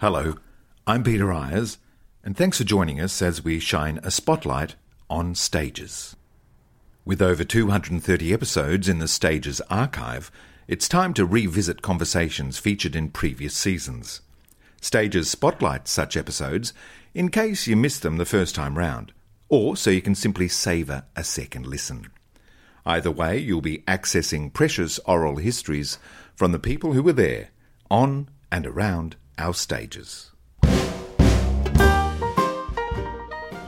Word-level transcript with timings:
Hello, 0.00 0.36
I'm 0.86 1.02
Peter 1.02 1.32
Eyers, 1.32 1.78
and 2.22 2.36
thanks 2.36 2.58
for 2.58 2.62
joining 2.62 3.00
us 3.00 3.20
as 3.20 3.42
we 3.42 3.58
shine 3.58 3.98
a 4.04 4.12
spotlight 4.12 4.76
on 5.10 5.34
stages. 5.34 6.14
With 7.04 7.20
over 7.20 7.42
230 7.42 8.32
episodes 8.32 8.88
in 8.88 9.00
the 9.00 9.08
Stages 9.08 9.60
archive, 9.62 10.30
it's 10.68 10.86
time 10.88 11.14
to 11.14 11.26
revisit 11.26 11.82
conversations 11.82 12.58
featured 12.58 12.94
in 12.94 13.10
previous 13.10 13.56
seasons. 13.56 14.20
Stages 14.80 15.28
spotlight 15.28 15.88
such 15.88 16.16
episodes 16.16 16.72
in 17.12 17.28
case 17.28 17.66
you 17.66 17.74
missed 17.74 18.02
them 18.02 18.18
the 18.18 18.24
first 18.24 18.54
time 18.54 18.78
round, 18.78 19.10
or 19.48 19.76
so 19.76 19.90
you 19.90 20.00
can 20.00 20.14
simply 20.14 20.46
savour 20.46 21.06
a 21.16 21.24
second 21.24 21.66
listen. 21.66 22.06
Either 22.86 23.10
way, 23.10 23.36
you'll 23.36 23.60
be 23.60 23.78
accessing 23.78 24.52
precious 24.52 25.00
oral 25.06 25.38
histories 25.38 25.98
from 26.36 26.52
the 26.52 26.60
people 26.60 26.92
who 26.92 27.02
were 27.02 27.12
there, 27.12 27.48
on 27.90 28.28
and 28.52 28.64
around 28.64 29.16
our 29.38 29.54
stages. 29.54 30.30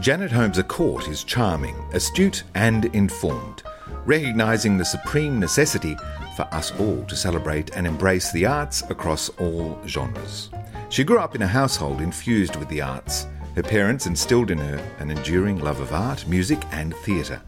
Janet 0.01 0.33
Holmes 0.33 0.57
à 0.57 0.67
Court 0.67 1.09
is 1.09 1.25
charming, 1.25 1.77
astute, 1.93 2.43
and 2.55 2.87
informed, 2.95 3.63
recognising 4.07 4.79
the 4.79 4.85
supreme 4.85 5.39
necessity 5.39 5.95
for 6.37 6.49
us 6.53 6.73
all 6.81 7.05
to 7.05 7.15
celebrate 7.15 7.77
and 7.77 7.87
embrace 7.87 8.33
the 8.33 8.47
arts 8.47 8.83
across 8.89 9.29
all 9.39 9.79
genres. 9.87 10.49
She 10.89 11.05
grew 11.05 11.19
up 11.19 11.35
in 11.35 11.43
a 11.43 11.47
household 11.47 12.01
infused 12.01 12.57
with 12.57 12.69
the 12.71 12.81
arts. 12.81 13.27
Her 13.55 13.63
parents 13.63 14.07
instilled 14.07 14.51
in 14.51 14.59
her 14.59 14.79
an 15.01 15.11
enduring 15.11 15.59
love 15.59 15.81
of 15.81 15.93
art, 15.93 16.27
music, 16.27 16.63
and 16.73 16.95
theatre. 17.05 17.43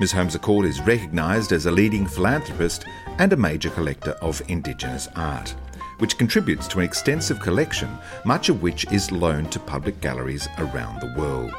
Ms. 0.00 0.10
Holmes 0.10 0.36
à 0.36 0.40
Court 0.42 0.66
is 0.66 0.80
recognised 0.80 1.52
as 1.52 1.66
a 1.66 1.70
leading 1.70 2.06
philanthropist 2.06 2.86
and 3.18 3.32
a 3.32 3.36
major 3.36 3.70
collector 3.70 4.12
of 4.20 4.42
Indigenous 4.48 5.08
art 5.14 5.54
which 5.98 6.18
contributes 6.18 6.68
to 6.68 6.78
an 6.78 6.84
extensive 6.84 7.40
collection, 7.40 7.88
much 8.24 8.48
of 8.48 8.62
which 8.62 8.90
is 8.92 9.12
loaned 9.12 9.52
to 9.52 9.60
public 9.60 10.00
galleries 10.00 10.48
around 10.58 11.00
the 11.00 11.14
world. 11.18 11.54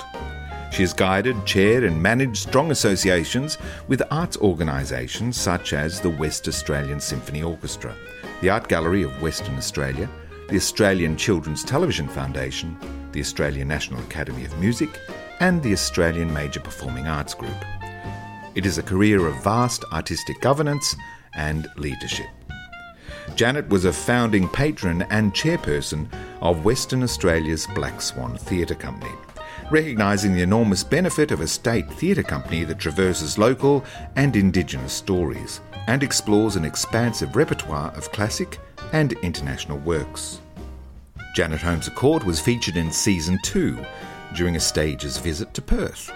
She 0.71 0.81
has 0.81 0.93
guided, 0.93 1.45
chaired, 1.45 1.83
and 1.85 2.01
managed 2.01 2.47
strong 2.49 2.71
associations 2.71 3.57
with 3.87 4.03
arts 4.11 4.37
organisations 4.37 5.37
such 5.37 5.71
as 5.71 6.01
the 6.01 6.09
West 6.09 6.47
Australian 6.47 6.99
Symphony 6.99 7.43
Orchestra, 7.43 7.95
the 8.41 8.49
Art 8.49 8.67
Gallery 8.67 9.03
of 9.03 9.21
Western 9.21 9.55
Australia, 9.55 10.09
the 10.49 10.57
Australian 10.57 11.15
Children's 11.15 11.63
Television 11.63 12.07
Foundation, 12.07 12.77
the 13.13 13.21
Australian 13.21 13.67
National 13.69 14.01
Academy 14.01 14.43
of 14.43 14.59
Music, 14.59 14.99
and 15.39 15.63
the 15.63 15.73
Australian 15.73 16.33
Major 16.33 16.59
Performing 16.59 17.07
Arts 17.07 17.33
Group. 17.33 17.55
It 18.53 18.65
is 18.65 18.77
a 18.77 18.83
career 18.83 19.27
of 19.27 19.43
vast 19.43 19.83
artistic 19.91 20.39
governance 20.41 20.95
and 21.35 21.67
leadership. 21.77 22.27
Janet 23.33 23.67
was 23.69 23.85
a 23.85 23.91
founding 23.91 24.47
patron 24.47 25.01
and 25.09 25.33
chairperson 25.33 26.07
of 26.41 26.63
Western 26.63 27.03
Australia's 27.03 27.67
Black 27.73 28.01
Swan 28.01 28.37
Theatre 28.37 28.75
Company, 28.75 29.11
recognising 29.71 30.33
the 30.33 30.43
enormous 30.43 30.83
benefit 30.83 31.31
of 31.31 31.41
a 31.41 31.47
state 31.47 31.91
theatre 31.93 32.23
company 32.23 32.63
that 32.63 32.79
traverses 32.79 33.37
local 33.37 33.83
and 34.15 34.35
Indigenous 34.35 34.93
stories 34.93 35.59
and 35.87 36.03
explores 36.03 36.55
an 36.55 36.65
expansive 36.65 37.35
repertoire 37.35 37.91
of 37.95 38.11
classic 38.11 38.59
and 38.93 39.13
international 39.23 39.79
works. 39.79 40.39
Janet 41.35 41.61
Holmes 41.61 41.89
à 41.89 41.95
Court 41.95 42.23
was 42.23 42.39
featured 42.39 42.77
in 42.77 42.91
season 42.91 43.37
two 43.43 43.77
during 44.35 44.55
a 44.55 44.59
stage's 44.59 45.17
visit 45.17 45.53
to 45.53 45.61
Perth. 45.61 46.11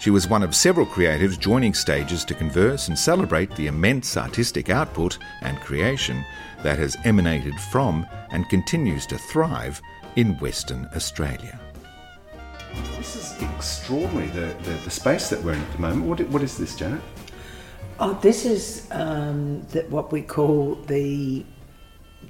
She 0.00 0.08
was 0.08 0.26
one 0.26 0.42
of 0.42 0.54
several 0.54 0.86
creatives 0.86 1.38
joining 1.38 1.74
stages 1.74 2.24
to 2.24 2.34
converse 2.34 2.88
and 2.88 2.98
celebrate 2.98 3.54
the 3.54 3.66
immense 3.66 4.16
artistic 4.16 4.70
output 4.70 5.18
and 5.42 5.60
creation 5.60 6.24
that 6.62 6.78
has 6.78 6.96
emanated 7.04 7.54
from 7.70 8.06
and 8.30 8.48
continues 8.48 9.06
to 9.08 9.18
thrive 9.18 9.82
in 10.16 10.38
Western 10.38 10.88
Australia. 10.96 11.60
This 12.96 13.14
is 13.14 13.42
extraordinary, 13.42 14.28
the, 14.28 14.54
the, 14.62 14.70
the 14.84 14.90
space 14.90 15.28
that 15.28 15.44
we're 15.44 15.52
in 15.52 15.60
at 15.60 15.72
the 15.72 15.80
moment. 15.80 16.06
What, 16.06 16.20
what 16.30 16.42
is 16.42 16.56
this, 16.56 16.74
Janet? 16.74 17.02
Oh, 17.98 18.18
this 18.22 18.46
is 18.46 18.88
um, 18.92 19.60
the, 19.66 19.82
what 19.90 20.12
we 20.12 20.22
call 20.22 20.76
the 20.86 21.44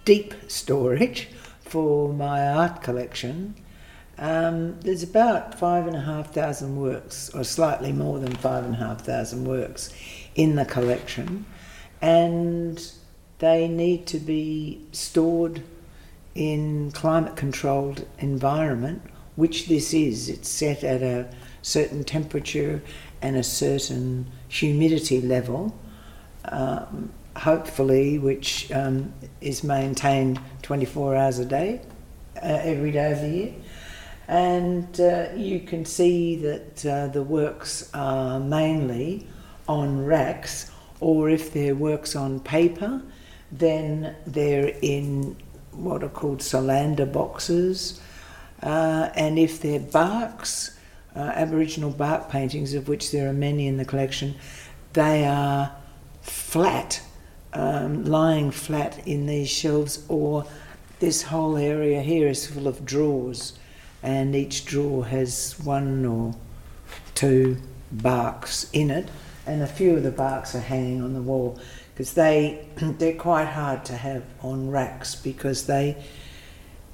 deep 0.05 0.35
storage 0.49 1.29
for 1.61 2.13
my 2.13 2.49
art 2.49 2.83
collection. 2.83 3.55
Um, 4.21 4.79
there's 4.81 5.03
about 5.03 5.59
five 5.59 5.87
and 5.87 5.97
a 5.97 6.01
half 6.01 6.35
thousand 6.35 6.77
works, 6.77 7.31
or 7.31 7.43
slightly 7.43 7.91
more 7.91 8.19
than 8.19 8.37
five 8.37 8.65
and 8.65 8.75
a 8.75 8.77
half 8.77 9.01
thousand 9.01 9.47
works 9.47 9.93
in 10.35 10.57
the 10.57 10.67
collection, 10.67 11.47
and 12.03 12.93
they 13.39 13.67
need 13.67 14.07
to 14.09 14.19
be 14.19 14.85
stored 14.93 15.63
in 16.35 16.93
climate 16.93 17.35
controlled 17.35 18.07
environment, 18.19 19.03
which 19.37 19.69
this 19.69 19.95
is. 19.95 20.29
It's 20.29 20.51
set 20.51 20.85
at 20.85 21.01
a 21.03 21.27
certain 21.63 22.05
temperature 22.05 22.83
and 23.23 23.37
a 23.37 23.43
certain 23.43 24.31
humidity 24.49 25.23
level, 25.23 25.75
um, 26.45 27.11
hopefully, 27.37 28.19
which 28.19 28.71
um, 28.73 29.15
is 29.41 29.65
maintained 29.65 30.39
24 30.61 31.17
hours 31.17 31.39
a 31.39 31.47
day, 31.47 31.81
uh, 32.37 32.61
every 32.63 32.93
day 32.93 33.13
of 33.13 33.21
the 33.23 33.29
year. 33.29 33.55
And 34.31 35.01
uh, 35.01 35.31
you 35.35 35.59
can 35.59 35.85
see 35.85 36.37
that 36.37 36.87
uh, 36.87 37.09
the 37.09 37.21
works 37.21 37.91
are 37.93 38.39
mainly 38.39 39.27
on 39.69 40.07
racks, 40.07 40.71
or 41.01 41.29
if 41.29 41.53
they're 41.53 41.75
works 41.75 42.15
on 42.15 42.39
paper, 42.39 43.03
then 43.51 44.15
they're 44.29 44.73
in 44.83 45.37
what 45.73 46.05
are 46.05 46.09
called 46.09 46.43
solander 46.43 47.07
boxes. 47.07 48.01
Uh, 48.63 49.11
and 49.17 49.37
if 49.37 49.61
they're 49.61 49.81
barks, 49.81 50.79
uh, 51.17 51.33
Aboriginal 51.35 51.91
bark 51.91 52.31
paintings, 52.31 52.73
of 52.75 52.87
which 52.87 53.11
there 53.11 53.29
are 53.29 53.33
many 53.33 53.67
in 53.67 53.79
the 53.79 53.85
collection, 53.85 54.37
they 54.93 55.25
are 55.25 55.75
flat, 56.23 57.03
um, 57.53 58.05
lying 58.05 58.53
flat 58.53 59.05
in 59.09 59.27
these 59.27 59.51
shelves, 59.51 60.05
or 60.09 60.47
this 61.01 61.25
whole 61.25 61.57
area 61.57 62.01
here 62.01 62.29
is 62.29 62.47
full 62.47 62.69
of 62.69 62.85
drawers, 62.85 63.55
and 64.03 64.35
each 64.35 64.65
drawer 64.65 65.07
has 65.07 65.55
one 65.63 66.05
or 66.05 66.35
two 67.15 67.57
barks 67.93 68.69
in 68.73 68.91
it, 68.91 69.09
and 69.47 69.63
a 69.63 69.67
few 69.67 69.97
of 69.97 70.03
the 70.03 70.11
barks 70.11 70.55
are 70.55 70.61
hanging 70.61 71.03
on 71.03 71.15
the 71.15 71.23
wall 71.23 71.59
because 71.93 72.15
they 72.15 72.67
they're 72.77 73.15
quite 73.15 73.49
hard 73.49 73.85
to 73.85 73.97
have 73.97 74.23
on 74.43 74.71
racks 74.71 75.15
because 75.15 75.67
they 75.67 76.03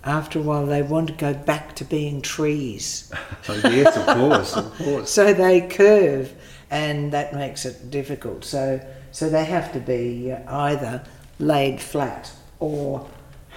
after 0.05 0.39
a 0.39 0.43
while 0.43 0.67
they 0.67 0.83
want 0.83 1.09
to 1.09 1.15
go 1.15 1.35
back 1.35 1.75
to 1.75 1.85
being 1.85 2.23
trees. 2.23 3.13
oh, 3.49 3.61
yes, 3.65 3.97
of 3.97 4.07
course, 4.17 4.57
of 4.57 4.75
course. 4.79 5.11
so 5.11 5.33
they 5.33 5.61
curve, 5.61 6.33
and 6.71 7.13
that 7.13 7.35
makes 7.35 7.65
it 7.65 7.91
difficult. 7.91 8.45
So 8.45 8.81
so 9.13 9.29
they 9.31 9.45
have 9.45 9.73
to 9.73 9.81
be 9.81 10.33
uh, 10.33 10.41
either 10.49 11.05
laid 11.39 11.81
flat 11.81 12.33
or 12.59 13.09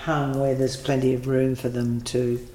hung 0.04 0.40
where 0.40 0.56
there's 0.56 0.78
plenty 0.78 1.14
of 1.14 1.28
room 1.28 1.56
for 1.56 1.70
them 1.70 2.02
to 2.02 2.48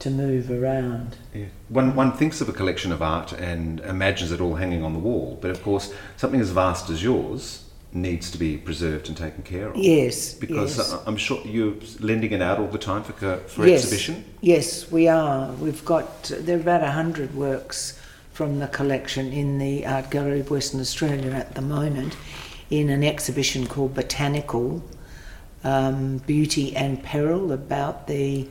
to 0.00 0.10
move 0.10 0.50
around. 0.50 1.16
Yeah. 1.34 1.46
One, 1.68 1.94
one 1.94 2.12
thinks 2.12 2.40
of 2.40 2.48
a 2.48 2.52
collection 2.52 2.92
of 2.92 3.02
art 3.02 3.32
and 3.32 3.80
imagines 3.80 4.32
it 4.32 4.40
all 4.40 4.54
hanging 4.54 4.84
on 4.84 4.92
the 4.92 4.98
wall, 4.98 5.38
but 5.40 5.50
of 5.50 5.62
course, 5.62 5.92
something 6.16 6.40
as 6.40 6.50
vast 6.50 6.88
as 6.90 7.02
yours 7.02 7.64
needs 7.92 8.30
to 8.30 8.38
be 8.38 8.56
preserved 8.56 9.08
and 9.08 9.16
taken 9.16 9.42
care 9.42 9.68
of. 9.68 9.76
Yes, 9.76 10.34
because 10.34 10.78
yes. 10.78 10.96
I'm 11.06 11.16
sure 11.16 11.40
you're 11.44 11.74
lending 12.00 12.32
it 12.32 12.42
out 12.42 12.58
all 12.58 12.68
the 12.68 12.78
time 12.78 13.02
for 13.02 13.38
for 13.38 13.66
yes. 13.66 13.84
exhibition. 13.84 14.24
Yes, 14.40 14.90
we 14.90 15.08
are. 15.08 15.52
We've 15.52 15.84
got 15.84 16.24
there 16.24 16.56
are 16.56 16.60
about 16.60 16.82
hundred 16.82 17.34
works 17.34 17.98
from 18.32 18.60
the 18.60 18.68
collection 18.68 19.32
in 19.32 19.58
the 19.58 19.84
Art 19.84 20.10
Gallery 20.10 20.40
of 20.40 20.50
Western 20.50 20.80
Australia 20.80 21.32
at 21.32 21.54
the 21.54 21.62
moment, 21.62 22.16
in 22.70 22.88
an 22.90 23.02
exhibition 23.02 23.66
called 23.66 23.94
Botanical 23.94 24.82
um, 25.64 26.18
Beauty 26.18 26.76
and 26.76 27.02
Peril 27.02 27.52
about 27.52 28.06
the 28.06 28.46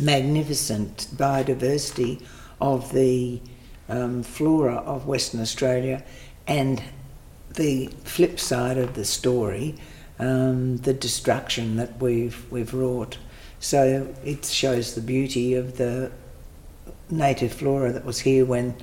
magnificent 0.00 1.08
biodiversity 1.14 2.22
of 2.60 2.92
the 2.92 3.40
um, 3.88 4.22
flora 4.22 4.76
of 4.76 5.06
Western 5.06 5.40
Australia 5.40 6.02
and 6.46 6.82
the 7.54 7.88
flip 8.04 8.40
side 8.40 8.78
of 8.78 8.94
the 8.94 9.04
story, 9.04 9.74
um, 10.18 10.78
the 10.78 10.94
destruction 10.94 11.76
that 11.76 12.00
we've 12.00 12.50
we've 12.50 12.72
wrought. 12.72 13.18
So 13.60 14.12
it 14.24 14.44
shows 14.44 14.94
the 14.94 15.00
beauty 15.00 15.54
of 15.54 15.76
the 15.76 16.10
native 17.10 17.52
flora 17.52 17.92
that 17.92 18.04
was 18.04 18.20
here 18.20 18.44
when 18.44 18.74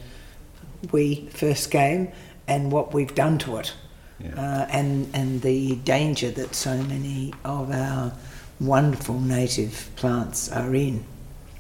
we 0.92 1.28
first 1.34 1.72
came, 1.72 2.12
and 2.48 2.72
what 2.72 2.94
we've 2.94 3.14
done 3.16 3.38
to 3.40 3.58
it, 3.58 3.74
yeah. 4.20 4.36
uh, 4.36 4.68
and 4.70 5.10
and 5.14 5.42
the 5.42 5.76
danger 5.78 6.32
that 6.32 6.56
so 6.56 6.78
many 6.84 7.34
of 7.44 7.72
our 7.72 8.14
wonderful 8.60 9.20
native 9.20 9.90
plants 9.96 10.52
are 10.52 10.74
in. 10.76 11.04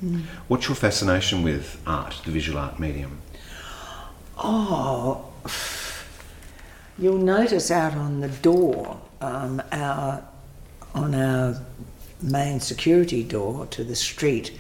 Mm. 0.04 0.24
What's 0.48 0.68
your 0.68 0.76
fascination 0.76 1.44
with 1.44 1.82
art, 1.86 2.22
the 2.26 2.32
visual 2.32 2.60
art 2.60 2.80
medium? 2.80 3.20
Oh 4.38 5.30
You'll 7.00 7.18
notice 7.18 7.72
out 7.72 7.96
on 7.96 8.20
the 8.20 8.28
door, 8.28 9.00
um, 9.22 9.62
our, 9.72 10.22
on 10.94 11.16
our 11.16 11.62
main 12.22 12.60
security 12.60 13.24
door 13.24 13.68
to 13.68 13.86
the 13.86 13.96
street, 13.96 14.52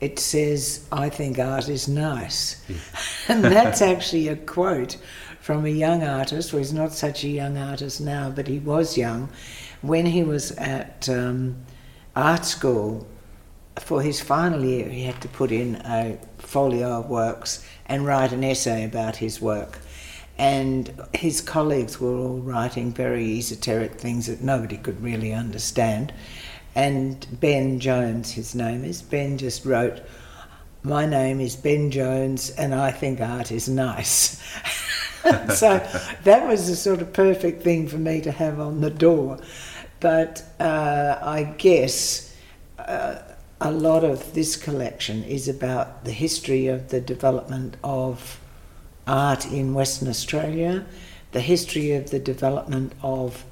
it 0.00 0.20
says, 0.20 0.86
I 0.92 1.08
think 1.08 1.40
art 1.40 1.68
is 1.68 1.88
nice. 1.88 2.64
and 3.28 3.44
that's 3.44 3.82
actually 3.82 4.28
a 4.28 4.36
quote 4.36 4.98
from 5.40 5.66
a 5.66 5.70
young 5.70 6.04
artist, 6.04 6.52
well, 6.52 6.58
he's 6.58 6.72
not 6.72 6.92
such 6.92 7.24
a 7.24 7.28
young 7.28 7.58
artist 7.58 8.00
now, 8.00 8.30
but 8.30 8.46
he 8.46 8.60
was 8.60 8.96
young, 8.96 9.28
when 9.82 10.06
he 10.06 10.22
was 10.22 10.52
at 10.52 11.08
um, 11.08 11.56
art 12.14 12.44
school. 12.44 13.06
For 13.78 14.02
his 14.02 14.20
final 14.20 14.64
year, 14.64 14.88
he 14.88 15.04
had 15.04 15.20
to 15.22 15.28
put 15.28 15.52
in 15.52 15.76
a 15.76 16.18
folio 16.38 17.00
of 17.00 17.08
works 17.08 17.64
and 17.86 18.04
write 18.06 18.32
an 18.32 18.44
essay 18.44 18.84
about 18.84 19.16
his 19.16 19.40
work. 19.40 19.78
And 20.36 20.92
his 21.12 21.40
colleagues 21.40 22.00
were 22.00 22.16
all 22.16 22.38
writing 22.38 22.92
very 22.92 23.38
esoteric 23.38 24.00
things 24.00 24.26
that 24.26 24.40
nobody 24.40 24.76
could 24.76 25.02
really 25.02 25.32
understand. 25.32 26.12
And 26.74 27.26
Ben 27.40 27.80
Jones, 27.80 28.32
his 28.32 28.54
name 28.54 28.84
is, 28.84 29.02
Ben 29.02 29.38
just 29.38 29.64
wrote, 29.64 30.00
My 30.82 31.04
name 31.04 31.40
is 31.40 31.56
Ben 31.56 31.90
Jones, 31.90 32.50
and 32.50 32.74
I 32.74 32.90
think 32.90 33.20
art 33.20 33.50
is 33.50 33.68
nice. 33.68 34.40
so 35.54 35.78
that 36.24 36.48
was 36.48 36.68
the 36.68 36.76
sort 36.76 37.02
of 37.02 37.12
perfect 37.12 37.62
thing 37.62 37.88
for 37.88 37.98
me 37.98 38.20
to 38.22 38.30
have 38.30 38.60
on 38.60 38.80
the 38.80 38.90
door. 38.90 39.38
But 40.00 40.42
uh, 40.58 41.18
I 41.20 41.44
guess 41.58 42.34
uh, 42.78 43.18
a 43.60 43.70
lot 43.70 44.04
of 44.04 44.32
this 44.32 44.56
collection 44.56 45.22
is 45.24 45.48
about 45.48 46.04
the 46.04 46.12
history 46.12 46.66
of 46.66 46.88
the 46.88 47.00
development 47.00 47.76
of 47.84 48.40
art 49.06 49.46
in 49.46 49.74
Western 49.74 50.08
Australia, 50.08 50.86
the 51.32 51.40
history 51.40 51.92
of 51.92 52.10
the 52.10 52.18
development 52.18 52.92
of 53.02 53.44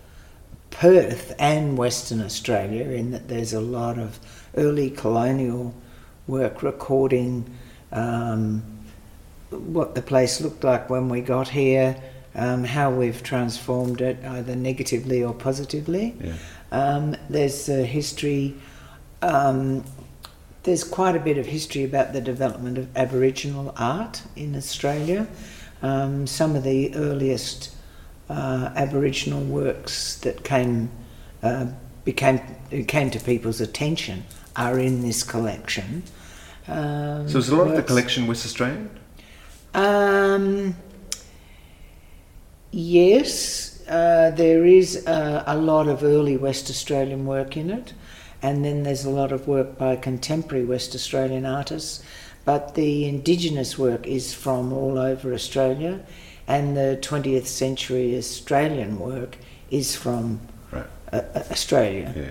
Perth 0.71 1.35
and 1.39 1.77
Western 1.77 2.23
Australia, 2.23 2.85
in 2.85 3.11
that 3.11 3.29
there's 3.29 3.53
a 3.53 3.61
lot 3.61 3.99
of 3.99 4.19
early 4.57 4.91
colonial 4.91 5.75
work 6.27 6.63
recording 6.63 7.45
um, 7.93 8.63
what 9.51 9.95
the 9.95 10.03
place 10.03 10.41
looked 10.41 10.65
like 10.65 10.89
when 10.89 11.09
we 11.09 11.21
got 11.21 11.49
here, 11.49 12.03
um, 12.39 12.65
how 12.65 12.91
we've 12.91 13.23
transformed 13.23 14.01
it 14.01 14.25
either 14.25 14.55
negatively 14.55 15.23
or 15.23 15.35
positively. 15.35 16.15
Yeah. 16.21 16.35
Um, 16.71 17.17
there's 17.29 17.69
a 17.69 17.85
history, 17.85 18.55
um, 19.23 19.85
there's 20.63 20.85
quite 20.85 21.17
a 21.17 21.21
bit 21.21 21.37
of 21.37 21.47
history 21.47 21.85
about 21.85 22.13
the 22.13 22.21
development 22.21 22.79
of 22.79 22.97
Aboriginal 22.97 23.75
art 23.77 24.23
in 24.37 24.55
Australia. 24.55 25.27
Um, 25.83 26.27
some 26.27 26.55
of 26.55 26.63
the 26.63 26.95
earliest 26.95 27.75
uh, 28.31 28.71
Aboriginal 28.77 29.43
works 29.43 30.17
that 30.21 30.45
came 30.45 30.91
uh, 31.43 31.67
became 32.05 32.41
came 32.87 33.11
to 33.11 33.21
people's 33.21 33.61
attention 33.61 34.25
are 34.57 34.79
in 34.79 35.03
this 35.03 35.23
collection. 35.23 36.03
Um, 36.67 37.29
So 37.29 37.39
is 37.39 37.49
a 37.49 37.57
lot 37.57 37.69
of 37.69 37.77
the 37.77 37.83
collection 37.83 38.27
West 38.27 38.45
Australian? 38.45 38.91
um, 39.75 40.75
yes, 42.71 43.83
uh, 43.89 44.31
there 44.35 44.65
is 44.65 45.07
uh, 45.07 45.45
a 45.47 45.57
lot 45.57 45.89
of 45.89 46.03
early 46.03 46.37
West 46.37 46.71
Australian 46.71 47.27
work 47.27 47.57
in 47.57 47.71
it, 47.71 47.95
and 48.43 48.65
then 48.65 48.83
there's 48.83 49.05
a 49.05 49.11
lot 49.11 49.33
of 49.33 49.49
work 49.49 49.79
by 49.79 49.97
contemporary 49.97 50.65
West 50.65 50.95
Australian 50.95 51.47
artists. 51.47 52.03
But 52.45 52.75
the 52.75 53.07
indigenous 53.07 53.77
work 53.79 54.07
is 54.07 54.33
from 54.33 54.73
all 54.73 54.99
over 54.99 55.35
Australia, 55.35 56.01
and 56.47 56.77
the 56.77 56.99
20th 57.03 57.47
century 57.47 58.17
Australian 58.17 58.99
work 58.99 59.37
is 59.71 59.95
from 59.97 60.41
Right. 60.71 60.87
uh, 61.13 61.21
uh, 61.35 61.43
Australia. 61.51 62.13
Yeah. 62.17 62.25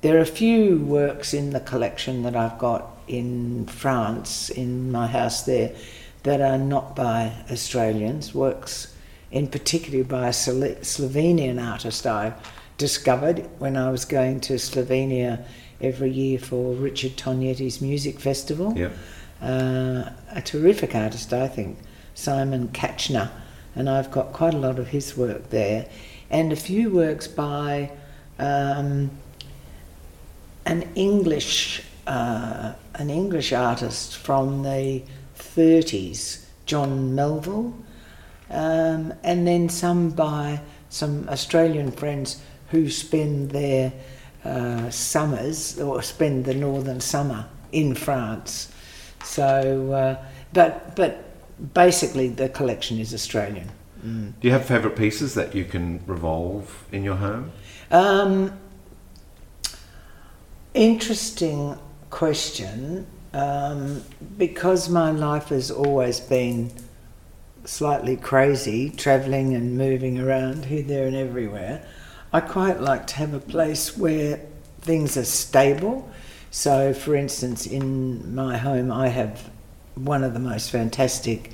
There 0.00 0.16
are 0.16 0.22
a 0.22 0.26
few 0.26 0.78
works 0.78 1.34
in 1.34 1.50
the 1.50 1.60
collection 1.60 2.22
that 2.22 2.34
I've 2.34 2.58
got 2.58 2.86
in 3.06 3.66
France, 3.66 4.48
in 4.48 4.90
my 4.90 5.06
house 5.06 5.42
there, 5.42 5.72
that 6.22 6.40
are 6.40 6.58
not 6.58 6.96
by 6.96 7.32
Australians. 7.50 8.34
Works, 8.34 8.94
in 9.30 9.46
particular, 9.48 10.04
by 10.04 10.28
a 10.28 10.32
Slovenian 10.32 11.64
artist 11.64 12.06
I 12.06 12.34
discovered 12.78 13.48
when 13.58 13.76
I 13.76 13.90
was 13.90 14.04
going 14.04 14.40
to 14.40 14.54
Slovenia 14.54 15.44
every 15.80 16.10
year 16.10 16.38
for 16.38 16.74
Richard 16.74 17.16
Tognetti's 17.16 17.80
music 17.80 18.18
festival. 18.18 18.76
Yeah. 18.76 18.90
Uh, 19.40 20.10
a 20.32 20.42
terrific 20.42 20.94
artist, 20.94 21.32
I 21.32 21.48
think, 21.48 21.78
Simon 22.14 22.68
Kachner, 22.68 23.30
and 23.74 23.88
I've 23.88 24.10
got 24.10 24.32
quite 24.32 24.54
a 24.54 24.58
lot 24.58 24.78
of 24.78 24.88
his 24.88 25.16
work 25.16 25.50
there, 25.50 25.86
and 26.28 26.52
a 26.52 26.56
few 26.56 26.90
works 26.90 27.26
by 27.26 27.90
um, 28.38 29.10
an 30.66 30.88
English 30.94 31.82
uh, 32.06 32.72
an 32.94 33.08
English 33.08 33.52
artist 33.52 34.16
from 34.16 34.62
the 34.62 35.02
30s, 35.38 36.44
John 36.66 37.14
Melville, 37.14 37.72
um, 38.50 39.14
and 39.22 39.46
then 39.46 39.68
some 39.68 40.10
by 40.10 40.60
some 40.88 41.28
Australian 41.28 41.90
friends 41.92 42.42
who 42.70 42.90
spend 42.90 43.50
their 43.50 43.92
uh, 44.44 44.90
summers 44.90 45.78
or 45.78 46.02
spend 46.02 46.44
the 46.44 46.54
northern 46.54 47.00
summer 47.00 47.46
in 47.72 47.94
France. 47.94 48.72
So, 49.24 49.92
uh, 49.92 50.24
but 50.52 50.96
but 50.96 51.24
basically 51.74 52.28
the 52.28 52.48
collection 52.48 52.98
is 52.98 53.14
Australian. 53.14 53.70
Mm. 54.04 54.32
Do 54.40 54.48
you 54.48 54.52
have 54.52 54.64
favourite 54.64 54.96
pieces 54.96 55.34
that 55.34 55.54
you 55.54 55.64
can 55.64 56.00
revolve 56.06 56.86
in 56.90 57.04
your 57.04 57.16
home? 57.16 57.52
Um, 57.90 58.58
interesting 60.74 61.78
question. 62.08 63.06
Um, 63.32 64.02
because 64.38 64.88
my 64.88 65.12
life 65.12 65.50
has 65.50 65.70
always 65.70 66.18
been 66.18 66.72
slightly 67.64 68.16
crazy, 68.16 68.90
travelling 68.90 69.54
and 69.54 69.76
moving 69.76 70.18
around 70.18 70.66
here, 70.66 70.82
there, 70.82 71.06
and 71.06 71.16
everywhere, 71.16 71.84
I 72.32 72.40
quite 72.40 72.80
like 72.80 73.06
to 73.08 73.16
have 73.16 73.34
a 73.34 73.40
place 73.40 73.96
where 73.96 74.40
things 74.80 75.16
are 75.16 75.24
stable. 75.24 76.08
So, 76.50 76.92
for 76.94 77.14
instance, 77.14 77.66
in 77.66 78.34
my 78.34 78.56
home, 78.56 78.90
I 78.90 79.08
have 79.08 79.50
one 79.94 80.24
of 80.24 80.32
the 80.32 80.40
most 80.40 80.70
fantastic 80.70 81.52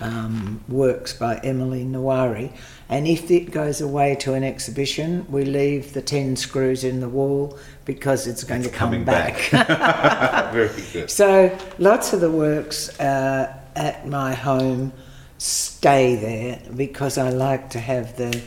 um, 0.00 0.62
works 0.68 1.12
by 1.12 1.38
Emily 1.38 1.84
Kngwarreye. 1.84 2.52
And 2.88 3.06
if 3.06 3.30
it 3.30 3.50
goes 3.50 3.80
away 3.80 4.14
to 4.16 4.34
an 4.34 4.44
exhibition, 4.44 5.26
we 5.30 5.44
leave 5.44 5.92
the 5.92 6.02
10 6.02 6.36
screws 6.36 6.84
in 6.84 7.00
the 7.00 7.08
wall 7.08 7.58
because 7.84 8.26
it's 8.26 8.44
going 8.44 8.62
It's 8.62 8.70
to 8.70 8.76
come 8.76 8.90
coming 8.90 9.04
back. 9.04 9.50
Very 10.52 10.70
good. 10.92 11.10
so 11.10 11.56
lots 11.78 12.12
of 12.12 12.20
the 12.20 12.30
works 12.30 12.98
uh, 13.00 13.54
at 13.74 14.06
my 14.06 14.34
home 14.34 14.92
stay 15.38 16.16
there 16.16 16.60
because 16.74 17.16
I 17.16 17.30
like 17.30 17.70
to 17.70 17.78
have 17.80 18.16
the 18.16 18.42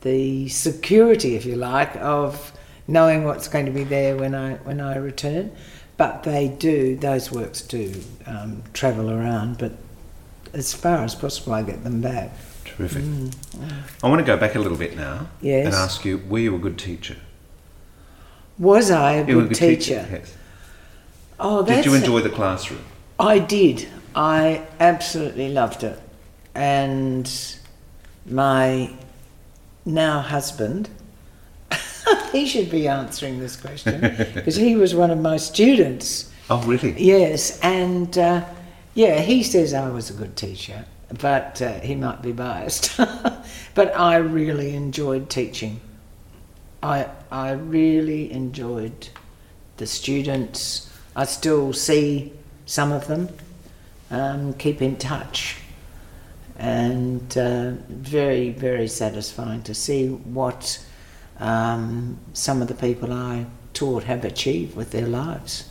the 0.00 0.48
security, 0.48 1.34
if 1.34 1.46
you 1.46 1.56
like, 1.56 1.96
of 1.96 2.52
knowing 2.86 3.24
what's 3.24 3.48
going 3.48 3.64
to 3.64 3.72
be 3.72 3.84
there 3.84 4.16
when 4.16 4.34
I 4.34 4.54
when 4.56 4.80
I 4.80 4.96
return. 4.96 5.52
But 5.96 6.24
they 6.24 6.48
do; 6.48 6.96
those 6.96 7.30
works 7.30 7.60
do 7.60 8.02
um, 8.26 8.62
travel 8.72 9.10
around. 9.10 9.58
But 9.58 9.72
as 10.52 10.74
far 10.74 11.04
as 11.04 11.14
possible, 11.14 11.54
I 11.54 11.62
get 11.62 11.84
them 11.84 12.00
back. 12.00 12.32
Terrific. 12.64 13.04
I 14.02 14.08
want 14.08 14.18
to 14.20 14.26
go 14.26 14.36
back 14.36 14.56
a 14.56 14.58
little 14.58 14.78
bit 14.78 14.96
now 14.96 15.28
Yes. 15.40 15.66
and 15.66 15.74
ask 15.74 16.04
you: 16.04 16.18
Were 16.28 16.40
you 16.40 16.56
a 16.56 16.58
good 16.58 16.78
teacher? 16.78 17.16
Was 18.58 18.90
I 18.90 19.12
a 19.14 19.34
were 19.34 19.46
good 19.46 19.54
teacher? 19.54 20.06
Yes. 20.10 20.34
Oh, 21.38 21.62
that's 21.62 21.84
Did 21.84 21.86
you 21.86 21.94
enjoy 21.94 22.20
the 22.20 22.30
classroom? 22.30 22.84
I 23.18 23.38
did. 23.38 23.88
I 24.14 24.66
absolutely 24.78 25.48
loved 25.48 25.82
it. 25.82 25.98
And 26.54 27.30
my 28.26 28.92
now 29.84 30.20
husband, 30.20 30.88
he 32.32 32.46
should 32.46 32.70
be 32.70 32.88
answering 32.88 33.38
this 33.38 33.56
question 33.56 34.00
because 34.34 34.56
he 34.56 34.76
was 34.76 34.94
one 34.94 35.10
of 35.10 35.18
my 35.18 35.36
students. 35.36 36.30
Oh, 36.50 36.62
really? 36.62 36.94
Yes, 37.00 37.58
and 37.60 38.16
uh, 38.18 38.44
yeah, 38.94 39.20
he 39.20 39.42
says 39.42 39.74
I 39.74 39.88
was 39.90 40.10
a 40.10 40.12
good 40.12 40.36
teacher, 40.36 40.84
but 41.20 41.60
uh, 41.60 41.80
he 41.80 41.94
might 41.94 42.22
be 42.22 42.32
biased. 42.32 42.96
but 43.74 43.98
I 43.98 44.16
really 44.16 44.74
enjoyed 44.74 45.30
teaching. 45.30 45.80
I 46.82 47.08
I 47.30 47.52
really 47.52 48.30
enjoyed 48.30 49.08
the 49.78 49.86
students. 49.86 50.90
I 51.16 51.24
still 51.24 51.72
see 51.72 52.32
some 52.66 52.92
of 52.92 53.06
them, 53.06 53.28
um, 54.10 54.54
keep 54.54 54.82
in 54.82 54.96
touch, 54.96 55.56
and 56.64 57.36
uh, 57.36 57.72
very 57.88 58.50
very 58.50 58.88
satisfying 58.88 59.62
to 59.62 59.74
see 59.74 60.08
what 60.08 60.84
um, 61.38 62.16
some 62.32 62.62
of 62.62 62.68
the 62.68 62.74
people 62.74 63.12
I 63.12 63.46
taught 63.74 64.04
have 64.04 64.24
achieved 64.24 64.74
with 64.76 64.90
their 64.90 65.06
lives. 65.06 65.68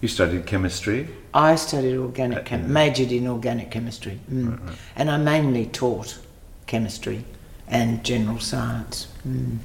You 0.00 0.08
studied 0.08 0.44
chemistry. 0.46 1.08
I 1.32 1.56
studied 1.56 1.96
organic, 1.96 2.38
Uh, 2.38 2.42
chem- 2.42 2.62
yeah. 2.62 2.68
majored 2.68 3.12
in 3.12 3.26
organic 3.26 3.70
chemistry, 3.70 4.18
mm. 4.30 4.50
Right, 4.50 4.60
right. 4.60 4.78
and 4.96 5.10
I 5.10 5.16
mainly 5.16 5.66
taught 5.66 6.18
chemistry 6.66 7.24
and 7.68 8.04
general 8.04 8.38
science. 8.40 9.06
Mm. 9.26 9.58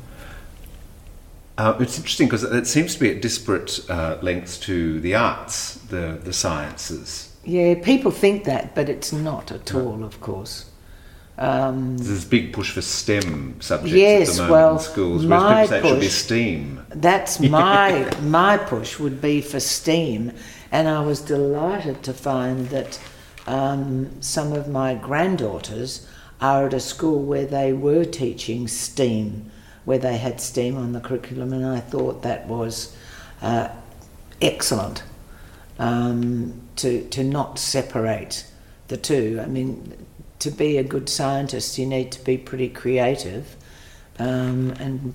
Uh, 1.57 1.75
it's 1.79 1.97
interesting 1.97 2.27
because 2.27 2.43
it 2.43 2.67
seems 2.67 2.93
to 2.95 2.99
be 2.99 3.11
at 3.11 3.21
disparate 3.21 3.79
uh, 3.89 4.17
lengths 4.21 4.57
to 4.59 4.99
the 5.01 5.13
arts, 5.15 5.75
the, 5.89 6.19
the 6.23 6.33
sciences. 6.33 7.32
Yeah, 7.45 7.75
people 7.75 8.11
think 8.11 8.45
that, 8.45 8.73
but 8.73 8.89
it's 8.89 9.11
not 9.11 9.51
at 9.51 9.73
all, 9.75 10.03
of 10.03 10.21
course. 10.21 10.69
Um, 11.37 11.97
There's 11.97 12.09
this 12.09 12.25
big 12.25 12.53
push 12.53 12.71
for 12.71 12.81
STEM 12.81 13.59
subjects 13.59 13.93
Yes, 13.95 14.29
at 14.29 14.35
the 14.35 14.41
moment 14.43 14.51
well, 14.51 14.73
in 14.73 14.79
schools, 14.79 15.25
my 15.25 15.37
whereas 15.65 15.69
people 15.69 15.81
say 15.81 15.87
it 15.87 15.89
should 15.89 15.99
be 15.99 16.05
push- 16.05 16.13
STEAM. 16.13 16.85
That's 16.89 17.39
my 17.59 18.17
my 18.21 18.57
push 18.57 18.99
would 18.99 19.21
be 19.21 19.41
for 19.41 19.59
STEAM, 19.59 20.31
and 20.71 20.87
I 20.87 21.01
was 21.01 21.21
delighted 21.21 22.03
to 22.03 22.13
find 22.13 22.69
that 22.69 22.99
um, 23.47 24.21
some 24.21 24.53
of 24.53 24.69
my 24.69 24.93
granddaughters 24.93 26.07
are 26.39 26.67
at 26.67 26.73
a 26.73 26.79
school 26.79 27.23
where 27.23 27.45
they 27.45 27.73
were 27.73 28.05
teaching 28.05 28.67
STEAM, 28.67 29.49
where 29.85 29.97
they 29.97 30.17
had 30.17 30.39
STEAM 30.39 30.77
on 30.77 30.93
the 30.93 30.99
curriculum, 30.99 31.51
and 31.51 31.65
I 31.65 31.79
thought 31.79 32.21
that 32.21 32.47
was 32.47 32.95
uh, 33.41 33.69
excellent 34.39 35.03
um, 35.83 36.53
to 36.77 36.89
to 37.09 37.23
not 37.23 37.59
separate 37.59 38.45
the 38.87 38.97
two. 38.97 39.39
I 39.43 39.47
mean, 39.47 39.93
to 40.39 40.51
be 40.51 40.77
a 40.77 40.83
good 40.83 41.09
scientist, 41.09 41.77
you 41.77 41.85
need 41.85 42.11
to 42.13 42.23
be 42.23 42.37
pretty 42.37 42.69
creative, 42.69 43.55
um, 44.19 44.73
and 44.79 45.13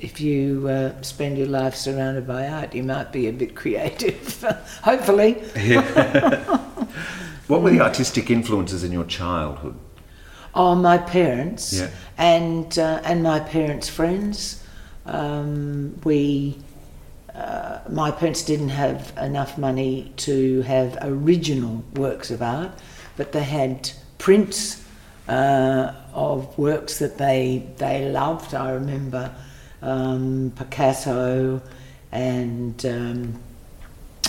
if 0.00 0.20
you 0.20 0.68
uh, 0.68 1.02
spend 1.02 1.36
your 1.38 1.46
life 1.48 1.74
surrounded 1.74 2.26
by 2.26 2.48
art, 2.48 2.74
you 2.74 2.82
might 2.82 3.12
be 3.12 3.28
a 3.28 3.32
bit 3.32 3.54
creative. 3.54 4.42
Hopefully, 4.82 5.32
What 7.48 7.62
were 7.62 7.70
the 7.70 7.80
artistic 7.80 8.30
influences 8.30 8.84
in 8.84 8.92
your 8.92 9.04
childhood? 9.04 9.74
are 10.52 10.74
my 10.74 10.98
parents 10.98 11.72
Yeah. 11.72 11.90
and 12.18 12.76
uh, 12.78 13.00
and 13.04 13.22
my 13.22 13.38
parents' 13.40 13.88
friends. 13.88 14.62
Um, 15.06 15.98
we. 16.04 16.56
Uh, 17.40 17.80
my 17.88 18.10
parents 18.10 18.42
didn't 18.42 18.68
have 18.68 19.14
enough 19.16 19.56
money 19.56 20.12
to 20.14 20.60
have 20.62 20.98
original 21.00 21.82
works 21.94 22.30
of 22.30 22.42
art, 22.42 22.70
but 23.16 23.32
they 23.32 23.42
had 23.42 23.90
prints 24.18 24.84
uh, 25.26 25.94
of 26.12 26.58
works 26.58 26.98
that 26.98 27.16
they 27.16 27.66
they 27.78 28.10
loved. 28.10 28.54
I 28.54 28.72
remember 28.72 29.34
um, 29.80 30.52
Picasso 30.54 31.62
and 32.12 32.84
um, 32.84 33.40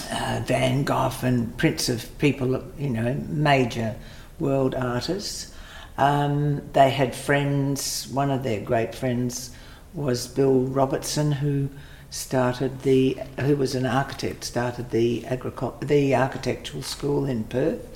uh, 0.09 0.41
Van 0.45 0.83
Gogh 0.85 1.11
and 1.21 1.57
prints 1.57 1.89
of 1.89 2.17
people, 2.17 2.63
you 2.79 2.91
know, 2.91 3.13
major 3.27 3.93
world 4.39 4.73
artists. 4.73 5.53
Um, 5.97 6.61
they 6.71 6.89
had 6.89 7.13
friends. 7.13 8.07
One 8.07 8.31
of 8.31 8.43
their 8.43 8.61
great 8.61 8.95
friends 8.95 9.53
was 9.93 10.27
Bill 10.27 10.61
Robertson, 10.61 11.33
who 11.33 11.69
started 12.11 12.81
the, 12.81 13.17
who 13.39 13.55
was 13.55 13.73
an 13.73 13.85
architect, 13.85 14.43
started 14.43 14.91
the 14.91 15.21
agricul- 15.21 15.79
the 15.79 16.13
architectural 16.13 16.83
school 16.83 17.25
in 17.25 17.45
Perth. 17.45 17.87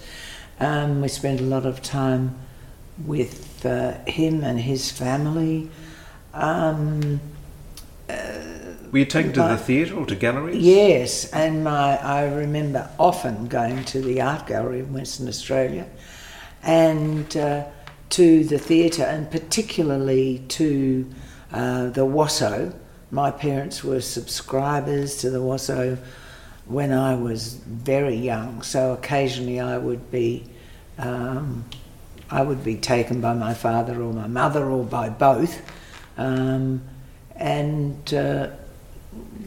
Um, 0.60 1.02
we 1.02 1.10
spent 1.10 1.42
a 1.42 1.44
lot 1.44 1.66
of 1.66 1.84
time 1.84 2.36
with 3.06 3.66
uh, 3.66 4.00
him 4.06 4.44
and 4.44 4.62
his 4.62 4.90
family. 4.90 5.70
Um, 6.34 7.20
Were 8.08 9.00
you 9.00 9.06
taken 9.06 9.34
to 9.34 9.42
the 9.42 9.58
theatre 9.58 9.96
or 9.96 10.06
to 10.06 10.16
galleries? 10.16 10.64
Yes, 10.64 11.30
and 11.32 11.66
my 11.66 11.98
I 12.02 12.24
remember 12.26 12.90
often 12.98 13.48
going 13.48 13.84
to 13.86 14.00
the 14.00 14.22
art 14.22 14.48
gallery 14.48 14.80
in 14.80 14.94
Western 14.94 15.28
Australia, 15.28 15.88
and 16.64 17.36
uh, 17.36 17.66
to 18.12 18.46
the 18.46 18.58
theatre, 18.58 19.04
and 19.04 19.30
particularly 19.30 20.40
to 20.48 21.14
uh, 21.52 21.90
the 21.90 22.06
WASO. 22.06 22.74
My 23.12 23.32
parents 23.32 23.84
were 23.84 24.02
subscribers 24.02 25.18
to 25.18 25.30
the 25.30 25.42
WASO 25.42 25.98
when 26.66 26.92
I 26.92 27.16
was 27.16 27.56
very 27.56 28.16
young, 28.16 28.62
so 28.62 28.94
occasionally 28.94 29.60
I 29.60 29.78
would 29.78 30.12
be. 30.12 30.44
Um, 30.98 31.66
I 32.32 32.42
would 32.42 32.64
be 32.64 32.76
taken 32.76 33.22
by 33.22 33.36
my 33.36 33.54
father 33.54 34.02
or 34.02 34.12
my 34.12 34.26
mother 34.26 34.66
or 34.66 34.84
by 34.84 35.10
both, 35.10 35.62
um, 36.18 36.82
and 37.36 38.14
uh, 38.14 38.50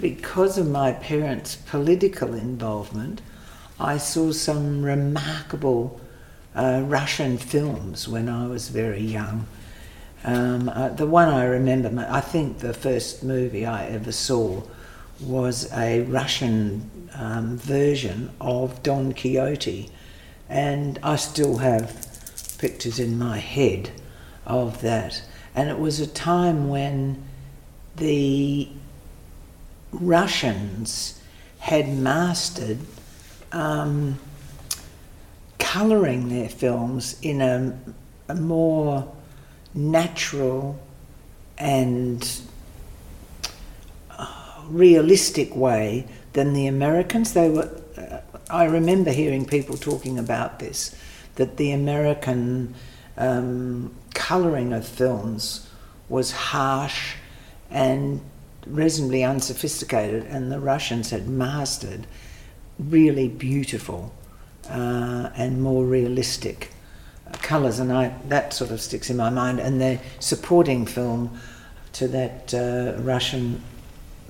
because 0.00 0.58
of 0.58 0.68
my 0.68 0.92
parents' 0.92 1.56
political 1.56 2.34
involvement, 2.34 3.20
I 3.80 3.98
saw 3.98 4.32
some 4.32 4.84
remarkable 4.84 6.00
uh, 6.54 6.82
Russian 6.84 7.38
films 7.38 8.08
when 8.08 8.28
I 8.28 8.46
was 8.46 8.68
very 8.68 9.02
young. 9.02 9.46
Um, 10.24 10.68
uh, 10.68 10.88
the 10.90 11.06
one 11.06 11.28
I 11.28 11.44
remember, 11.44 12.06
I 12.10 12.20
think 12.20 12.58
the 12.58 12.74
first 12.74 13.22
movie 13.22 13.64
I 13.64 13.86
ever 13.86 14.12
saw 14.12 14.62
was 15.20 15.72
a 15.72 16.02
Russian 16.02 17.08
um, 17.14 17.56
version 17.58 18.30
of 18.40 18.82
Don 18.82 19.12
Quixote, 19.12 19.90
and 20.48 20.98
I 21.02 21.16
still 21.16 21.58
have 21.58 22.06
pictures 22.58 22.98
in 22.98 23.18
my 23.18 23.38
head 23.38 23.90
of 24.46 24.80
that. 24.82 25.22
And 25.54 25.68
it 25.68 25.78
was 25.78 26.00
a 26.00 26.06
time 26.06 26.68
when 26.68 27.24
the 27.96 28.68
Russians 29.92 31.20
had 31.58 31.88
mastered 31.88 32.78
um, 33.52 34.18
colouring 35.58 36.28
their 36.28 36.48
films 36.48 37.16
in 37.22 37.40
a, 37.40 37.78
a 38.28 38.34
more 38.34 39.12
natural 39.74 40.78
and 41.56 42.40
uh, 44.10 44.62
realistic 44.68 45.54
way 45.54 46.06
than 46.32 46.52
the 46.52 46.66
Americans. 46.66 47.34
They 47.34 47.48
were. 47.48 47.70
Uh, 47.96 48.20
I 48.50 48.64
remember 48.64 49.10
hearing 49.10 49.44
people 49.44 49.76
talking 49.76 50.18
about 50.18 50.58
this, 50.58 50.96
that 51.34 51.58
the 51.58 51.72
American 51.72 52.74
um, 53.16 53.94
colouring 54.14 54.72
of 54.72 54.86
films 54.86 55.68
was 56.08 56.32
harsh 56.32 57.16
and 57.70 58.20
reasonably 58.66 59.22
unsophisticated, 59.22 60.24
and 60.24 60.50
the 60.50 60.60
Russians 60.60 61.10
had 61.10 61.28
mastered 61.28 62.06
really 62.78 63.28
beautiful 63.28 64.12
uh, 64.70 65.30
and 65.36 65.60
more 65.62 65.84
realistic 65.84 66.70
colours, 67.32 67.78
and 67.78 67.92
I, 67.92 68.14
that 68.28 68.52
sort 68.52 68.70
of 68.70 68.80
sticks 68.80 69.10
in 69.10 69.16
my 69.16 69.30
mind. 69.30 69.60
And 69.60 69.80
the 69.80 69.98
supporting 70.20 70.86
film 70.86 71.38
to 71.94 72.08
that 72.08 72.54
uh, 72.54 73.00
Russian 73.02 73.62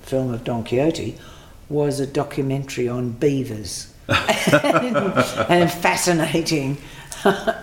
film 0.01 0.33
of 0.33 0.43
Don 0.43 0.63
Quixote 0.63 1.17
was 1.69 1.99
a 1.99 2.07
documentary 2.07 2.87
on 2.87 3.11
beavers 3.11 3.93
and, 4.07 4.97
and 5.49 5.71
fascinating 5.71 6.77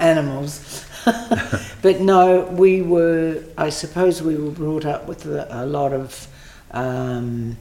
animals. 0.01 0.85
but 1.83 2.01
no, 2.01 2.43
we 2.53 2.83
were, 2.83 3.43
I 3.57 3.71
suppose 3.71 4.23
we 4.23 4.37
were 4.37 4.51
brought 4.51 4.85
up 4.85 5.07
with 5.07 5.27
a, 5.27 5.49
a 5.51 5.67
lot 5.67 5.93
of 5.93 6.29
um, 6.73 7.57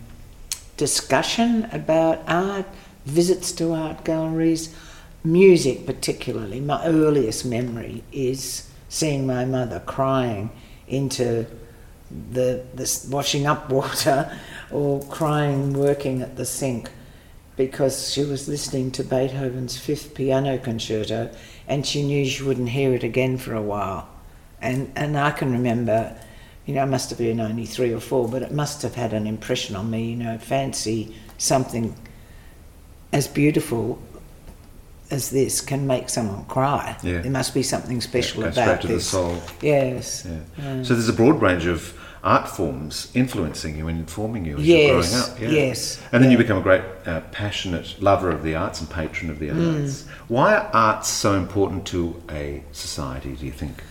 discussion 0.77 1.65
about 1.71 2.21
art, 2.27 2.65
visits 3.05 3.51
to 3.53 3.73
art 3.73 4.03
galleries, 4.03 4.75
music 5.25 5.85
particularly. 5.85 6.59
My 6.59 6.85
earliest 6.85 7.45
memory 7.45 8.03
is 8.11 8.69
seeing 8.89 9.27
my 9.27 9.45
mother 9.45 9.81
crying 9.85 10.51
into 10.87 11.45
the, 12.31 12.63
the 12.73 13.07
washing 13.09 13.45
up 13.45 13.69
water 13.71 14.37
or 14.71 15.01
crying 15.03 15.73
working 15.73 16.21
at 16.21 16.35
the 16.35 16.45
sink 16.45 16.89
because 17.57 18.11
she 18.11 18.23
was 18.23 18.47
listening 18.47 18.91
to 18.91 19.03
Beethoven's 19.03 19.77
fifth 19.77 20.13
piano 20.13 20.57
concerto 20.57 21.31
and 21.67 21.85
she 21.85 22.03
knew 22.03 22.25
she 22.25 22.43
wouldn't 22.43 22.69
hear 22.69 22.93
it 22.93 23.03
again 23.03 23.37
for 23.37 23.53
a 23.53 23.61
while. 23.61 24.07
And, 24.61 24.91
and 24.95 25.17
I 25.17 25.31
can 25.31 25.51
remember, 25.51 26.15
you 26.65 26.75
know, 26.75 26.81
I 26.81 26.85
must 26.85 27.09
have 27.09 27.19
been 27.19 27.39
only 27.39 27.65
three 27.65 27.93
or 27.93 27.99
four, 27.99 28.27
but 28.27 28.41
it 28.41 28.51
must 28.51 28.81
have 28.81 28.95
had 28.95 29.13
an 29.13 29.25
impression 29.25 29.75
on 29.75 29.89
me, 29.89 30.11
you 30.11 30.15
know, 30.17 30.37
fancy 30.37 31.15
something 31.37 31.95
as 33.13 33.27
beautiful 33.27 33.99
as 35.11 35.29
this 35.29 35.61
can 35.61 35.85
make 35.87 36.09
someone 36.09 36.45
cry. 36.45 36.97
Yeah. 37.03 37.21
There 37.21 37.31
must 37.31 37.53
be 37.53 37.63
something 37.63 38.01
special 38.01 38.43
goes 38.43 38.53
about 38.57 38.63
straight 38.65 38.81
to 38.81 38.87
the 38.87 38.93
this. 38.95 39.07
soul. 39.07 39.37
Yes. 39.61 40.27
Yeah. 40.57 40.83
So 40.83 40.93
there's 40.93 41.09
a 41.09 41.13
broad 41.13 41.41
range 41.41 41.65
of 41.65 41.93
art 42.23 42.49
forms 42.49 43.11
influencing 43.13 43.77
you 43.77 43.87
and 43.87 43.99
informing 43.99 44.45
you 44.45 44.57
as 44.57 44.67
you're 44.67 44.99
growing 44.99 45.13
up. 45.13 45.39
Yeah. 45.39 45.49
yes, 45.49 46.01
And 46.11 46.23
then 46.23 46.31
you 46.31 46.37
become 46.39 46.57
a 46.57 46.61
great 46.61 46.81
uh, 47.05 47.21
passionate 47.31 48.01
lover 48.01 48.31
of 48.31 48.41
the 48.41 48.55
arts 48.55 48.79
and 48.81 48.89
patron 48.89 49.29
of 49.29 49.37
the 49.37 49.49
Mm. 49.49 49.83
arts. 49.83 50.05
Why 50.27 50.55
are 50.55 50.69
arts 50.73 51.07
so 51.07 51.35
important 51.35 51.85
to 51.87 52.19
a 52.31 52.63
society, 52.71 53.33
do 53.35 53.45
you 53.45 53.51
think? 53.51 53.83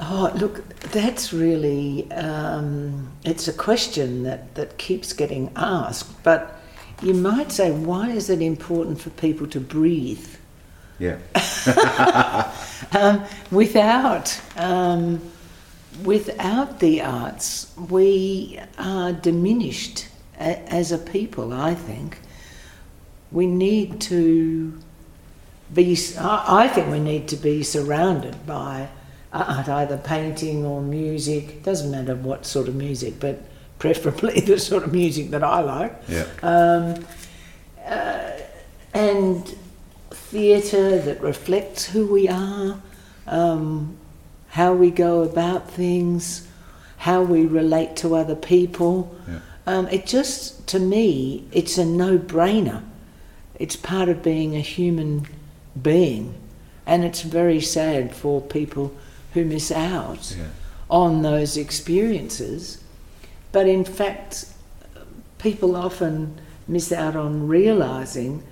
Oh, 0.00 0.32
look, 0.34 0.68
that's 0.90 1.32
really, 1.32 2.10
um, 2.10 3.12
it's 3.24 3.46
a 3.46 3.52
question 3.52 4.24
that, 4.24 4.52
that 4.56 4.76
keeps 4.76 5.12
getting 5.12 5.52
asked. 5.54 6.24
But 6.24 6.58
you 7.02 7.14
might 7.14 7.50
say, 7.52 7.70
why 7.70 8.10
is 8.10 8.30
it 8.30 8.40
important 8.40 9.00
for 9.00 9.10
people 9.10 9.46
to 9.48 9.60
breathe 9.60 10.26
Yeah. 10.98 11.18
um, 12.92 13.24
without 13.50 14.40
um, 14.56 15.20
without 16.04 16.80
the 16.80 17.02
arts, 17.02 17.72
we 17.90 18.58
are 18.78 19.12
diminished 19.12 20.08
a- 20.38 20.60
as 20.72 20.92
a 20.92 20.98
people, 20.98 21.52
I 21.52 21.74
think. 21.74 22.18
We 23.30 23.46
need 23.46 24.00
to 24.02 24.78
be, 25.74 25.96
I 26.18 26.64
I 26.64 26.68
think 26.68 26.90
we 26.90 27.00
need 27.00 27.28
to 27.28 27.36
be 27.36 27.62
surrounded 27.62 28.46
by 28.46 28.88
art, 29.32 29.68
either 29.68 29.96
painting 29.96 30.64
or 30.64 30.82
music, 30.82 31.62
doesn't 31.62 31.90
matter 31.90 32.14
what 32.14 32.44
sort 32.46 32.68
of 32.68 32.74
music, 32.74 33.14
but 33.18 33.42
preferably 33.82 34.38
the 34.52 34.60
sort 34.60 34.84
of 34.84 34.92
music 34.92 35.30
that 35.30 35.42
I 35.42 35.60
like. 35.60 35.92
Yeah. 36.08 36.26
Um, 36.40 37.04
uh, 37.84 38.30
and 38.94 39.56
theatre 40.12 41.00
that 41.00 41.20
reflects 41.20 41.86
who 41.86 42.06
we 42.06 42.28
are, 42.28 42.80
um, 43.26 43.96
how 44.50 44.72
we 44.72 44.92
go 44.92 45.22
about 45.22 45.68
things, 45.68 46.46
how 46.98 47.22
we 47.22 47.44
relate 47.44 47.96
to 47.96 48.14
other 48.14 48.36
people. 48.36 49.12
Yeah. 49.28 49.40
Um, 49.66 49.88
it 49.88 50.06
just, 50.06 50.64
to 50.68 50.78
me, 50.78 51.44
it's 51.50 51.76
a 51.76 51.84
no 51.84 52.18
brainer. 52.18 52.84
It's 53.56 53.74
part 53.74 54.08
of 54.08 54.22
being 54.22 54.54
a 54.54 54.60
human 54.60 55.26
being. 55.80 56.34
And 56.86 57.04
it's 57.04 57.22
very 57.22 57.60
sad 57.60 58.14
for 58.14 58.40
people 58.40 58.94
who 59.34 59.44
miss 59.44 59.72
out 59.72 60.36
Yeah. 60.38 60.46
on 60.88 61.22
those 61.22 61.56
experiences. 61.56 62.81
But 63.52 63.68
in 63.68 63.84
fact, 63.84 64.46
people 65.38 65.76
often 65.76 66.40
miss 66.66 66.90
out 66.92 67.16
on 67.16 67.46
realizing 67.46 68.42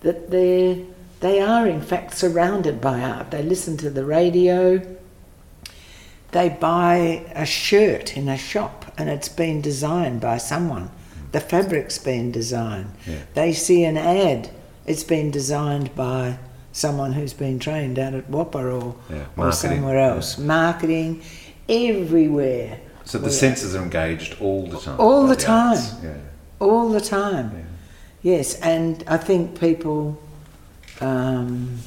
that 0.00 0.30
they're, 0.30 0.76
they 1.20 1.40
are 1.40 1.66
in 1.66 1.80
fact 1.80 2.16
surrounded 2.16 2.80
by 2.80 3.00
art. 3.00 3.30
They 3.30 3.42
listen 3.42 3.76
to 3.78 3.90
the 3.90 4.04
radio, 4.04 4.96
they 6.32 6.48
buy 6.48 7.26
a 7.34 7.44
shirt 7.44 8.16
in 8.16 8.28
a 8.28 8.36
shop 8.36 8.92
and 8.96 9.08
it's 9.08 9.28
been 9.28 9.60
designed 9.60 10.20
by 10.20 10.38
someone. 10.38 10.90
The 11.32 11.40
fabric's 11.40 11.98
been 11.98 12.32
designed. 12.32 12.92
Yeah. 13.06 13.18
They 13.34 13.52
see 13.52 13.84
an 13.84 13.96
ad, 13.96 14.50
it's 14.86 15.04
been 15.04 15.30
designed 15.30 15.94
by 15.94 16.38
someone 16.72 17.12
who's 17.12 17.32
been 17.32 17.58
trained 17.58 17.98
out 17.98 18.14
at 18.14 18.30
WAAPA 18.30 18.54
or, 18.54 18.96
Yeah, 19.10 19.26
or 19.36 19.52
somewhere 19.52 19.98
else. 19.98 20.38
Marketing 20.38 21.22
everywhere. 21.68 22.80
So 23.10 23.18
the 23.18 23.24
We- 23.26 23.32
senses 23.32 23.74
are 23.74 23.82
engaged 23.82 24.36
all 24.40 24.68
the 24.68 24.78
time. 24.78 25.00
All 25.00 25.26
the 25.26 25.34
time. 25.34 25.82
Yeah. 26.00 26.12
all 26.60 26.90
the 26.90 27.00
time. 27.00 27.50
Yeah. 27.52 27.62
Yes, 28.22 28.54
and 28.60 29.02
I 29.08 29.16
think 29.16 29.58
people 29.58 30.16
um, 31.00 31.78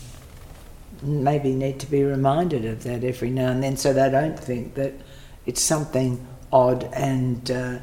maybe 1.01 1.53
need 1.53 1.79
to 1.79 1.89
be 1.89 2.03
reminded 2.03 2.65
of 2.65 2.83
that 2.83 3.05
every 3.05 3.29
now 3.29 3.51
and 3.51 3.63
then 3.63 3.77
so 3.77 3.93
they 3.93 4.09
don't 4.09 4.37
think 4.37 4.73
that 4.73 4.93
it's 5.45 5.61
something 5.61 6.19
odd 6.51 6.89
and 6.91 7.49
uh, 7.51 7.77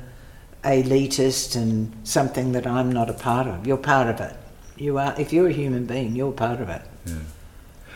elitist 0.63 1.57
and 1.57 1.91
something 2.05 2.53
that 2.53 2.67
I'm 2.67 2.93
not 2.93 3.09
a 3.09 3.15
part 3.15 3.47
of. 3.47 3.67
You're 3.67 3.79
part 3.79 4.09
of 4.09 4.21
it. 4.21 4.37
You 4.77 4.99
are. 4.99 5.15
If 5.19 5.33
you're 5.33 5.49
a 5.49 5.53
human 5.53 5.87
being, 5.87 6.15
you're 6.15 6.33
part 6.33 6.61
of 6.61 6.69
it. 6.69 6.83
Yeah. 7.07 7.15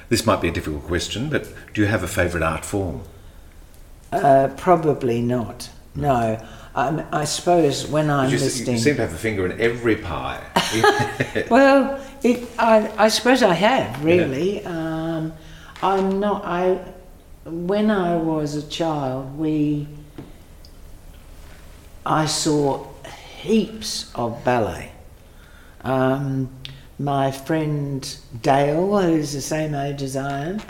This 0.08 0.24
might 0.24 0.40
be 0.40 0.48
a 0.48 0.52
difficult 0.52 0.84
question, 0.84 1.28
but 1.28 1.46
do 1.74 1.82
you 1.82 1.86
have 1.88 2.02
a 2.02 2.08
favourite 2.08 2.42
art 2.42 2.64
form? 2.64 3.02
Uh, 4.14 4.49
probably 4.56 5.21
not. 5.21 5.68
No. 5.94 6.38
Um, 6.75 7.02
I 7.12 7.25
suppose 7.25 7.87
when 7.87 8.11
I'm 8.11 8.30
You, 8.30 8.38
listening. 8.38 8.75
you 8.76 8.80
seem 8.83 8.97
to 8.97 9.02
have 9.02 9.14
a 9.14 9.16
finger 9.18 9.47
in 9.47 9.61
every 9.61 9.97
pie. 9.97 10.42
Well, 11.50 12.00
it, 12.23 12.49
I, 12.59 12.90
I 12.97 13.09
suppose 13.09 13.42
I 13.42 13.54
have 13.54 14.04
really. 14.04 14.64
Um, 14.64 15.33
I'm 15.83 16.18
not. 16.21 16.44
I 16.44 16.80
when 17.44 17.90
I 17.90 18.16
was 18.16 18.56
a 18.56 18.66
child, 18.68 19.38
we 19.38 19.87
I 22.06 22.26
saw 22.26 22.87
heaps 23.40 24.11
of 24.14 24.42
ballet. 24.44 24.92
Um, 25.83 26.50
my 26.99 27.30
friend 27.30 28.16
Dale, 28.40 29.00
who's 29.00 29.33
the 29.33 29.40
same 29.42 29.75
age 29.75 30.02
as 30.02 30.16
I 30.16 30.47
am, 30.47 30.61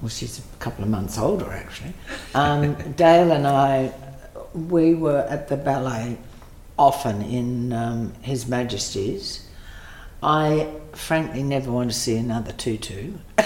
well, 0.00 0.08
she's 0.08 0.38
a 0.38 0.42
couple 0.58 0.84
of 0.84 0.90
months 0.90 1.18
older 1.18 1.50
actually. 1.52 1.92
Um, 2.34 2.74
Dale 2.96 3.32
and 3.32 3.46
I, 3.46 3.92
we 4.54 4.94
were 4.94 5.20
at 5.28 5.48
the 5.48 5.56
ballet 5.56 6.18
often 6.78 7.22
in 7.22 7.72
um, 7.72 8.12
His 8.22 8.46
Majesty's. 8.46 9.46
I 10.22 10.70
frankly 10.92 11.42
never 11.42 11.70
want 11.70 11.90
to 11.90 11.96
see 11.96 12.16
another 12.16 12.52
tutu. 12.52 13.12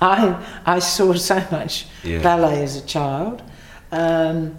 I 0.00 0.44
I 0.66 0.78
saw 0.78 1.12
so 1.14 1.42
much 1.50 1.86
Yeah. 2.04 2.22
ballet 2.22 2.62
as 2.62 2.76
a 2.76 2.86
child. 2.86 3.42
Um, 3.90 4.56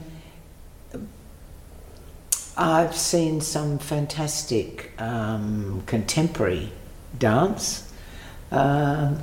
I've 2.58 2.96
seen 2.96 3.40
some 3.40 3.78
fantastic 3.80 4.92
um, 5.00 5.82
contemporary 5.86 6.72
dance, 7.18 7.90
um, 8.52 9.20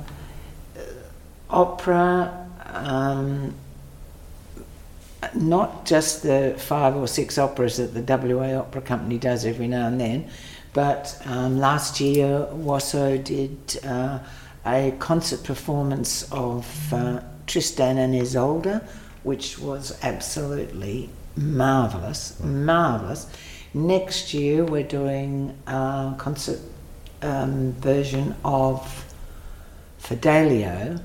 opera, 1.49 2.47
um, 2.65 3.53
not 5.33 5.85
just 5.85 6.23
the 6.23 6.55
five 6.57 6.95
or 6.95 7.07
six 7.07 7.37
operas 7.37 7.77
that 7.77 7.93
the 7.93 8.35
WA 8.35 8.59
Opera 8.59 8.81
Company 8.81 9.17
does 9.17 9.45
every 9.45 9.67
now 9.67 9.87
and 9.87 9.99
then, 9.99 10.29
but 10.73 11.19
um, 11.25 11.57
last 11.57 11.99
year 11.99 12.47
WASO 12.51 13.23
did 13.23 13.79
uh, 13.83 14.19
a 14.65 14.93
concert 14.99 15.43
performance 15.43 16.31
of 16.31 16.93
uh, 16.93 17.21
Tristan 17.47 17.97
and 17.97 18.13
Isolde, 18.13 18.81
which 19.23 19.57
was 19.57 19.97
absolutely 20.03 21.09
marvellous, 21.35 22.39
marvellous. 22.41 23.27
Next 23.73 24.33
year 24.33 24.63
we're 24.63 24.83
doing 24.83 25.57
a 25.67 26.13
concert 26.17 26.59
um, 27.21 27.73
version 27.73 28.35
of 28.43 29.05
Fidelio, 29.97 30.99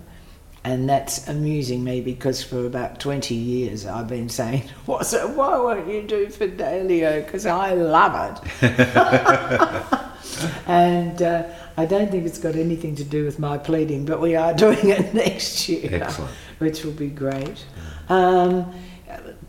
and 0.65 0.89
that's 0.89 1.27
amusing 1.29 1.83
me 1.83 2.01
because 2.01 2.43
for 2.43 2.67
about 2.67 3.01
20 3.01 3.35
years 3.35 3.85
I've 3.87 4.09
been 4.09 4.29
saying, 4.29 4.63
What's 4.87 5.13
it, 5.13 5.29
why 5.31 5.57
won't 5.59 5.89
you 5.89 6.03
do 6.03 6.29
Fidelio? 6.29 7.23
Because 7.23 7.47
I 7.47 7.75
love 7.75 8.41
it. 8.63 9.99
and 10.67 11.21
uh, 11.23 11.45
I 11.77 11.87
don't 11.87 12.11
think 12.11 12.27
it's 12.27 12.39
got 12.39 12.55
anything 12.57 12.95
to 12.97 13.05
do 13.05 13.25
with 13.25 13.39
my 13.39 13.59
pleading, 13.59 14.05
but 14.05 14.21
we 14.21 14.37
are 14.37 14.55
doing 14.55 14.89
it 14.89 15.15
next 15.15 15.69
year, 15.69 16.03
Excellent. 16.03 16.31
which 16.59 16.85
will 16.85 16.93
be 16.93 17.09
great. 17.09 17.65
Um, 18.09 18.73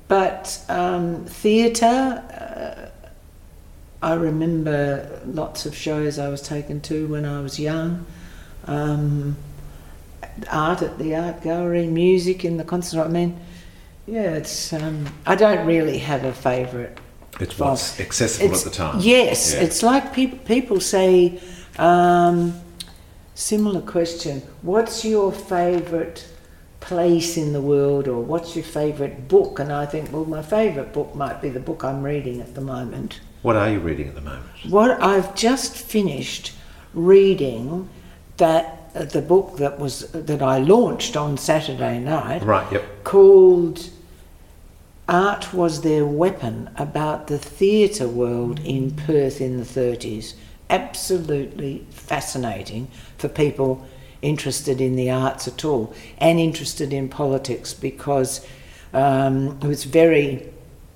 but 0.07 0.63
um, 0.69 1.25
theatre, 1.25 1.85
uh, 1.85 2.89
I 4.05 4.13
remember 4.13 5.21
lots 5.25 5.65
of 5.65 5.75
shows 5.75 6.19
I 6.19 6.27
was 6.27 6.41
taken 6.41 6.81
to 6.81 7.07
when 7.07 7.25
I 7.25 7.41
was 7.41 7.59
young. 7.59 8.05
Um, 8.65 9.37
art 10.51 10.81
at 10.81 10.97
the 10.97 11.15
art 11.15 11.41
gallery, 11.43 11.87
music 11.87 12.43
in 12.45 12.57
the 12.57 12.63
concert. 12.63 13.03
I 13.03 13.07
mean, 13.07 13.39
yeah, 14.07 14.31
it's. 14.35 14.73
Um, 14.73 15.05
I 15.25 15.35
don't 15.35 15.65
really 15.65 15.97
have 15.99 16.23
a 16.25 16.33
favourite. 16.33 16.97
It's 17.39 17.57
Well, 17.57 17.71
what's 17.71 17.99
accessible 17.99 18.45
It's- 18.47 18.65
at 18.65 18.71
the 18.71 18.77
time. 18.77 18.99
Yes, 18.99 19.53
Yeah. 19.53 19.61
it's 19.61 19.81
like 19.83 20.13
people 20.13 20.39
people 20.45 20.79
say. 20.79 21.39
Um, 21.79 22.53
similar 23.35 23.81
question: 23.81 24.41
What's 24.61 25.03
your 25.03 25.31
favourite 25.31 26.25
place 26.79 27.37
in 27.37 27.53
the 27.53 27.61
world, 27.61 28.07
or 28.07 28.19
what's 28.21 28.55
your 28.55 28.65
favourite 28.65 29.27
book? 29.27 29.59
And 29.59 29.71
I 29.71 29.85
think, 29.85 30.11
well, 30.11 30.25
my 30.25 30.41
favourite 30.41 30.91
book 30.93 31.15
might 31.15 31.41
be 31.41 31.49
the 31.49 31.59
book 31.61 31.83
I'm 31.83 32.03
reading 32.03 32.41
at 32.41 32.53
the 32.55 32.61
moment. 32.61 33.21
What 33.41 33.55
are 33.55 33.69
you 33.69 33.79
reading 33.79 34.07
at 34.09 34.15
the 34.15 34.21
moment? 34.21 34.45
What 34.69 35.01
I've 35.01 35.33
just 35.35 35.75
finished 35.75 36.51
reading 36.93 37.89
that 38.37 38.82
the 38.93 39.21
book 39.21 39.57
that 39.57 39.79
was 39.79 40.11
that 40.11 40.41
I 40.41 40.59
launched 40.59 41.17
on 41.17 41.37
Saturday 41.37 41.99
night 41.99 42.43
Right, 42.43 42.71
yep. 42.71 43.03
called 43.03 43.89
Art 45.09 45.53
Was 45.53 45.81
Their 45.81 46.05
Weapon 46.05 46.69
about 46.77 47.27
the 47.27 47.37
theatre 47.37 48.07
world 48.07 48.59
in 48.59 48.91
Perth 48.91 49.41
in 49.41 49.57
the 49.57 49.65
30s. 49.65 50.33
Absolutely 50.69 51.85
fascinating 51.89 52.87
for 53.17 53.27
people 53.27 53.85
interested 54.21 54.79
in 54.79 54.95
the 54.95 55.11
arts 55.11 55.47
at 55.47 55.65
all 55.65 55.93
and 56.19 56.39
interested 56.39 56.93
in 56.93 57.09
politics 57.09 57.73
because 57.73 58.45
um, 58.93 59.59
it 59.61 59.67
was 59.67 59.83
very 59.83 60.47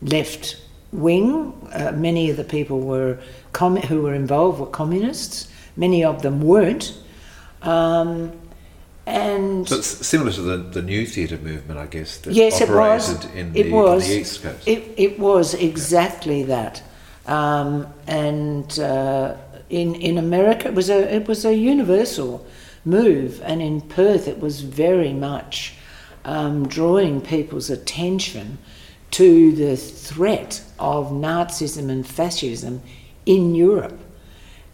left 0.01 0.61
wing. 0.91 1.53
Uh, 1.73 1.91
many 1.93 2.29
of 2.29 2.37
the 2.37 2.43
people 2.43 2.79
were 2.79 3.19
com- 3.51 3.75
who 3.75 4.03
were 4.03 4.13
involved 4.13 4.59
were 4.59 4.67
communists. 4.67 5.49
Many 5.75 6.03
of 6.03 6.21
them 6.21 6.41
weren't. 6.41 6.97
Um, 7.67 8.31
and 9.05 9.67
So 9.67 9.77
it's 9.77 10.05
similar 10.07 10.31
to 10.31 10.41
the, 10.41 10.57
the 10.57 10.81
new 10.81 11.05
theatre 11.05 11.37
movement, 11.37 11.79
I 11.79 11.85
guess, 11.85 12.17
that 12.19 12.33
Yes, 12.33 12.59
it 12.61 12.69
was. 12.69 13.09
operated 13.15 13.37
in 13.37 13.55
It 13.55 13.71
was. 13.71 14.03
on 14.03 14.09
the 14.09 14.15
East 14.19 14.43
Coast. 14.43 14.67
It, 14.67 14.93
it 14.97 15.19
was 15.19 15.53
exactly 15.53 16.43
that. 16.43 16.83
Um, 17.25 17.87
and 18.07 18.79
uh, 18.79 19.35
in 19.69 19.95
in 19.95 20.17
America, 20.17 20.69
it 20.69 20.73
was 20.73 20.89
a 20.89 21.13
it 21.13 21.27
was 21.27 21.43
a 21.45 21.53
universal 21.53 22.45
move, 22.85 23.41
and 23.43 23.61
in 23.61 23.81
Perth, 23.81 24.27
it 24.29 24.39
was 24.39 24.61
very 24.61 25.11
much 25.13 25.73
um, 26.23 26.67
drawing 26.67 27.19
people's 27.19 27.69
attention 27.69 28.57
to 29.11 29.51
the 29.51 29.75
threat 29.75 30.61
of 30.79 31.11
Nazism 31.11 31.89
and 31.89 32.07
fascism 32.07 32.81
in 33.25 33.55
Europe. 33.55 33.99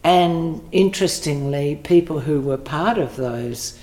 And 0.03 0.61
interestingly, 0.71 1.75
people 1.83 2.19
who 2.19 2.41
were 2.41 2.57
part 2.57 2.97
of 2.97 3.15
those, 3.15 3.79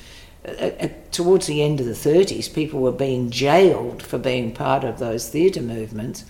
uh, 0.47 0.51
uh, 0.51 0.89
towards 1.13 1.47
the 1.47 1.63
end 1.63 1.81
of 1.81 1.87
the 1.87 1.93
30s, 1.93 2.53
people 2.53 2.81
were 2.81 2.93
being 2.93 3.31
jailed 3.31 4.03
for 4.03 4.19
being 4.19 4.53
part 4.53 4.85
of 4.85 4.99
those 4.99 5.29
theatre 5.29 5.63
movements. 5.63 6.25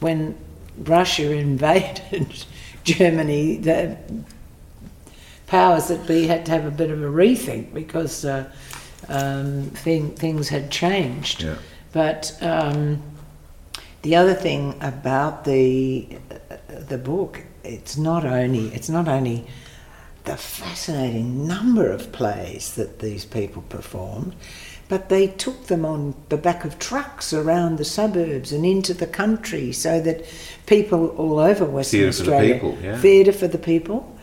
When 0.00 0.36
Russia 0.78 1.32
invaded 1.36 2.44
Germany, 2.84 3.56
the 3.56 3.96
powers 5.46 5.88
that 5.88 6.06
be 6.06 6.26
had 6.26 6.46
to 6.46 6.52
have 6.52 6.64
a 6.64 6.70
bit 6.70 6.90
of 6.90 7.02
a 7.02 7.06
rethink 7.06 7.74
because 7.74 8.24
uh, 8.24 8.50
um, 9.08 9.64
thing, 9.70 10.10
things 10.10 10.48
had 10.48 10.70
changed. 10.70 11.42
Yeah. 11.42 11.56
But 11.92 12.36
um, 12.40 13.02
the 14.02 14.16
other 14.16 14.34
thing 14.34 14.78
about 14.80 15.44
the 15.44 16.16
the 16.88 16.98
book, 16.98 17.42
it's 17.64 17.96
not 17.96 18.24
only 18.24 18.68
it's 18.68 18.88
not 18.88 19.08
only 19.08 19.46
the 20.24 20.36
fascinating 20.36 21.46
number 21.46 21.90
of 21.90 22.12
plays 22.12 22.74
that 22.76 23.00
these 23.00 23.24
people 23.24 23.62
performed, 23.62 24.34
but 24.88 25.08
they 25.08 25.26
took 25.26 25.66
them 25.66 25.84
on 25.84 26.14
the 26.28 26.36
back 26.36 26.64
of 26.64 26.78
trucks 26.78 27.32
around 27.32 27.78
the 27.78 27.84
suburbs 27.84 28.52
and 28.52 28.64
into 28.64 28.94
the 28.94 29.06
country 29.06 29.72
so 29.72 30.00
that 30.00 30.24
people 30.66 31.08
all 31.16 31.38
over 31.38 31.64
Western 31.64 32.00
Theatre 32.00 32.12
for 32.12 32.22
the 32.24 32.32
Australia, 32.32 32.54
people, 32.54 32.78
yeah. 32.82 33.00
theatre 33.00 33.32
for 33.32 33.48
the 33.48 33.58
people. 33.58 34.18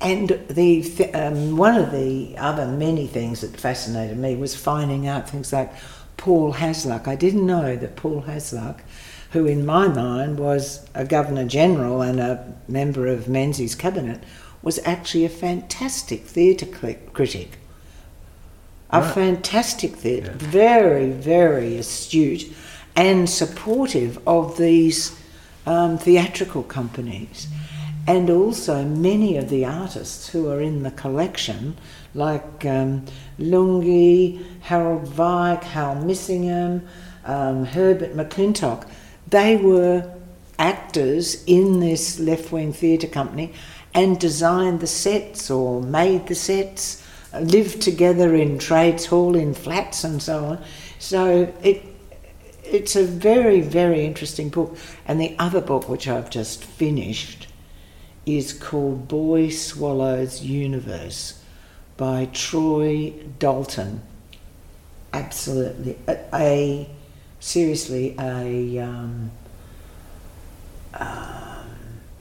And 0.00 0.30
the 0.48 0.82
th- 0.82 1.14
um, 1.14 1.56
one 1.56 1.76
of 1.76 1.92
the 1.92 2.36
other 2.36 2.66
many 2.66 3.06
things 3.06 3.42
that 3.42 3.58
fascinated 3.58 4.18
me 4.18 4.34
was 4.34 4.56
finding 4.56 5.06
out 5.06 5.30
things 5.30 5.52
like 5.52 5.72
Paul 6.16 6.54
Hasluck. 6.54 7.06
I 7.06 7.16
didn't 7.16 7.46
know 7.46 7.76
that 7.76 7.96
Paul 7.96 8.22
Hasluck, 8.22 8.80
who 9.34 9.46
in 9.46 9.66
my 9.66 9.88
mind 9.88 10.38
was 10.38 10.86
a 10.94 11.04
Governor 11.04 11.44
General 11.44 12.00
and 12.02 12.20
a 12.20 12.54
member 12.68 13.08
of 13.08 13.28
Menzies' 13.28 13.74
cabinet, 13.74 14.22
was 14.62 14.78
actually 14.84 15.24
a 15.24 15.28
fantastic 15.28 16.22
theatre 16.24 16.66
cli- 16.66 16.98
critic. 17.12 17.58
A 18.90 19.00
Right. 19.00 19.12
fantastic 19.14 19.96
theatre, 19.96 20.36
Yeah. 20.40 20.48
very, 20.48 21.10
very 21.10 21.76
astute 21.76 22.46
and 22.94 23.28
supportive 23.28 24.20
of 24.26 24.56
these 24.56 25.12
um, 25.66 25.98
theatrical 25.98 26.62
companies. 26.62 27.48
And 28.06 28.30
also 28.30 28.84
many 28.84 29.36
of 29.36 29.48
the 29.48 29.64
artists 29.64 30.28
who 30.28 30.48
are 30.48 30.60
in 30.60 30.82
the 30.84 30.90
collection, 30.92 31.76
like 32.14 32.64
um, 32.66 33.06
Lungi, 33.40 34.44
Harald 34.60 35.08
Vike, 35.08 35.64
Hal 35.64 35.96
Missingham, 35.96 36.82
um, 37.24 37.64
Herbert 37.64 38.14
McClintock, 38.14 38.84
they 39.28 39.56
were 39.56 40.10
actors 40.58 41.42
in 41.44 41.80
this 41.80 42.18
left 42.20 42.52
wing 42.52 42.72
theatre 42.72 43.08
company 43.08 43.52
and 43.94 44.18
designed 44.18 44.80
the 44.80 44.86
sets 44.86 45.50
or 45.50 45.80
made 45.82 46.26
the 46.26 46.34
sets, 46.34 47.04
uh, 47.32 47.40
lived 47.40 47.80
together 47.80 48.34
in 48.34 48.58
trades 48.58 49.06
hall 49.06 49.36
in 49.36 49.54
flats 49.54 50.04
and 50.04 50.22
so 50.22 50.44
on. 50.44 50.64
So 50.98 51.52
it 51.62 51.82
it's 52.64 52.96
a 52.96 53.04
very 53.04 53.60
very 53.60 54.04
interesting 54.04 54.48
book. 54.48 54.76
And 55.06 55.20
the 55.20 55.36
other 55.38 55.60
book 55.60 55.88
which 55.88 56.08
I've 56.08 56.30
just 56.30 56.64
finished 56.64 57.46
is 58.26 58.52
called 58.52 59.06
Boy 59.06 59.50
Swallows 59.50 60.42
Universe 60.42 61.42
by 61.96 62.28
Troy 62.32 63.12
Dalton. 63.38 64.02
Absolutely 65.12 65.96
a, 66.08 66.18
a 66.34 66.88
seriously 67.44 68.16
a 68.18 68.78
um, 68.78 69.30
um, 70.94 71.66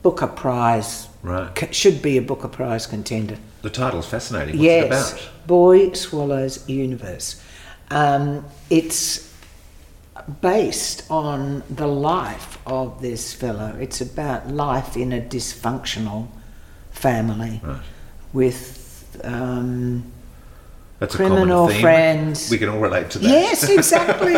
Booker 0.01 0.27
Prize 0.27 1.07
Right. 1.21 1.57
c- 1.57 1.71
should 1.71 2.01
be 2.01 2.17
a 2.17 2.21
Booker 2.21 2.49
Prize 2.49 2.85
contender. 2.85 3.37
The 3.61 3.69
title's 3.69 4.05
fascinating. 4.05 4.55
What's 4.57 4.63
yes, 4.65 5.13
it 5.13 5.19
about? 5.21 5.47
Boy 5.47 5.93
Swallows 5.93 6.67
Universe. 6.67 7.41
Um, 7.89 8.45
it's 8.69 9.31
based 10.41 11.09
on 11.09 11.63
the 11.69 11.87
life 11.87 12.57
of 12.67 13.01
this 13.01 13.33
fellow. 13.33 13.75
It's 13.79 14.01
about 14.01 14.49
life 14.49 14.97
in 14.97 15.13
a 15.13 15.21
dysfunctional 15.21 16.27
family 16.91 17.61
Right. 17.63 17.79
with. 18.33 19.21
Um, 19.23 20.03
That's 21.03 21.17
Criminal 21.17 21.67
friends. 21.67 22.49
We 22.49 22.57
can 22.57 22.69
all 22.69 22.79
relate 22.79 23.09
to 23.09 23.19
that. 23.19 23.27
Yes, 23.27 23.69
exactly. 23.77 24.35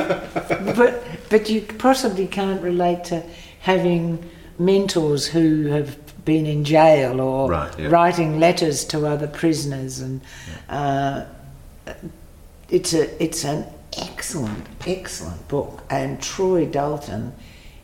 but 0.74 1.04
but 1.30 1.48
you 1.48 1.62
possibly 1.62 2.26
can't 2.26 2.60
relate 2.60 3.04
to 3.04 3.22
having 3.60 4.28
mentors 4.58 5.28
who 5.28 5.68
have 5.68 5.96
been 6.26 6.48
in 6.48 6.64
jail 6.64 7.22
or 7.22 7.52
Right, 7.52 7.78
yeah. 7.78 7.90
writing 7.90 8.40
letters 8.40 8.84
to 8.86 9.06
other 9.06 9.28
prisoners, 9.28 10.00
and 10.00 10.22
uh, 10.68 11.26
it's 12.70 12.96
a 12.96 13.24
it's 13.24 13.44
an 13.46 13.68
excellent 13.96 14.66
excellent 14.88 15.48
book. 15.48 15.84
And 15.92 16.20
Troy 16.20 16.66
Dalton 16.66 17.34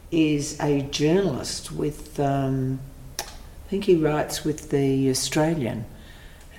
is 0.09 0.59
a 0.59 0.81
journalist 0.89 1.71
with 1.71 2.19
um, 2.19 2.79
I 3.19 3.69
think 3.69 3.83
he 3.83 3.95
writes 3.95 4.43
with 4.43 4.71
the 4.71 5.07
Australian. 5.11 5.85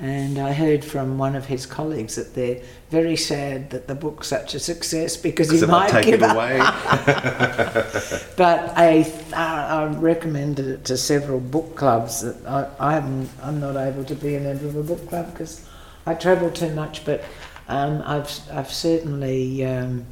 And 0.02 0.36
I 0.40 0.52
heard 0.52 0.84
from 0.84 1.16
one 1.16 1.36
of 1.36 1.46
his 1.46 1.64
colleagues 1.64 2.16
that 2.16 2.34
they're 2.34 2.60
very 2.90 3.14
sad 3.14 3.70
that 3.70 3.86
the 3.86 3.94
book's 3.94 4.26
such 4.26 4.52
a 4.52 4.58
success 4.58 5.16
because 5.16 5.48
he 5.48 5.64
might 5.64 5.90
take 5.90 6.06
give 6.06 6.14
it 6.14 6.22
up. 6.24 6.34
away. 6.34 6.58
But 8.36 8.72
I, 8.76 9.08
I, 9.32 9.84
I 9.84 9.86
recommended 9.94 10.66
it 10.66 10.84
to 10.86 10.96
several 10.96 11.38
book 11.38 11.76
clubs. 11.76 12.22
That 12.22 12.36
I, 12.48 12.68
I 12.80 12.94
haven't, 12.94 13.30
I'm 13.44 13.60
not 13.60 13.76
able 13.76 14.02
to 14.04 14.16
be 14.16 14.34
a 14.34 14.40
member 14.40 14.66
of 14.66 14.74
a 14.74 14.82
book 14.82 15.08
club 15.08 15.30
because 15.30 15.64
I 16.04 16.14
travel 16.14 16.50
too 16.50 16.74
much. 16.74 17.04
But 17.04 17.22
um, 17.68 18.02
I've, 18.04 18.28
I've 18.50 18.72
certainly 18.72 19.64
um, 19.64 20.04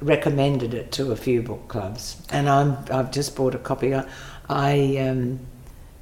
recommended 0.00 0.74
it 0.74 0.90
to 0.92 1.12
a 1.12 1.16
few 1.16 1.42
book 1.42 1.68
clubs, 1.68 2.20
and 2.30 2.48
I'm, 2.48 2.76
I've 2.90 3.12
just 3.12 3.36
bought 3.36 3.54
a 3.54 3.58
copy. 3.58 3.94
I, 3.94 4.04
I 4.48 4.96
um, 5.08 5.38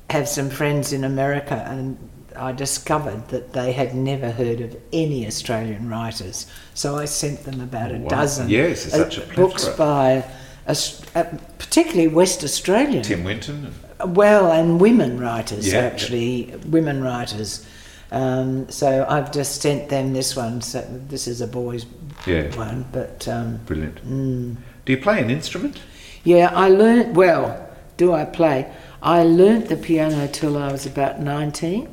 have 0.09 0.29
some 0.29 0.49
friends 0.49 0.95
in 0.95 1.05
America, 1.05 1.63
and 1.69 1.99
I 2.39 2.53
discovered 2.53 3.29
that 3.29 3.53
they 3.53 3.73
had 3.73 3.95
never 3.95 4.31
heard 4.31 4.61
of 4.61 4.77
any 4.93 5.27
Australian 5.27 5.89
writers. 5.89 6.47
So 6.75 6.97
I 6.97 7.05
sent 7.07 7.45
them 7.45 7.61
about 7.61 7.93
a 7.93 7.99
wow. 7.99 8.09
dozen 8.09 8.49
Yes, 8.49 8.87
uh, 8.93 8.99
such 9.09 9.19
a 9.19 9.35
books 9.35 9.69
by, 9.69 10.25
Aus- 10.69 11.03
uh, 11.15 11.25
particularly 11.59 12.09
West 12.09 12.45
Australian. 12.45 13.03
Tim 13.03 13.25
Winton. 13.25 13.73
Well, 14.05 14.53
and 14.53 14.81
women 14.81 15.19
writers 15.19 15.73
Yeah. 15.73 15.81
actually, 15.81 16.55
women 16.67 17.03
writers. 17.03 17.65
Um, 18.13 18.69
so 18.71 19.07
I've 19.09 19.33
just 19.33 19.61
sent 19.63 19.89
them 19.89 20.13
this 20.13 20.37
one. 20.37 20.61
So 20.63 20.85
this 21.09 21.27
is 21.27 21.41
a 21.41 21.47
boys' 21.47 21.87
Yeah. 22.27 22.55
one, 22.57 22.85
but 22.93 23.27
um, 23.29 23.61
Brilliant. 23.67 24.07
mm, 24.09 24.57
Do 24.85 24.93
you 24.93 24.99
play 24.99 25.21
an 25.21 25.31
instrument? 25.31 25.79
yeah, 26.25 26.51
I 26.55 26.69
learnt. 26.69 27.15
Well, 27.15 27.69
do 27.97 28.13
I 28.13 28.25
play? 28.25 28.67
I 29.03 29.23
learnt 29.23 29.69
the 29.69 29.77
piano 29.77 30.27
till 30.27 30.57
I 30.59 30.71
was 30.73 30.87
about 30.87 31.21
nineteen, 31.21 31.89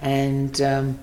and 0.00 0.60
um, 0.60 0.98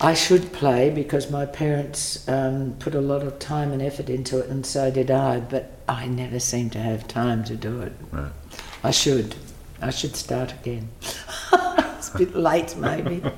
I 0.00 0.14
should 0.14 0.52
play 0.52 0.90
because 0.90 1.30
my 1.30 1.46
parents 1.46 2.28
um, 2.28 2.74
put 2.78 2.94
a 2.94 3.00
lot 3.00 3.22
of 3.22 3.38
time 3.38 3.72
and 3.72 3.80
effort 3.80 4.10
into 4.10 4.38
it, 4.40 4.50
and 4.50 4.66
so 4.66 4.90
did 4.90 5.10
I. 5.10 5.40
But 5.40 5.72
I 5.88 6.06
never 6.06 6.40
seem 6.40 6.70
to 6.70 6.78
have 6.78 7.06
time 7.08 7.44
to 7.44 7.56
do 7.56 7.80
it. 7.80 7.92
Right. 8.10 8.32
I 8.82 8.90
should. 8.90 9.34
I 9.80 9.90
should 9.90 10.16
start 10.16 10.52
again. 10.52 10.88
it's 11.52 12.14
a 12.14 12.18
bit 12.18 12.34
late, 12.36 12.76
maybe. 12.76 13.22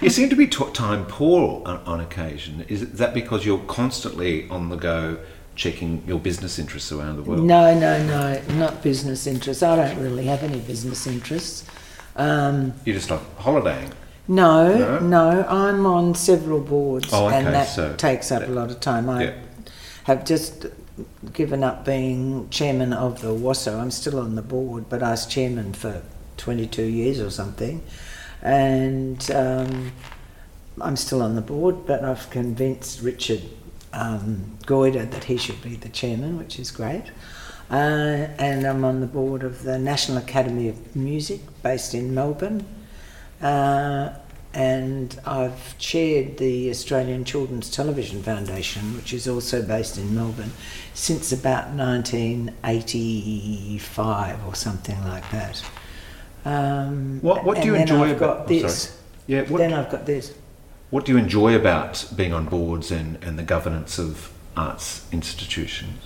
You 0.00 0.10
seem 0.10 0.28
to 0.30 0.36
be 0.36 0.46
t- 0.46 0.70
time 0.72 1.06
poor 1.06 1.62
on, 1.66 1.78
on 1.86 2.00
occasion. 2.00 2.64
Is 2.68 2.92
that 2.92 3.14
because 3.14 3.44
you're 3.44 3.64
constantly 3.66 4.48
on 4.50 4.68
the 4.68 4.76
go, 4.76 5.18
checking 5.54 6.02
your 6.06 6.18
business 6.18 6.58
interests 6.58 6.92
around 6.92 7.16
the 7.16 7.22
world? 7.22 7.42
No, 7.42 7.78
no, 7.78 8.02
no, 8.06 8.40
not 8.56 8.82
business 8.82 9.26
interests. 9.26 9.62
I 9.62 9.76
don't 9.76 10.02
really 10.02 10.24
have 10.26 10.42
any 10.42 10.60
business 10.60 11.06
interests. 11.06 11.64
Um, 12.16 12.72
You 12.84 12.92
just 12.94 13.10
like 13.10 13.20
holidaying. 13.38 13.90
no, 14.28 14.76
No? 14.76 14.98
no, 15.00 15.46
I'm 15.48 15.86
on 15.86 16.14
several 16.14 16.60
boards, 16.60 17.08
Oh, 17.12 17.26
okay, 17.26 17.36
and 17.38 17.46
that 17.48 17.68
so- 17.68 17.94
takes 17.96 18.32
up 18.32 18.42
a 18.44 18.50
lot 18.50 18.70
of 18.70 18.80
time. 18.80 19.08
I 19.10 19.24
Yeah. 19.24 19.30
have 20.04 20.24
just 20.24 20.66
given 21.34 21.62
up 21.62 21.84
being 21.84 22.48
chairman 22.50 22.92
of 22.92 23.20
the 23.20 23.34
WASO. 23.34 23.78
I'm 23.78 23.90
still 23.90 24.18
on 24.18 24.34
the 24.34 24.42
board, 24.42 24.86
but 24.88 25.02
I 25.02 25.10
was 25.10 25.26
chairman 25.26 25.74
for 25.74 26.00
22 26.38 26.82
years 26.84 27.20
or 27.20 27.30
something, 27.30 27.82
and 28.42 29.30
um, 29.32 29.92
I'm 30.80 30.96
still 30.96 31.22
on 31.22 31.34
the 31.34 31.42
board. 31.42 31.86
But 31.86 32.02
I've 32.04 32.28
convinced 32.30 33.02
Richard 33.02 33.42
um, 33.92 34.56
Goyder 34.66 35.10
that 35.10 35.24
he 35.24 35.36
should 35.36 35.62
be 35.62 35.76
the 35.76 35.88
chairman, 35.88 36.38
which 36.38 36.58
is 36.58 36.70
great. 36.70 37.04
Uh, 37.70 38.28
and 38.38 38.64
I'm 38.64 38.84
on 38.84 39.00
the 39.00 39.06
board 39.06 39.42
of 39.42 39.62
the 39.64 39.76
National 39.78 40.18
Academy 40.18 40.68
of 40.68 40.94
Music, 40.94 41.40
based 41.62 41.94
in 41.94 42.14
Melbourne. 42.14 42.64
Uh, 43.42 44.10
and 44.54 45.18
I've 45.26 45.76
chaired 45.78 46.38
the 46.38 46.70
Australian 46.70 47.24
Children's 47.24 47.68
Television 47.70 48.22
Foundation, 48.22 48.94
which 48.96 49.12
is 49.12 49.26
also 49.28 49.60
based 49.62 49.98
in 49.98 50.14
Melbourne, 50.14 50.52
since 50.94 51.32
about 51.32 51.70
1985 51.74 54.46
or 54.46 54.54
something 54.54 55.02
like 55.04 55.28
that. 55.30 55.62
Um, 56.44 57.18
What- 57.20 57.44
what 57.44 57.60
do 57.60 57.66
you 57.66 57.74
enjoy 57.74 58.10
I've 58.10 58.16
about- 58.16 58.42
oh, 58.44 58.48
this. 58.48 58.82
sorry. 58.82 58.94
Yeah, 59.26 59.42
what- 59.42 59.58
Then 59.58 59.72
I've 59.74 59.90
got 59.90 60.06
this. 60.06 60.32
What 60.90 61.04
do 61.04 61.10
you 61.12 61.18
enjoy 61.18 61.54
about 61.56 62.06
being 62.14 62.32
on 62.32 62.44
boards 62.46 62.92
and, 62.92 63.18
and 63.22 63.36
the 63.36 63.42
governance 63.42 63.98
of 63.98 64.30
arts 64.56 65.02
institutions? 65.12 66.05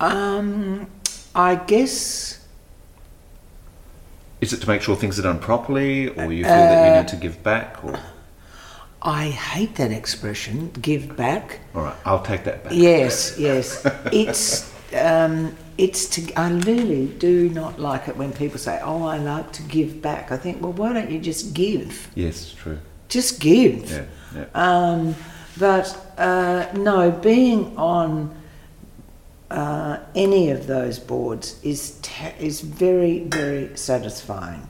Um, 0.00 0.86
I 1.34 1.54
guess 1.56 2.40
Is 4.40 4.52
it 4.52 4.60
to 4.60 4.68
make 4.68 4.82
sure 4.82 4.96
things 4.96 5.18
are 5.18 5.22
done 5.22 5.38
properly, 5.38 6.08
or 6.08 6.32
you 6.32 6.44
feel 6.44 6.52
that 6.52 6.88
you 6.94 7.00
need 7.00 7.08
to 7.08 7.16
give 7.16 7.42
back? 7.42 7.82
Or 7.84 7.98
I 9.02 9.28
hate 9.28 9.76
that 9.76 9.92
expression, 9.92 10.70
give 10.82 11.16
back. 11.16 11.60
all 11.74 11.82
right, 11.82 11.96
I'll 12.04 12.22
take 12.22 12.44
that 12.44 12.64
back. 12.64 12.72
Yes, 12.74 13.38
yes. 13.38 13.86
It's 14.12 14.72
um, 14.94 15.56
it's 15.78 16.08
to. 16.10 16.32
I 16.34 16.50
really 16.50 17.06
do 17.06 17.48
not 17.50 17.78
like 17.78 18.08
it 18.08 18.16
when 18.16 18.32
people 18.32 18.58
say, 18.58 18.80
"Oh, 18.82 19.04
I 19.04 19.18
like 19.18 19.52
to 19.52 19.62
give 19.62 20.00
back." 20.02 20.32
I 20.32 20.36
think, 20.36 20.62
well, 20.62 20.72
why 20.72 20.92
don't 20.92 21.10
you 21.10 21.18
just 21.20 21.54
give? 21.54 22.08
Yes, 22.14 22.52
true. 22.52 22.78
Just 23.08 23.40
give. 23.40 23.90
Yeah, 23.90 24.04
yeah. 24.34 24.46
Um, 24.54 25.14
but 25.58 25.96
uh, 26.18 26.66
no, 26.74 27.10
being 27.10 27.76
on 27.76 28.34
uh, 29.50 29.98
any 30.14 30.50
of 30.50 30.66
those 30.66 30.98
boards 30.98 31.60
is 31.62 32.00
is 32.40 32.60
very 32.60 33.20
very 33.20 33.76
satisfying 33.76 34.68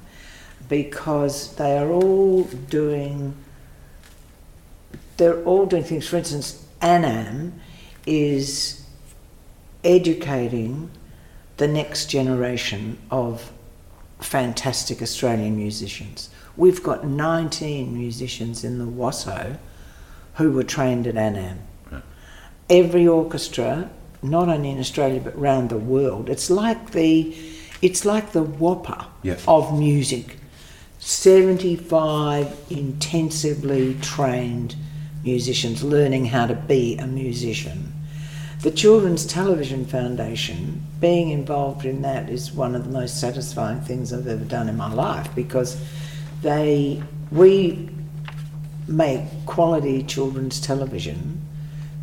because 0.68 1.54
they 1.56 1.78
are 1.78 1.90
all 1.90 2.44
doing 2.44 3.34
they're 5.16 5.42
all 5.44 5.66
doing 5.66 5.84
things. 5.84 6.06
For 6.06 6.16
instance, 6.16 6.64
ANAM 6.82 7.60
is 8.06 8.84
educating 9.82 10.90
the 11.56 11.68
next 11.68 12.10
generation 12.10 12.98
of 13.10 13.52
fantastic 14.20 15.00
Australian 15.00 15.56
musicians. 15.56 16.28
We've 16.56 16.82
got 16.82 17.06
19 17.06 17.96
musicians 17.96 18.64
in 18.64 18.78
the 18.78 18.86
WASO 18.86 19.58
who 20.34 20.52
were 20.52 20.64
trained 20.64 21.06
at 21.06 21.16
ANAM. 21.16 21.60
Right. 21.90 22.02
Every 22.68 23.06
orchestra, 23.06 23.90
not 24.22 24.48
only 24.48 24.70
in 24.70 24.79
Australia 24.79 25.20
but 25.20 25.35
around 25.35 25.70
the 25.70 25.79
world, 25.79 26.29
it's 26.29 26.50
like 26.50 26.90
the 26.92 27.35
it's 27.83 28.05
like 28.05 28.33
the 28.33 28.42
whopper 28.42 29.05
Yeah. 29.22 29.37
of 29.46 29.79
music. 29.79 30.38
75 30.98 32.57
intensively 32.70 33.94
trained 34.00 34.74
musicians 35.22 35.83
learning 35.83 36.26
how 36.26 36.46
to 36.46 36.55
be 36.55 36.96
a 36.96 37.07
musician. 37.07 37.92
The 38.62 38.70
Children's 38.70 39.26
Television 39.26 39.85
Foundation, 39.85 40.83
being 41.00 41.29
involved 41.31 41.85
in 41.85 42.02
that 42.02 42.31
is 42.31 42.52
one 42.52 42.74
of 42.74 42.85
the 42.85 42.90
most 42.90 43.20
satisfying 43.20 43.81
things 43.81 44.12
I've 44.12 44.26
ever 44.26 44.44
done 44.44 44.68
in 44.68 44.76
my 44.76 44.92
life 44.92 45.29
because 45.35 45.76
they 46.42 47.02
we 47.31 47.88
make 48.88 49.20
quality 49.46 50.02
children's 50.05 50.61
television 50.61 51.36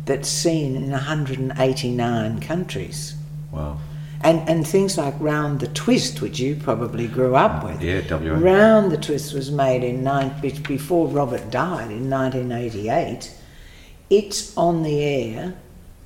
that's 0.04 0.28
seen 0.28 0.76
in 0.76 0.90
189 0.90 2.40
countries. 2.40 3.14
Wow. 3.50 3.78
And, 4.22 4.48
and 4.48 4.66
things 4.66 4.96
like 4.96 5.14
Round 5.18 5.60
the 5.60 5.68
Twist, 5.68 6.22
which 6.22 6.40
you 6.40 6.56
probably 6.56 7.08
grew 7.08 7.34
up 7.36 7.62
mm, 7.62 7.72
with. 7.72 7.82
Yeah, 7.82 8.00
WA. 8.16 8.38
Round 8.38 8.90
the 8.90 8.96
Twist 8.96 9.34
was 9.34 9.50
made 9.50 9.84
in 9.84 10.02
nine, 10.02 10.34
before 10.40 11.08
Robert 11.08 11.50
died 11.50 11.90
in 11.90 12.08
1988. 12.08 13.32
It's 14.08 14.56
on 14.56 14.82
the 14.82 15.02
air 15.02 15.54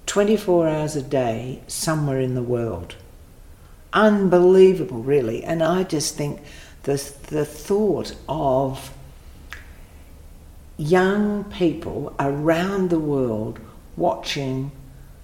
24 0.06 0.68
hours 0.68 0.96
a 0.96 1.02
day 1.02 1.61
somewhere 1.68 2.20
in 2.20 2.34
the 2.34 2.42
world. 2.42 2.96
Unbelievable, 3.92 5.02
really. 5.02 5.44
And 5.44 5.62
I 5.62 5.84
just 5.84 6.16
think 6.16 6.40
the, 6.84 6.94
the 7.28 7.44
thought 7.44 8.16
of 8.28 8.92
young 10.76 11.44
people 11.44 12.14
around 12.18 12.90
the 12.90 12.98
world 12.98 13.61
watching 13.98 14.70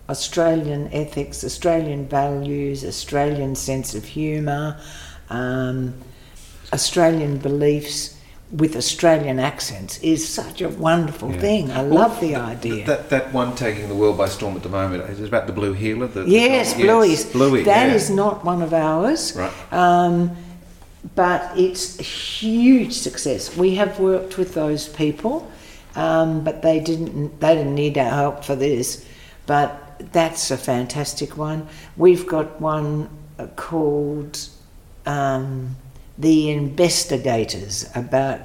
Australian 0.09 0.93
ethics, 0.93 1.45
Australian 1.45 2.07
values, 2.07 2.85
Australian 2.85 3.55
sense 3.55 3.95
of 3.95 4.05
humour, 4.05 4.77
um, 5.31 5.95
Australian 6.73 7.39
beliefs 7.39 8.17
with 8.53 8.77
Australian 8.77 9.39
accents 9.41 9.99
is 9.99 10.27
such 10.29 10.61
a 10.61 10.69
wonderful 10.69 11.31
Yeah. 11.33 11.41
thing. 11.41 11.71
I 11.73 11.83
Well, 11.83 11.95
love 11.95 12.21
the 12.21 12.37
idea. 12.37 12.85
That, 12.87 13.11
that 13.11 13.33
one 13.33 13.55
taking 13.57 13.89
the 13.89 13.95
world 13.95 14.19
by 14.19 14.29
storm 14.29 14.55
at 14.57 14.63
the 14.63 14.69
moment 14.69 15.09
is 15.11 15.21
it 15.21 15.27
about 15.27 15.47
the 15.47 15.53
Blue 15.53 15.73
Heeler? 15.73 16.07
The, 16.07 16.25
yes, 16.29 16.75
Bluey's. 16.75 17.25
Bluey. 17.25 17.65
That 17.65 17.89
yeah. 17.89 17.95
is 17.95 18.11
not 18.11 18.45
one 18.45 18.63
of 18.63 18.73
ours. 18.73 19.35
Right. 19.35 19.51
Um, 19.73 20.37
but 21.15 21.51
it's 21.57 21.99
a 21.99 22.03
huge 22.03 22.93
success. 22.93 23.57
We 23.57 23.75
have 23.77 23.99
worked 23.99 24.39
with 24.39 24.55
those 24.55 24.89
people, 24.89 25.51
um, 25.97 26.45
but 26.45 26.63
they 26.63 26.81
didn't. 26.81 27.41
They 27.41 27.55
didn't 27.55 27.75
need 27.75 27.97
our 27.99 28.11
help 28.11 28.45
for 28.45 28.57
this. 28.57 29.07
But 29.47 30.11
that's 30.13 30.51
a 30.51 30.57
fantastic 30.57 31.37
one. 31.37 31.69
We've 31.97 32.27
got 32.27 32.61
one 32.61 33.09
uh, 33.39 33.47
called 33.57 34.49
um, 35.07 35.77
the 36.19 36.51
Investigators 36.51 37.89
about 37.95 38.41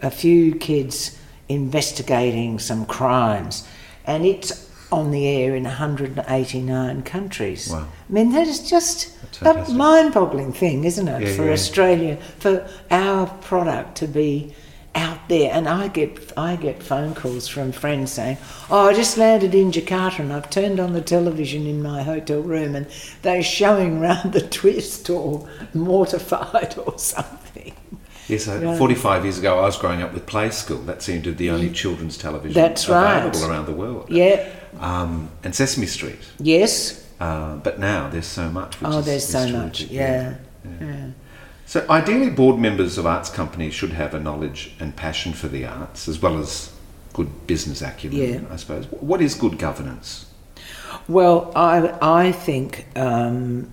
a 0.00 0.10
few 0.10 0.54
kids 0.54 1.18
investigating 1.48 2.58
some 2.58 2.86
crimes, 2.86 3.66
and 4.04 4.26
it's 4.26 4.70
on 4.90 5.10
the 5.10 5.26
air 5.26 5.56
in 5.56 5.64
189 5.64 7.02
countries. 7.02 7.70
Wow. 7.70 7.88
I 8.08 8.12
mean, 8.12 8.32
that 8.32 8.46
is 8.46 8.68
just 8.68 9.10
a 9.40 9.54
mind-boggling 9.70 10.52
thing, 10.52 10.84
isn't 10.84 11.08
it, 11.08 11.22
Yeah, 11.22 11.34
for 11.34 11.46
yeah. 11.46 11.52
Australia, 11.52 12.16
for 12.38 12.68
our 12.90 13.26
product 13.26 13.96
to 13.96 14.06
be 14.06 14.54
out 14.94 15.28
there. 15.28 15.52
And 15.52 15.68
I 15.68 15.88
get 15.88 16.32
I 16.36 16.56
get 16.56 16.82
phone 16.82 17.14
calls 17.14 17.48
from 17.48 17.72
friends 17.72 18.12
saying, 18.12 18.38
"Oh, 18.70 18.88
I 18.88 18.94
just 18.94 19.16
landed 19.16 19.54
in 19.54 19.70
Jakarta 19.72 20.20
and 20.20 20.32
I've 20.32 20.50
turned 20.50 20.78
on 20.80 20.92
the 20.92 21.00
television 21.00 21.66
in 21.66 21.82
my 21.82 22.02
hotel 22.02 22.40
room 22.40 22.74
and 22.74 22.86
they're 23.22 23.42
showing 23.42 24.00
round 24.00 24.32
the 24.32 24.40
twist 24.46 25.08
or 25.10 25.48
mortified 25.74 26.74
or 26.86 26.98
something." 26.98 27.72
Yes, 28.28 28.46
uh, 28.48 28.60
Yeah. 28.62 28.76
45 28.78 29.24
years 29.24 29.38
ago, 29.38 29.58
I 29.58 29.62
was 29.62 29.76
growing 29.76 30.00
up 30.00 30.14
with 30.14 30.26
Play 30.26 30.50
School. 30.50 30.78
That 30.78 31.02
seemed 31.02 31.24
to 31.24 31.30
be 31.32 31.36
the 31.48 31.50
only 31.50 31.70
children's 31.70 32.16
television 32.16 32.54
That's 32.54 32.88
right. 32.88 33.16
available 33.18 33.50
around 33.50 33.66
the 33.66 33.72
world. 33.72 34.06
Yeah. 34.08 34.48
Um, 34.80 35.30
and 35.42 35.54
Sesame 35.54 35.86
Street. 35.86 36.20
Yes. 36.38 37.04
Uh, 37.20 37.56
but 37.56 37.78
now 37.78 38.08
there's 38.08 38.26
so 38.26 38.48
much. 38.48 38.76
Oh, 38.82 39.00
there's 39.00 39.26
so 39.26 39.48
much. 39.48 39.82
Yeah. 39.82 40.34
yeah. 40.80 41.06
So, 41.72 41.86
ideally, 41.88 42.28
board 42.28 42.58
members 42.58 42.98
of 42.98 43.06
arts 43.06 43.30
companies 43.30 43.72
should 43.72 43.92
have 43.92 44.12
a 44.12 44.20
knowledge 44.20 44.74
and 44.78 44.94
passion 44.94 45.32
for 45.32 45.48
the 45.48 45.64
arts, 45.64 46.06
as 46.06 46.20
well 46.20 46.36
as 46.36 46.70
good 47.14 47.46
business 47.46 47.80
acumen, 47.80 48.18
Yeah. 48.18 48.40
I 48.50 48.56
suppose. 48.56 48.84
What 49.00 49.22
is 49.22 49.34
good 49.34 49.58
governance? 49.58 50.26
Well, 51.08 51.50
I 51.56 51.94
I 52.02 52.32
think 52.32 52.84
um, 52.94 53.70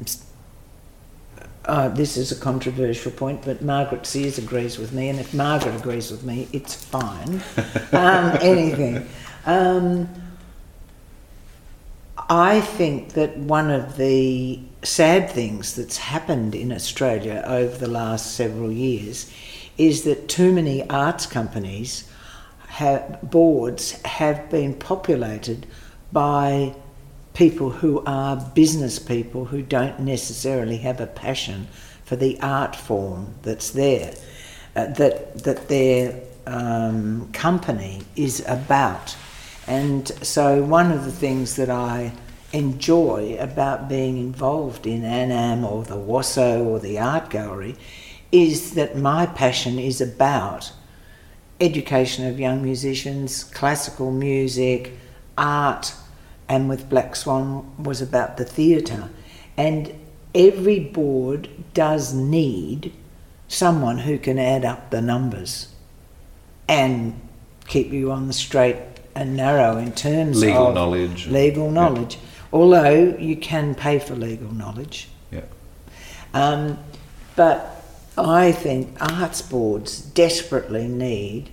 uh, 1.65 1.89
this 1.89 2.15
is 2.15 2.31
a 2.31 2.38
controversial 2.38 3.12
point, 3.12 3.43
but 3.43 3.62
Margaret 3.62 4.05
Seares 4.05 4.38
agrees 4.38 4.79
with 4.79 4.93
me, 4.93 5.09
and 5.09 5.19
if 5.19 5.33
Margaret 5.33 5.75
agrees 5.75 6.09
with 6.09 6.23
me, 6.23 6.47
it's 6.53 6.75
fine. 6.75 7.41
um, 7.91 8.38
anything. 8.39 9.05
Um, 9.45 10.07
I 12.29 12.62
think 12.62 13.09
that 13.15 13.35
one 13.35 13.69
of 13.69 13.97
the 13.97 14.62
sad 14.84 15.30
things 15.30 15.76
that's 15.76 15.98
happened 15.98 16.56
in 16.56 16.72
Australia 16.72 17.44
over 17.46 17.78
the 17.78 17.88
last 17.88 18.36
several 18.36 18.72
years 18.72 19.32
is 19.78 20.04
that 20.04 20.28
too 20.28 20.52
many 20.52 20.88
arts 20.89 21.26
companies 21.26 22.10
have, 22.68 23.20
boards 23.22 24.02
have 24.04 24.50
been 24.50 24.74
populated 24.74 25.65
by 26.12 26.74
people 27.34 27.70
who 27.70 28.04
are 28.06 28.36
business 28.54 29.00
people 29.00 29.46
who 29.46 29.62
don't 29.62 30.00
necessarily 30.00 30.78
have 30.78 31.00
a 31.00 31.08
passion 31.08 31.68
for 32.04 32.15
the 32.15 32.39
art 32.42 32.76
form 32.76 33.34
that's 33.44 33.72
there, 33.72 34.13
uh, 34.76 34.88
that 34.88 35.44
that 35.44 35.68
their 35.68 36.20
um, 36.48 37.30
company 37.32 38.02
is 38.15 38.44
about. 38.48 39.15
And 39.68 40.08
so, 40.26 40.63
one 40.63 40.92
of 40.92 41.06
the 41.06 41.12
things 41.12 41.56
that 41.58 41.70
I 41.70 42.12
enjoy 42.51 43.38
about 43.39 43.88
being 43.88 44.17
involved 44.17 44.88
in 44.88 45.03
ANAM 45.03 45.63
or 45.63 45.83
the 45.83 45.95
WASO 45.95 46.65
or 46.65 46.79
the 46.79 46.97
art 46.97 47.29
gallery 47.29 47.75
is 48.31 48.73
that 48.73 48.97
my 48.97 49.25
passion 49.25 49.79
is 49.79 50.01
about 50.01 50.71
education 51.59 52.25
of 52.27 52.39
young 52.39 52.63
musicians, 52.63 53.43
classical 53.43 54.12
music, 54.12 54.93
art, 55.38 55.93
and 56.47 56.69
with 56.69 56.89
Black 56.89 57.15
Swan 57.15 57.71
was 57.81 58.01
about 58.01 58.38
the 58.38 58.45
theatre. 58.45 59.09
And 59.57 59.93
every 60.33 60.79
board 60.79 61.49
does 61.73 62.13
need 62.13 62.93
someone 63.47 63.99
who 63.99 64.17
can 64.17 64.39
add 64.39 64.63
up 64.63 64.89
the 64.89 65.01
numbers 65.01 65.73
and 66.67 67.19
keep 67.67 67.91
you 67.91 68.12
on 68.12 68.27
the 68.27 68.33
straight 68.33 68.77
and 69.15 69.35
narrow 69.35 69.77
in 69.77 69.91
terms 69.91 70.38
of 70.38 70.43
Legal 70.43 70.67
of 70.67 70.75
knowledge. 70.75 71.27
legal 71.27 71.71
Yeah. 72.13 72.19
Although 72.51 73.15
you 73.19 73.35
can 73.35 73.75
pay 73.75 73.99
for 73.99 74.15
legal 74.15 74.51
knowledge. 74.51 75.09
Yeah. 75.31 75.45
Um, 76.33 76.79
but 77.35 77.83
I 78.17 78.51
think 78.51 78.97
arts 78.99 79.41
boards 79.41 80.01
desperately 80.01 80.88
need 80.88 81.51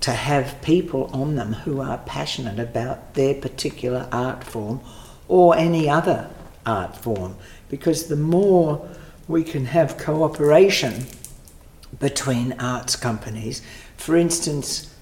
to 0.00 0.12
have 0.12 0.60
people 0.62 1.10
on 1.12 1.36
them 1.36 1.52
who 1.52 1.80
are 1.80 1.98
passionate 1.98 2.58
about 2.58 3.14
their 3.14 3.34
particular 3.34 4.08
art 4.10 4.42
form 4.42 4.80
or 5.28 5.56
any 5.56 5.88
other 5.88 6.30
art 6.64 6.96
form 6.96 7.36
because 7.68 8.08
the 8.08 8.16
more 8.16 8.88
we 9.28 9.44
can 9.44 9.66
have 9.66 9.98
cooperation 9.98 11.06
between 11.98 12.52
arts 12.54 12.96
companies, 12.96 13.62
for 13.96 14.16
instance, 14.16 14.92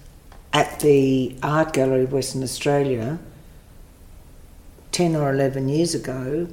at 0.53 0.81
the 0.81 1.37
Art 1.43 1.73
Gallery 1.73 2.05
of 2.05 2.13
Western 2.13 2.43
Australia, 2.43 3.19
10 4.99 5.15
or 5.15 5.33
11 5.33 5.69
years 5.69 5.95
ago, 5.95 6.49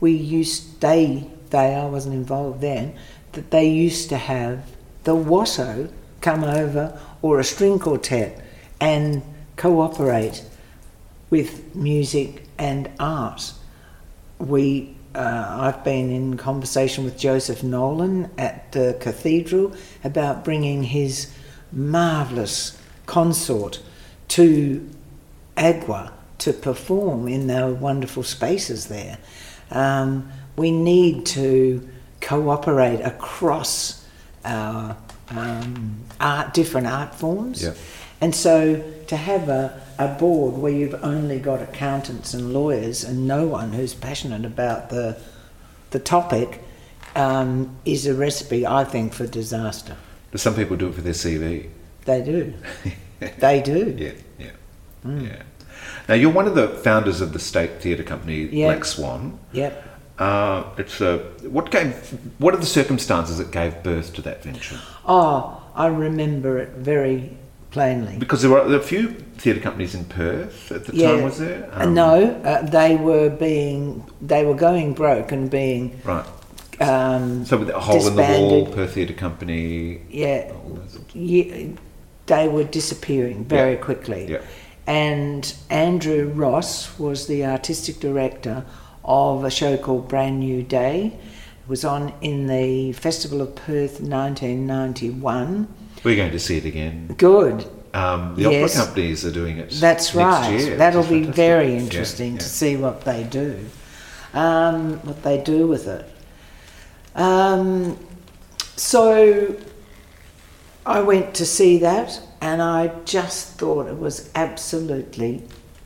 we 0.00 0.12
used, 0.12 0.82
they, 0.82 1.26
they, 1.48 1.74
I 1.74 1.86
wasn't 1.86 2.14
involved 2.14 2.60
then, 2.60 2.94
that 3.32 3.50
they 3.50 3.70
used 3.70 4.10
to 4.10 4.18
have 4.18 4.70
the 5.04 5.16
WASO 5.16 5.90
come 6.20 6.44
over 6.44 7.00
or 7.22 7.40
a 7.40 7.44
string 7.44 7.78
quartet 7.78 8.38
and 8.82 9.22
cooperate 9.56 10.44
with 11.30 11.74
music 11.74 12.46
and 12.58 12.90
art. 13.00 13.54
We, 14.36 14.94
uh, 15.14 15.46
I've 15.58 15.82
been 15.82 16.10
in 16.10 16.36
conversation 16.36 17.02
with 17.02 17.16
Joseph 17.16 17.62
Nolan 17.62 18.30
at 18.36 18.72
the 18.72 18.98
cathedral 19.00 19.72
about 20.04 20.44
bringing 20.44 20.82
his 20.82 21.34
marvellous 21.72 22.78
consort 23.06 23.80
to 24.28 24.86
Agua 25.56 26.12
to 26.38 26.52
perform 26.52 27.28
in 27.28 27.46
the 27.46 27.68
wonderful 27.68 28.22
spaces 28.22 28.86
there. 28.86 29.18
Um, 29.70 30.30
we 30.56 30.70
need 30.70 31.26
to 31.26 31.86
cooperate 32.20 33.00
across 33.00 34.04
our 34.44 34.96
um, 35.30 35.96
art, 36.20 36.54
different 36.54 36.86
art 36.86 37.14
forms. 37.14 37.62
Yeah. 37.62 37.74
And 38.20 38.34
so 38.34 38.82
to 39.08 39.16
have 39.16 39.48
a, 39.48 39.82
a 39.98 40.08
board 40.08 40.54
where 40.54 40.72
you've 40.72 41.02
only 41.04 41.38
got 41.38 41.60
accountants 41.60 42.32
and 42.34 42.52
lawyers 42.52 43.04
and 43.04 43.26
no 43.26 43.46
one 43.46 43.72
who's 43.72 43.94
passionate 43.94 44.44
about 44.44 44.90
the, 44.90 45.18
the 45.90 45.98
topic 45.98 46.62
um, 47.14 47.76
is 47.84 48.06
a 48.06 48.14
recipe, 48.14 48.66
I 48.66 48.84
think, 48.84 49.12
for 49.12 49.26
disaster. 49.26 49.96
Do 50.32 50.38
some 50.38 50.54
people 50.54 50.76
do 50.76 50.88
it 50.88 50.94
for 50.94 51.00
their 51.00 51.12
CV? 51.12 51.68
They 52.04 52.22
do. 52.22 52.54
they 53.38 53.62
do. 53.62 53.94
Yeah, 53.98 54.12
yeah, 54.38 54.50
yeah. 55.04 55.42
Now 56.08 56.14
you're 56.14 56.30
one 56.32 56.46
of 56.46 56.54
the 56.54 56.68
founders 56.68 57.20
of 57.20 57.32
the 57.32 57.38
state 57.38 57.80
theatre 57.82 58.02
company 58.04 58.44
Yeah. 58.46 58.66
Black 58.72 58.84
Swan. 58.84 59.38
Yep. 59.52 59.84
Uh, 60.18 60.64
it's 60.78 61.00
a 61.00 61.18
what 61.50 61.70
gave 61.70 61.92
what 62.38 62.54
are 62.54 62.58
the 62.58 62.66
circumstances 62.66 63.36
that 63.38 63.50
gave 63.50 63.82
birth 63.82 64.14
to 64.14 64.22
that 64.22 64.42
venture? 64.42 64.78
Oh, 65.06 65.62
I 65.74 65.88
remember 65.88 66.56
it 66.58 66.70
very 66.70 67.36
plainly. 67.70 68.16
Because 68.18 68.40
there 68.40 68.50
were 68.50 68.74
a 68.74 68.80
few 68.82 69.08
theatre 69.36 69.60
companies 69.60 69.94
in 69.94 70.06
Perth 70.06 70.72
at 70.72 70.86
the 70.86 70.92
time, 70.92 71.22
was 71.22 71.38
there? 71.38 71.68
Uh, 71.70 71.84
no, 71.84 72.30
uh, 72.44 72.62
they 72.62 72.96
were 72.96 73.28
being, 73.28 74.02
they 74.22 74.42
were 74.46 74.54
going 74.54 74.94
broke 74.94 75.32
and 75.32 75.50
being 75.50 76.00
Right. 76.04 76.24
um, 76.80 77.44
So 77.44 77.58
with 77.58 77.68
a 77.68 77.78
hole 77.78 78.06
in 78.06 78.16
the 78.16 78.22
wall, 78.22 78.50
disbanded. 78.64 78.74
Perth 78.74 78.92
Theatre 78.94 79.12
Company. 79.12 80.00
Yeah, 80.10 80.50
all 80.54 80.76
those 80.80 80.92
sorts. 80.92 81.14
ye- 81.14 81.74
they 82.24 82.48
were 82.48 82.64
disappearing 82.64 83.44
very 83.44 83.72
Yeah. 83.72 83.76
quickly. 83.80 84.26
Yeah. 84.30 84.38
And 84.86 85.54
Andrew 85.68 86.28
Ross 86.28 86.98
was 86.98 87.26
the 87.26 87.44
artistic 87.44 87.98
director 87.98 88.64
of 89.04 89.44
a 89.44 89.50
show 89.50 89.76
called 89.76 90.08
Bran 90.08 90.38
Nue 90.40 90.62
Dae. 90.62 91.06
It 91.06 91.68
was 91.68 91.84
on 91.84 92.12
in 92.20 92.46
the 92.46 92.92
Festival 92.92 93.40
of 93.40 93.54
Perth 93.56 94.00
1991. 94.00 95.66
We're 96.04 96.16
going 96.16 96.30
to 96.32 96.38
see 96.38 96.58
it 96.58 96.64
again. 96.64 97.14
Good. 97.18 97.66
Um, 97.94 98.34
the 98.36 98.42
Yes. 98.50 98.76
opera 98.76 98.86
companies 98.86 99.24
are 99.24 99.32
doing 99.32 99.58
it. 99.58 99.70
That's 99.70 100.14
right. 100.14 100.60
Year, 100.60 100.76
That'll 100.76 101.02
be 101.02 101.24
fantastic. 101.24 101.34
very 101.34 101.72
Yeah, 101.72 101.78
interesting 101.80 102.32
yeah. 102.34 102.38
to 102.40 102.44
see 102.44 102.76
what 102.76 103.04
they 103.04 103.24
do, 103.24 103.58
um, 104.34 104.98
what 105.02 105.22
they 105.22 105.38
do 105.42 105.66
with 105.66 105.88
it. 105.88 106.04
Um, 107.14 107.96
so 108.76 109.56
I 110.84 111.00
went 111.00 111.34
to 111.36 111.46
see 111.46 111.78
that, 111.78 112.20
and 112.40 112.62
I 112.62 112.88
just 113.04 113.58
thought 113.58 113.86
it 113.86 113.98
was 113.98 114.30
absolutely 114.34 115.42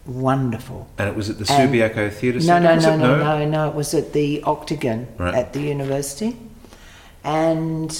wonderful. 0.06 0.88
And 0.98 1.08
it 1.08 1.14
was 1.14 1.30
at 1.30 1.38
the 1.38 1.44
Subiaco 1.44 2.12
Theatre 2.12 2.38
No, 2.38 2.44
Centre. 2.44 2.68
no, 2.68 2.74
was 2.76 2.84
no, 2.84 2.96
no, 2.96 3.18
no, 3.38 3.48
no. 3.48 3.68
It 3.68 3.74
was 3.74 3.94
at 3.94 4.12
the 4.12 4.42
Octagon 4.44 5.06
Right. 5.18 5.34
at 5.34 5.52
the 5.52 5.60
university, 5.60 6.36
and 7.24 7.96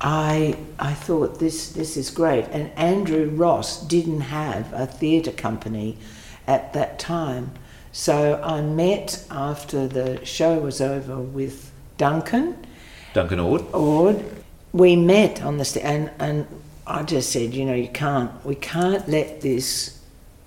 I 0.00 0.56
I 0.78 0.92
thought 0.94 1.38
this 1.38 1.68
this 1.70 1.96
is 1.96 2.10
great. 2.10 2.46
And 2.52 2.70
Andrew 2.76 3.28
Ross 3.30 3.80
didn't 3.86 4.22
have 4.22 4.72
a 4.72 4.86
theatre 4.86 5.32
company 5.32 5.96
at 6.46 6.72
that 6.74 6.98
time, 6.98 7.52
so 7.92 8.40
I 8.42 8.60
met 8.60 9.24
after 9.30 9.86
the 9.86 10.24
show 10.24 10.58
was 10.58 10.80
over 10.80 11.16
with 11.16 11.70
Duncan 11.96 12.56
Duncan 13.14 13.40
Ord. 13.40 13.62
Ord. 13.72 14.24
We 14.72 14.96
met 14.96 15.40
on 15.42 15.58
the 15.58 15.64
st- 15.64 15.84
and 15.84 16.10
and 16.18 16.46
I 16.86 17.02
just 17.02 17.30
said, 17.32 17.54
you 17.54 17.64
know, 17.64 17.74
you 17.74 17.88
can't 17.88 18.30
we 18.44 18.54
can't 18.54 19.08
let 19.08 19.40
this 19.40 19.98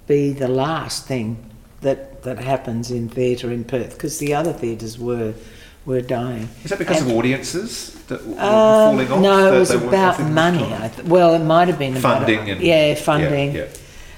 be 0.08 0.32
the 0.32 0.48
last 0.48 1.06
thing 1.08 1.38
that 1.82 2.24
that 2.24 2.38
happens 2.40 2.92
in 2.92 3.10
theatre 3.10 3.52
in 3.52 3.64
Perth 3.64 3.94
because 3.94 4.20
the 4.20 4.34
other 4.34 4.54
theatres 4.54 5.00
were 5.00 5.34
were 5.86 6.02
dying. 6.02 6.50
Is 6.64 6.70
that 6.72 6.80
because 6.80 7.02
And- 7.02 7.12
of 7.12 7.18
audiences 7.18 7.92
that 8.08 8.26
were 8.26 8.34
Um, 8.34 8.38
falling 8.98 9.12
off? 9.12 9.22
no, 9.22 9.54
it 9.54 9.60
was 9.60 9.72
about 9.72 10.20
money. 10.32 10.64
I 10.74 10.90
th- 10.90 11.08
well, 11.08 11.34
it 11.34 11.44
might 11.44 11.68
have 11.70 11.80
been 11.80 11.96
about 11.98 12.20
Funding 12.20 12.50
and 12.50 12.62
yeah, 12.62 12.94
funding. 12.96 13.56
Yeah, 13.56 13.64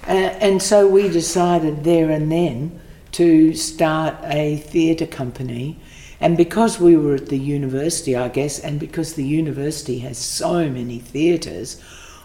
Uh, 0.07 0.11
and 0.41 0.61
so 0.61 0.87
we 0.87 1.07
decided 1.09 1.83
there 1.83 2.09
and 2.09 2.31
then 2.31 2.71
to 3.11 3.53
start 3.53 4.15
a 4.25 4.57
theatre 4.57 5.05
company. 5.05 5.77
And 6.21 6.35
because 6.35 6.79
we 6.79 6.95
were 6.97 7.15
at 7.15 7.27
the 7.29 7.37
university, 7.37 8.15
I 8.15 8.27
guess, 8.29 8.59
and 8.59 8.79
because 8.79 9.13
the 9.13 9.23
university 9.25 9.99
has 9.99 10.17
so 10.17 10.67
many 10.69 10.99
theatres, 10.99 11.77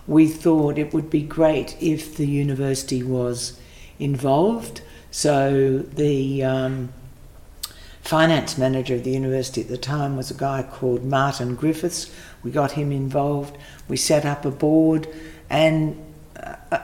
we 0.06 0.28
thought 0.28 0.78
it 0.78 0.92
would 0.92 1.10
be 1.10 1.22
great 1.22 1.76
if 1.80 2.16
the 2.16 2.26
university 2.26 3.02
was 3.02 3.58
involved. 3.98 4.82
So 5.10 5.78
the 5.78 6.42
um, 6.42 6.92
finance 8.02 8.58
manager 8.58 8.94
of 8.96 9.04
the 9.04 9.10
university 9.10 9.62
at 9.62 9.68
the 9.68 9.78
time 9.78 10.16
was 10.16 10.30
a 10.30 10.34
guy 10.34 10.62
called 10.62 11.04
Martin 11.04 11.54
Griffiths. 11.54 12.14
We 12.42 12.50
got 12.50 12.72
him 12.72 12.92
involved. 12.92 13.56
We 13.88 13.96
set 13.96 14.26
up 14.26 14.44
a 14.44 14.50
board, 14.50 15.08
and 15.48 15.96
uh, 16.36 16.56
uh, 16.70 16.78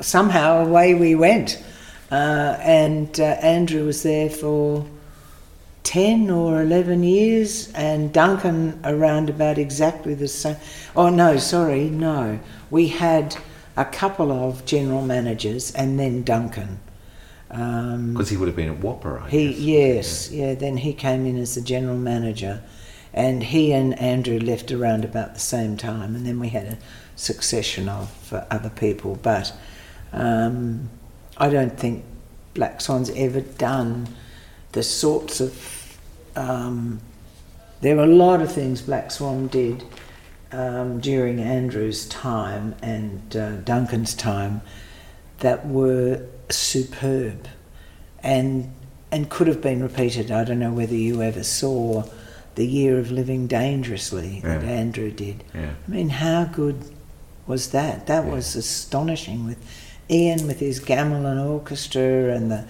somehow 0.00 0.64
away 0.64 0.94
we 0.94 1.14
went. 1.14 1.62
Uh, 2.10 2.56
and 2.60 3.18
uh, 3.20 3.24
Andrew 3.24 3.86
was 3.86 4.02
there 4.02 4.30
for 4.30 4.84
10 5.84 6.30
or 6.30 6.62
11 6.62 7.04
years, 7.04 7.70
and 7.72 8.12
Duncan 8.12 8.80
around 8.84 9.30
about 9.30 9.58
exactly 9.58 10.14
the 10.14 10.26
same. 10.26 10.56
Oh, 10.96 11.08
no, 11.08 11.36
sorry, 11.36 11.90
no. 11.90 12.40
We 12.74 12.88
had 12.88 13.36
a 13.76 13.84
couple 13.84 14.32
of 14.32 14.64
general 14.66 15.00
managers 15.00 15.70
and 15.76 15.96
then 15.96 16.24
Duncan. 16.24 16.80
Um, 17.48 18.14
Because 18.14 18.30
he 18.30 18.36
would 18.36 18.48
have 18.48 18.56
been 18.56 18.68
at 18.68 18.80
WAAPA, 18.80 19.22
I 19.22 19.30
he 19.30 19.48
guess. 19.50 19.60
yes, 19.60 20.30
yeah. 20.32 20.54
Then 20.54 20.78
he 20.78 20.92
came 20.92 21.24
in 21.24 21.38
as 21.38 21.54
the 21.54 21.60
general 21.60 21.96
manager, 21.96 22.64
and 23.12 23.44
he 23.44 23.72
and 23.72 23.96
Andrew 24.00 24.40
left 24.40 24.72
around 24.72 25.04
about 25.04 25.34
the 25.34 25.40
same 25.54 25.76
time, 25.76 26.16
and 26.16 26.26
then 26.26 26.40
we 26.40 26.48
had 26.48 26.66
a 26.66 26.78
succession 27.14 27.88
of 27.88 28.32
uh, 28.32 28.44
other 28.50 28.70
people. 28.70 29.20
But 29.22 29.52
um, 30.12 30.90
I 31.36 31.50
don't 31.50 31.78
think 31.78 32.04
Black 32.54 32.80
Swan's 32.80 33.10
ever 33.10 33.42
done 33.42 34.08
the 34.72 34.82
sorts 34.82 35.40
of. 35.40 35.96
Um, 36.34 36.98
there 37.82 37.94
were 37.94 38.02
a 38.02 38.16
lot 38.26 38.42
of 38.42 38.50
things 38.50 38.82
Black 38.82 39.12
Swan 39.12 39.46
did 39.46 39.84
um, 40.54 41.00
during 41.00 41.40
Andrew's 41.40 42.06
time 42.08 42.74
and 42.82 43.36
uh, 43.36 43.56
Duncan's 43.56 44.14
time 44.14 44.62
that 45.38 45.66
were 45.66 46.22
superb 46.50 47.48
and 48.22 48.72
and 49.10 49.30
could 49.30 49.46
have 49.46 49.60
been 49.60 49.82
repeated. 49.82 50.30
I 50.30 50.42
don't 50.44 50.58
know 50.58 50.72
whether 50.72 50.94
you 50.94 51.22
ever 51.22 51.44
saw 51.44 52.04
the 52.56 52.66
year 52.66 52.98
of 52.98 53.10
living 53.10 53.46
dangerously 53.46 54.40
that 54.42 54.62
Yeah. 54.62 54.68
Andrew 54.68 55.10
did. 55.10 55.44
Yeah. 55.54 55.70
I 55.86 55.90
mean, 55.90 56.08
how 56.08 56.44
good 56.44 56.76
was 57.46 57.70
that? 57.70 58.06
That 58.06 58.24
Yeah. 58.24 58.32
was 58.32 58.56
astonishing 58.56 59.46
with 59.46 59.58
Ian 60.10 60.46
with 60.46 60.60
his 60.60 60.80
gamelan 60.80 61.38
orchestra 61.44 62.34
and 62.34 62.50
the 62.50 62.64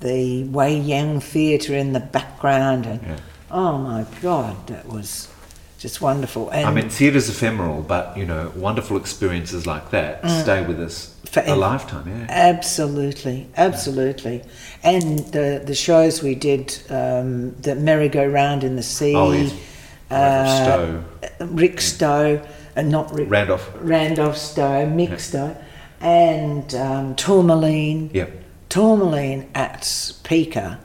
the 0.00 0.44
Wayang 0.44 1.22
Theatre 1.22 1.74
in 1.74 1.92
the 1.92 2.00
background 2.00 2.86
and. 2.86 3.00
Oh 3.48 3.78
my 3.78 4.04
God, 4.20 4.66
that 4.66 4.88
was 4.88 5.28
just 5.78 6.00
wonderful. 6.00 6.48
And 6.50 6.66
I 6.66 6.70
mean, 6.72 6.88
theatre's 6.88 7.28
ephemeral, 7.28 7.82
but 7.82 8.16
you 8.16 8.24
know, 8.24 8.52
wonderful 8.56 8.96
experiences 8.96 9.66
like 9.66 9.90
that 9.90 10.22
Mm. 10.22 10.42
stay 10.42 10.62
with 10.64 10.80
us 10.80 11.14
Forever. 11.30 11.52
a 11.52 11.56
lifetime. 11.56 12.04
Yeah. 12.08 12.26
Absolutely, 12.30 13.46
absolutely. 13.56 14.42
And 14.82 15.18
the 15.32 15.62
the 15.64 15.74
shows 15.74 16.22
we 16.22 16.34
did, 16.34 16.78
um, 16.90 17.54
the 17.60 17.74
merry-go-round 17.74 18.64
in 18.64 18.76
the 18.76 18.82
sea, 18.82 19.14
Oh, 19.14 19.32
yes. 19.32 19.52
Uh, 20.10 20.64
Stow. 20.64 21.04
Rick 21.46 21.80
Stow, 21.80 22.40
and 22.76 22.90
not 22.90 23.12
Rick 23.12 23.28
Randolph. 23.30 23.70
Randolph 23.80 24.36
Stow, 24.38 24.86
Mick 24.86 25.10
Yeah. 25.10 25.16
Stow, 25.16 25.56
and 26.00 26.74
um, 26.74 27.14
Tourmaline. 27.16 28.10
Yep. 28.14 28.30
Tourmaline 28.68 29.48
at 29.54 29.82
Pika. 30.24 30.78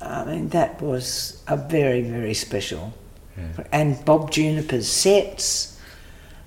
I 0.00 0.24
mean, 0.24 0.48
that 0.50 0.80
was 0.82 1.40
a 1.46 1.56
very, 1.56 2.02
very 2.02 2.34
special. 2.34 2.92
Yeah. 3.38 3.64
And 3.72 4.04
Bob 4.04 4.30
Juniper's 4.30 4.88
sets 4.88 5.78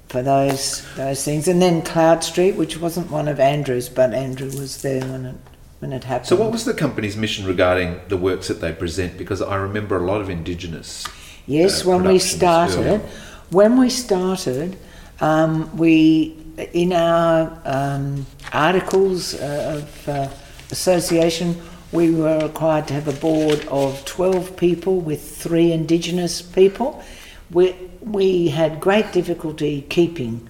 for 0.07 0.21
those 0.21 0.85
those 0.95 1.23
things, 1.23 1.47
and 1.47 1.61
then 1.61 1.81
Cloudstreet, 1.81 2.55
which 2.55 2.77
wasn't 2.77 3.09
one 3.09 3.27
of 3.27 3.39
Andrew's, 3.39 3.87
but 3.87 4.13
Andrew 4.13 4.47
was 4.47 4.81
there 4.81 5.01
when 5.01 5.25
it 5.25 5.35
when 5.79 5.93
it 5.93 6.03
happened. 6.03 6.27
So, 6.27 6.35
what 6.35 6.51
was 6.51 6.65
the 6.65 6.73
company's 6.73 7.17
mission 7.17 7.45
regarding 7.45 7.99
the 8.07 8.17
works 8.17 8.47
that 8.49 8.61
they 8.61 8.73
present? 8.73 9.17
Because 9.17 9.41
I 9.41 9.55
remember 9.55 9.97
a 9.97 10.05
lot 10.05 10.21
of 10.21 10.29
Indigenous. 10.29 11.07
Yes, 11.47 11.85
uh, 11.85 11.89
when 11.89 12.03
we 12.03 12.19
started, 12.19 13.01
when 13.49 13.79
we 13.79 13.89
started, 13.89 14.77
um, 15.21 15.75
we 15.77 16.37
in 16.73 16.93
our 16.93 17.59
um, 17.65 18.25
articles 18.53 19.33
uh, 19.33 19.81
of 19.81 20.09
uh, 20.09 20.29
association, 20.71 21.55
we 21.91 22.11
were 22.11 22.39
required 22.39 22.87
to 22.87 22.93
have 22.93 23.07
a 23.07 23.19
board 23.19 23.65
of 23.67 24.03
twelve 24.05 24.55
people 24.55 24.99
with 24.99 25.21
three 25.21 25.71
Indigenous 25.71 26.41
people. 26.41 27.03
We 27.51 27.75
we 28.01 28.47
had 28.47 28.79
great 28.79 29.11
difficulty 29.11 29.81
keeping 29.89 30.47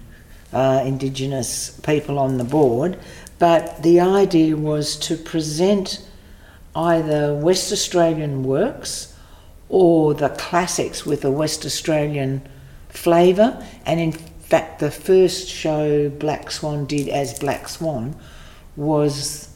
uh, 0.52 0.82
Indigenous 0.86 1.78
people 1.80 2.18
on 2.18 2.38
the 2.38 2.44
board, 2.44 2.98
but 3.38 3.82
the 3.82 4.00
idea 4.00 4.56
was 4.56 4.96
to 4.96 5.16
present 5.16 6.06
either 6.74 7.34
West 7.34 7.72
Australian 7.72 8.44
works 8.44 9.14
or 9.68 10.14
the 10.14 10.28
classics 10.30 11.04
with 11.04 11.24
a 11.24 11.30
West 11.30 11.64
Australian 11.64 12.46
flavour. 12.88 13.66
And 13.84 14.00
in 14.00 14.12
fact, 14.12 14.80
the 14.80 14.90
first 14.90 15.48
show 15.48 16.08
Black 16.08 16.50
Swan 16.50 16.84
did 16.86 17.08
as 17.08 17.38
Black 17.38 17.68
Swan 17.68 18.14
was 18.76 19.48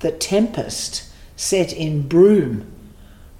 The 0.00 0.12
Tempest, 0.12 1.09
set 1.40 1.72
in 1.72 2.06
Broome. 2.06 2.66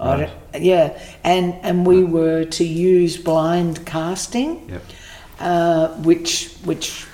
Right. 0.00 0.30
yeah, 0.58 0.98
and, 1.22 1.54
and 1.62 1.86
we 1.86 2.02
were 2.02 2.46
to 2.46 2.64
use 2.64 3.18
blind 3.18 3.84
casting 3.84 4.70
Yep. 4.70 4.82
uh, 5.38 5.88
which 5.98 6.48
which 6.64 7.04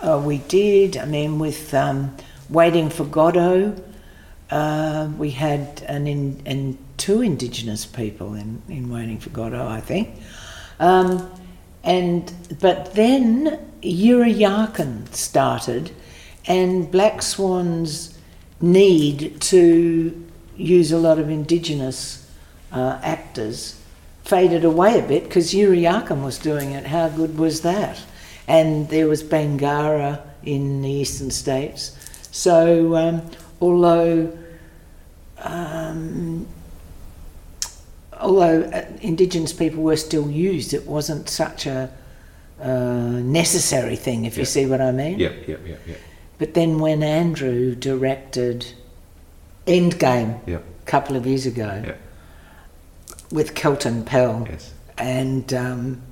uh, 0.00 0.20
we 0.24 0.38
did. 0.38 0.96
I 0.96 1.04
mean, 1.04 1.38
with 1.38 1.72
um, 1.72 2.16
waiting 2.50 2.90
for 2.90 3.04
Godot, 3.04 3.76
uh, 4.50 5.08
we 5.16 5.30
had 5.30 5.84
an 5.86 6.08
in, 6.08 6.42
and 6.44 6.76
two 6.96 7.22
Indigenous 7.22 7.86
people 7.86 8.34
in, 8.34 8.60
in 8.68 8.90
waiting 8.90 9.20
for 9.20 9.30
Godot, 9.30 9.68
I 9.68 9.80
think. 9.80 10.08
Um, 10.80 11.30
and 11.84 12.32
but 12.60 12.94
then 12.96 13.60
Yirra 13.80 14.34
Yaakin 14.34 15.14
started, 15.14 15.92
and 16.46 16.90
Black 16.90 17.22
Swan's 17.22 18.18
need 18.60 19.40
to 19.42 20.28
use 20.62 20.92
a 20.92 20.98
lot 20.98 21.18
of 21.18 21.28
Indigenous 21.28 22.30
uh, 22.70 22.98
actors 23.02 23.80
faded 24.24 24.64
away 24.64 24.98
a 24.98 25.02
bit 25.02 25.24
because 25.24 25.52
Yirra 25.52 25.80
Yaakin 25.80 26.24
was 26.24 26.38
doing 26.38 26.72
it. 26.72 26.86
How 26.86 27.08
good 27.08 27.38
was 27.38 27.62
that? 27.62 28.00
And 28.48 28.88
there 28.88 29.08
was 29.08 29.22
Bangarra 29.22 30.20
in 30.42 30.82
the 30.82 30.90
eastern 30.90 31.30
states. 31.30 31.96
So, 32.30 32.96
um, 32.96 33.30
although 33.60 34.36
um, 35.38 36.46
although 38.20 38.62
uh, 38.62 38.86
Indigenous 39.00 39.52
people 39.52 39.82
were 39.82 39.96
still 39.96 40.30
used, 40.30 40.72
it 40.72 40.86
wasn't 40.86 41.28
such 41.28 41.66
a 41.66 41.92
uh, 42.60 42.68
necessary 42.68 43.96
thing, 43.96 44.24
if 44.24 44.38
you 44.38 44.44
see 44.44 44.66
what 44.66 44.80
I 44.80 44.92
mean. 44.92 45.18
Yep. 45.18 45.48
Yep. 45.48 45.66
Yep. 45.66 45.80
Yep. 45.86 45.98
But 46.38 46.54
then 46.54 46.78
when 46.78 47.02
Andrew 47.02 47.74
directed 47.74 48.72
Endgame 49.66 50.40
Yep. 50.46 50.62
a 50.82 50.86
couple 50.86 51.16
of 51.16 51.26
years 51.26 51.46
ago 51.46 51.82
Yep. 51.84 52.00
with 53.30 53.54
Kelton 53.54 54.04
Pell, 54.04 54.46
Yes. 54.50 54.72
and 54.98 55.52
um, 55.54 56.02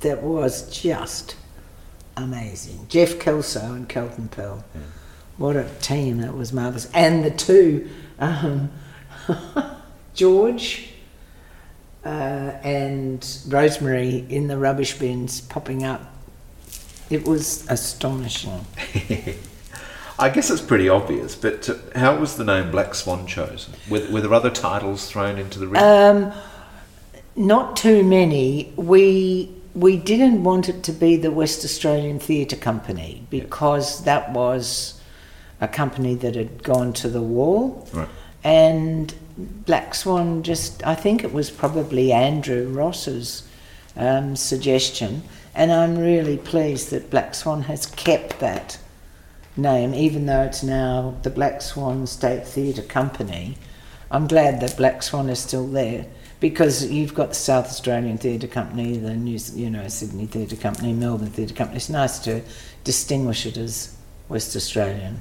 that 0.00 0.22
was 0.22 0.68
just 0.70 1.36
amazing. 2.16 2.86
Geoff 2.88 3.18
Kelso 3.18 3.60
and 3.72 3.88
Kelton 3.88 4.28
Pell. 4.28 4.64
Yeah. 4.74 4.80
What 5.38 5.56
a 5.56 5.64
team, 5.80 6.20
that 6.20 6.34
was 6.36 6.52
marvellous. 6.52 6.88
And 6.92 7.24
the 7.24 7.30
two, 7.30 7.88
um, 8.18 8.70
George 10.14 10.90
uh, 12.04 12.08
and 12.62 13.26
Rosemary 13.48 14.26
in 14.28 14.48
the 14.48 14.58
rubbish 14.58 14.98
bins 14.98 15.40
popping 15.40 15.84
up. 15.84 16.02
It 17.08 17.26
was 17.26 17.66
astonishing. 17.68 18.64
I 20.20 20.28
guess 20.28 20.50
it's 20.50 20.60
pretty 20.60 20.88
obvious, 20.88 21.34
but 21.34 21.68
how 21.96 22.16
was 22.18 22.36
the 22.36 22.44
name 22.44 22.70
Black 22.70 22.94
Swan 22.94 23.26
chosen? 23.26 23.72
Were, 23.88 24.06
were 24.10 24.20
there 24.20 24.34
other 24.34 24.50
titles 24.50 25.10
thrown 25.10 25.38
into 25.38 25.58
the 25.58 25.66
ring? 25.66 25.82
Um, 25.82 26.32
not 27.36 27.74
too 27.74 28.04
many. 28.04 28.70
We 28.76 29.50
we 29.74 29.96
didn't 29.96 30.44
want 30.44 30.68
it 30.68 30.82
to 30.82 30.92
be 30.92 31.16
the 31.16 31.30
West 31.30 31.64
Australian 31.64 32.18
Theatre 32.18 32.56
Company 32.56 33.24
because 33.30 34.04
that 34.04 34.30
was 34.32 35.00
a 35.60 35.68
company 35.68 36.14
that 36.16 36.34
had 36.34 36.62
gone 36.62 36.92
to 36.94 37.08
the 37.08 37.22
wall, 37.22 37.88
right. 37.94 38.08
and 38.44 39.14
Black 39.38 39.94
Swan 39.94 40.42
just 40.42 40.86
I 40.86 40.94
think 40.94 41.24
it 41.24 41.32
was 41.32 41.50
probably 41.50 42.12
Andrew 42.12 42.68
Ross's 42.68 43.48
um, 43.96 44.36
suggestion, 44.36 45.22
and 45.54 45.72
I'm 45.72 45.98
really 45.98 46.36
pleased 46.36 46.90
that 46.90 47.10
Black 47.10 47.34
Swan 47.34 47.62
has 47.62 47.86
kept 47.86 48.38
that 48.40 48.76
name, 49.60 49.94
even 49.94 50.26
though 50.26 50.42
it's 50.42 50.62
now 50.62 51.16
the 51.22 51.30
Black 51.30 51.62
Swan 51.62 52.06
State 52.06 52.46
Theatre 52.46 52.82
Company. 52.82 53.56
I'm 54.10 54.26
glad 54.26 54.60
that 54.60 54.76
Black 54.76 55.02
Swan 55.02 55.28
is 55.28 55.38
still 55.38 55.66
there 55.66 56.06
because 56.40 56.90
you've 56.90 57.14
got 57.14 57.28
the 57.28 57.34
South 57.34 57.66
Australian 57.66 58.18
Theatre 58.18 58.48
Company, 58.48 58.96
the 58.96 59.14
New, 59.14 59.38
you 59.54 59.70
know, 59.70 59.86
Sydney 59.88 60.26
Theatre 60.26 60.56
Company, 60.56 60.92
Melbourne 60.92 61.30
Theatre 61.30 61.54
Company. 61.54 61.76
It's 61.76 61.88
nice 61.88 62.18
to 62.20 62.42
distinguish 62.82 63.46
it 63.46 63.56
as 63.56 63.96
West 64.28 64.56
Australian. 64.56 65.20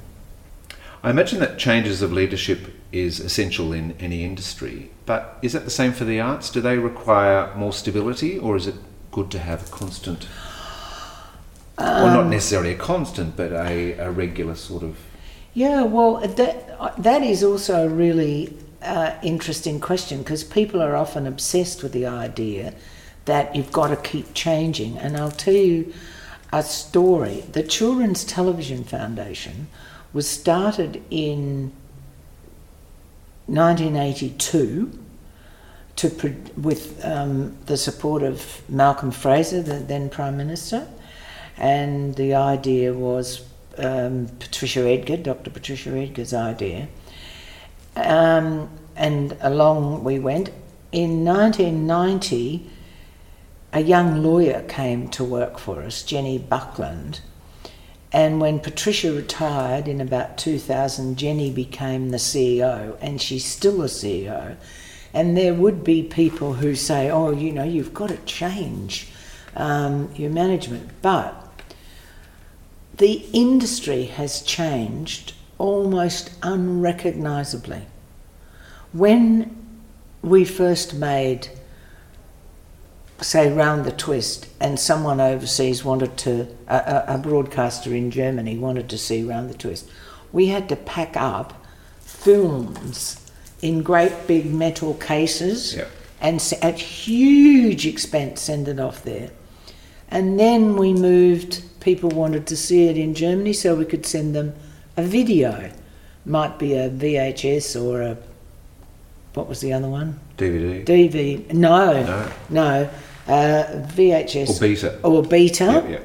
I 1.03 1.09
imagine 1.09 1.39
that 1.39 1.57
changes 1.57 2.01
of 2.01 2.11
leadership 2.11 2.73
is 2.91 3.19
essential 3.19 3.71
in 3.71 3.95
any 3.99 4.23
industry, 4.23 4.91
but 5.05 5.37
is 5.41 5.53
that 5.53 5.63
the 5.65 5.71
same 5.71 5.93
for 5.93 6.03
the 6.03 6.19
arts? 6.19 6.49
Do 6.49 6.59
they 6.59 6.77
require 6.77 7.53
more 7.55 7.71
stability, 7.71 8.37
or 8.37 8.55
is 8.55 8.67
it 8.67 8.75
good 9.11 9.31
to 9.31 9.39
have 9.39 9.67
a 9.67 9.71
constant, 11.79 12.03
well, 12.03 12.23
not 12.23 12.29
necessarily 12.29 12.73
a 12.73 12.77
constant, 12.77 13.35
but 13.35 13.51
a, 13.51 13.93
a 13.93 14.11
regular 14.11 14.55
sort 14.55 14.83
of? 14.83 14.97
Yeah, 15.53 15.83
well, 15.83 16.17
that 16.19 17.01
that 17.01 17.21
is 17.23 17.43
also 17.43 17.85
a 17.85 17.89
really 17.89 18.53
uh, 18.81 19.15
interesting 19.23 19.79
question 19.79 20.19
because 20.19 20.43
people 20.43 20.81
are 20.81 20.95
often 20.95 21.25
obsessed 21.25 21.83
with 21.83 21.91
the 21.91 22.05
idea 22.05 22.73
that 23.25 23.55
you've 23.55 23.71
got 23.71 23.89
to 23.89 23.95
keep 23.95 24.33
changing. 24.33 24.97
And 24.97 25.17
I'll 25.17 25.31
tell 25.31 25.53
you 25.53 25.93
a 26.51 26.63
story. 26.63 27.43
The 27.51 27.63
Children's 27.63 28.23
Television 28.23 28.83
Foundation 28.83 29.67
was 30.13 30.27
started 30.27 31.03
in 31.09 31.71
1982 33.47 34.99
to 35.97 36.35
with 36.55 37.03
um, 37.03 37.57
the 37.65 37.75
support 37.75 38.23
of 38.23 38.61
Malcolm 38.69 39.11
Fraser, 39.11 39.61
the 39.61 39.79
then 39.79 40.09
Prime 40.09 40.37
Minister, 40.37 40.87
and 41.59 42.15
the 42.15 42.33
idea 42.33 42.93
was 42.93 43.45
um, 43.77 44.27
Patricia 44.39 44.87
Edgar, 44.87 45.17
Dr. 45.17 45.51
Patricia 45.51 45.89
Edgar's 45.91 46.33
idea. 46.33 46.87
Um, 47.95 48.69
and 48.95 49.37
along 49.41 50.03
we 50.03 50.19
went. 50.19 50.49
In 50.91 51.23
1990, 51.25 52.67
a 53.73 53.81
young 53.81 54.23
lawyer 54.23 54.63
came 54.67 55.09
to 55.09 55.23
work 55.23 55.59
for 55.59 55.81
us, 55.83 56.01
Jenny 56.01 56.37
Buckland. 56.37 57.21
And 58.11 58.41
when 58.41 58.59
Patricia 58.59 59.11
retired 59.13 59.87
in 59.87 60.01
about 60.01 60.37
2000, 60.37 61.17
Jenny 61.17 61.51
became 61.51 62.09
the 62.09 62.17
CEO, 62.17 62.97
and 63.01 63.21
she's 63.21 63.45
still 63.45 63.83
a 63.83 63.87
CEO. 63.87 64.55
And 65.13 65.37
there 65.37 65.53
would 65.53 65.83
be 65.83 66.03
people 66.03 66.53
who 66.53 66.73
say, 66.73 67.09
oh, 67.11 67.31
you 67.31 67.51
know, 67.51 67.63
you've 67.63 67.93
got 67.93 68.09
to 68.09 68.17
change 68.17 69.09
um, 69.55 70.09
your 70.15 70.31
management. 70.31 70.89
But 71.01 71.48
the 72.99 73.25
industry 73.33 74.05
has 74.05 74.41
changed 74.41 75.33
almost 75.57 76.31
unrecognisably. 76.43 77.81
When 78.93 79.55
we 80.21 80.45
first 80.45 80.93
made 80.93 81.49
say, 83.21 83.51
round 83.51 83.85
the 83.85 83.91
twist, 83.91 84.47
and 84.59 84.79
someone 84.79 85.19
overseas 85.19 85.83
wanted 85.83 86.17
to, 86.17 86.47
a, 86.67 87.03
a, 87.15 87.17
broadcaster 87.17 87.93
in 87.93 88.11
Germany 88.11 88.57
wanted 88.57 88.89
to 88.89 88.97
see 88.97 89.23
round 89.23 89.49
the 89.49 89.57
twist, 89.57 89.89
we 90.31 90.47
had 90.47 90.69
to 90.69 90.75
pack 90.75 91.17
up 91.17 91.65
films 91.99 93.29
in 93.61 93.83
great 93.83 94.27
big 94.27 94.53
metal 94.53 94.93
cases 94.95 95.75
Yeah. 95.75 95.85
and 96.21 96.41
at 96.61 96.79
huge 96.79 97.85
expense 97.85 98.41
send 98.41 98.67
it 98.67 98.79
off 98.79 99.03
there. 99.03 99.31
And 100.09 100.39
then 100.39 100.75
we 100.75 100.93
moved, 100.93 101.63
people 101.79 102.09
wanted 102.09 102.47
to 102.47 102.57
see 102.57 102.87
it 102.87 102.97
in 102.97 103.13
Germany, 103.13 103.53
so 103.53 103.75
we 103.75 103.85
could 103.85 104.05
send 104.05 104.35
them 104.35 104.53
a 104.97 105.03
video. 105.03 105.71
Might 106.25 106.59
be 106.59 106.73
a 106.73 106.89
VHS 106.89 107.81
or 107.81 108.01
a, 108.01 108.17
what 109.33 109.47
was 109.47 109.61
the 109.61 109.73
other 109.73 109.87
one? 109.87 110.19
DVD 110.37 110.85
DV. 110.85 111.53
No, 111.53 112.03
No. 112.03 112.31
no. 112.49 112.89
Uh, 113.27 113.85
VHS. 113.93 114.49
or 114.49 114.59
beta. 114.59 114.99
Or 115.03 115.23
beta. 115.23 115.63
Yeah, 115.65 115.87
yeah. 115.89 115.99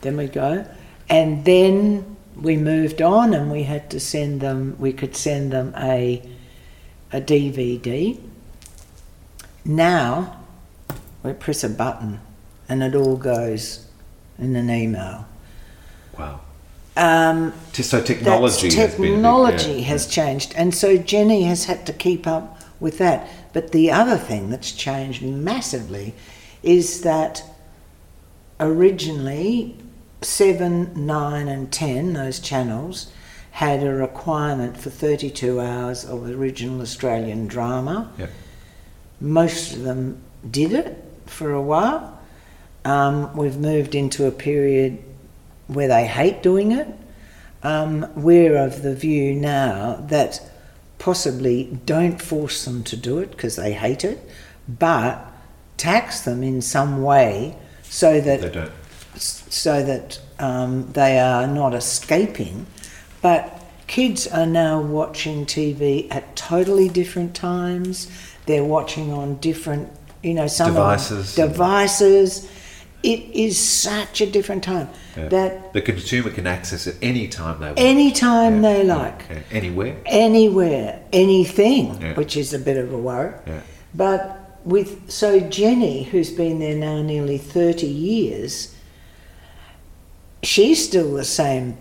Then 0.00 0.16
we 0.16 0.26
go. 0.28 0.64
And 1.08 1.44
then 1.44 2.16
we 2.40 2.56
moved 2.56 3.02
on 3.02 3.34
and 3.34 3.50
we 3.50 3.64
had 3.64 3.90
to 3.90 4.00
send 4.00 4.40
them, 4.40 4.76
we 4.78 4.92
could 4.92 5.14
send 5.14 5.52
them 5.52 5.74
a, 5.76 6.22
a 7.12 7.20
DVD. 7.20 8.18
Now 9.64 10.40
we 11.22 11.32
press 11.34 11.62
a 11.64 11.68
button 11.68 12.20
and 12.68 12.82
it 12.82 12.94
all 12.94 13.16
goes 13.16 13.86
in 14.40 14.56
an 14.56 14.70
email. 14.70 15.26
Wow. 16.18 16.40
Um, 16.96 17.52
So 17.72 18.02
technology. 18.02 18.74
has 18.74 18.94
been 18.94 19.04
a 19.04 19.14
technology 19.14 19.72
yeah, 19.72 19.86
has 19.86 20.06
yeah. 20.06 20.24
changed, 20.24 20.52
and 20.56 20.74
so 20.74 20.96
Jenny 20.96 21.44
has 21.44 21.64
had 21.64 21.86
to 21.86 21.92
keep 21.92 22.26
up 22.26 22.60
with 22.80 22.98
that. 22.98 23.28
But 23.52 23.72
the 23.72 23.90
other 23.90 24.16
thing 24.16 24.50
that's 24.50 24.72
changed 24.72 25.22
massively 25.22 26.14
is 26.62 27.02
that 27.02 27.42
originally 28.58 29.76
seven, 30.22 31.06
nine, 31.06 31.48
and 31.48 31.72
ten, 31.72 32.12
those 32.12 32.40
channels, 32.40 33.10
had 33.52 33.82
a 33.82 33.92
requirement 33.92 34.76
for 34.76 34.90
32 34.90 35.60
hours 35.60 36.04
of 36.04 36.28
original 36.28 36.80
Australian 36.80 37.46
drama. 37.46 38.12
Yeah. 38.18 38.26
Most 39.20 39.74
of 39.74 39.82
them 39.82 40.18
did 40.50 40.72
it 40.72 41.02
for 41.26 41.52
a 41.52 41.60
while. 41.60 42.19
Um, 42.84 43.34
we've 43.36 43.58
moved 43.58 43.94
into 43.94 44.26
a 44.26 44.30
period 44.30 44.98
where 45.66 45.88
they 45.88 46.06
hate 46.06 46.42
doing 46.42 46.72
it. 46.72 46.88
Um, 47.62 48.06
we're 48.16 48.56
of 48.56 48.82
the 48.82 48.94
view 48.94 49.34
now 49.34 49.96
that 50.08 50.40
possibly 50.98 51.78
don't 51.84 52.20
force 52.20 52.64
them 52.64 52.82
to 52.84 52.96
do 52.96 53.18
it 53.18 53.30
because 53.32 53.56
they 53.56 53.72
hate 53.72 54.04
it, 54.04 54.18
but 54.68 55.26
tax 55.76 56.20
them 56.22 56.42
in 56.42 56.62
some 56.62 57.02
way 57.02 57.56
so 57.82 58.20
that 58.20 58.40
They 58.40 58.50
don't. 58.50 58.72
so 59.16 59.82
that 59.82 60.18
um, 60.38 60.90
they 60.92 61.18
are 61.18 61.46
not 61.46 61.74
escaping. 61.74 62.66
But 63.20 63.62
kids 63.86 64.26
are 64.26 64.46
now 64.46 64.80
watching 64.80 65.44
TV 65.44 66.06
at 66.10 66.34
totally 66.36 66.88
different 66.88 67.34
times. 67.34 68.08
They're 68.46 68.64
watching 68.64 69.12
on 69.12 69.36
different, 69.36 69.90
you 70.22 70.32
know, 70.32 70.46
some 70.46 70.68
Devices. 70.72 71.34
devices. 71.34 72.50
It 73.02 73.22
is 73.32 73.58
such 73.58 74.20
a 74.20 74.26
different 74.26 74.62
time 74.62 74.88
Yeah. 75.16 75.28
that 75.28 75.72
the 75.72 75.80
consumer 75.80 76.30
can 76.30 76.46
access 76.46 76.86
it 76.86 76.96
any 77.00 77.28
time 77.28 77.58
they 77.60 77.66
want. 77.68 77.78
anytime 77.78 78.62
Yeah, 78.62 78.72
they 78.72 78.84
like, 78.84 79.24
yeah. 79.30 79.38
Anywhere. 79.50 79.96
anywhere, 80.06 81.00
anything, 81.12 82.14
which 82.14 82.36
is 82.36 82.52
a 82.52 82.58
bit 82.58 82.76
of 82.76 82.92
a 82.92 82.98
worry. 82.98 83.32
But 83.94 84.58
with 84.64 85.10
so 85.10 85.40
Jenny, 85.40 86.02
who's 86.04 86.30
been 86.30 86.58
there 86.58 86.76
now 86.76 87.00
nearly 87.02 87.38
thirty 87.38 87.86
years, 87.86 88.74
she's 90.42 90.84
still 90.84 91.14
the 91.14 91.24
same 91.24 91.76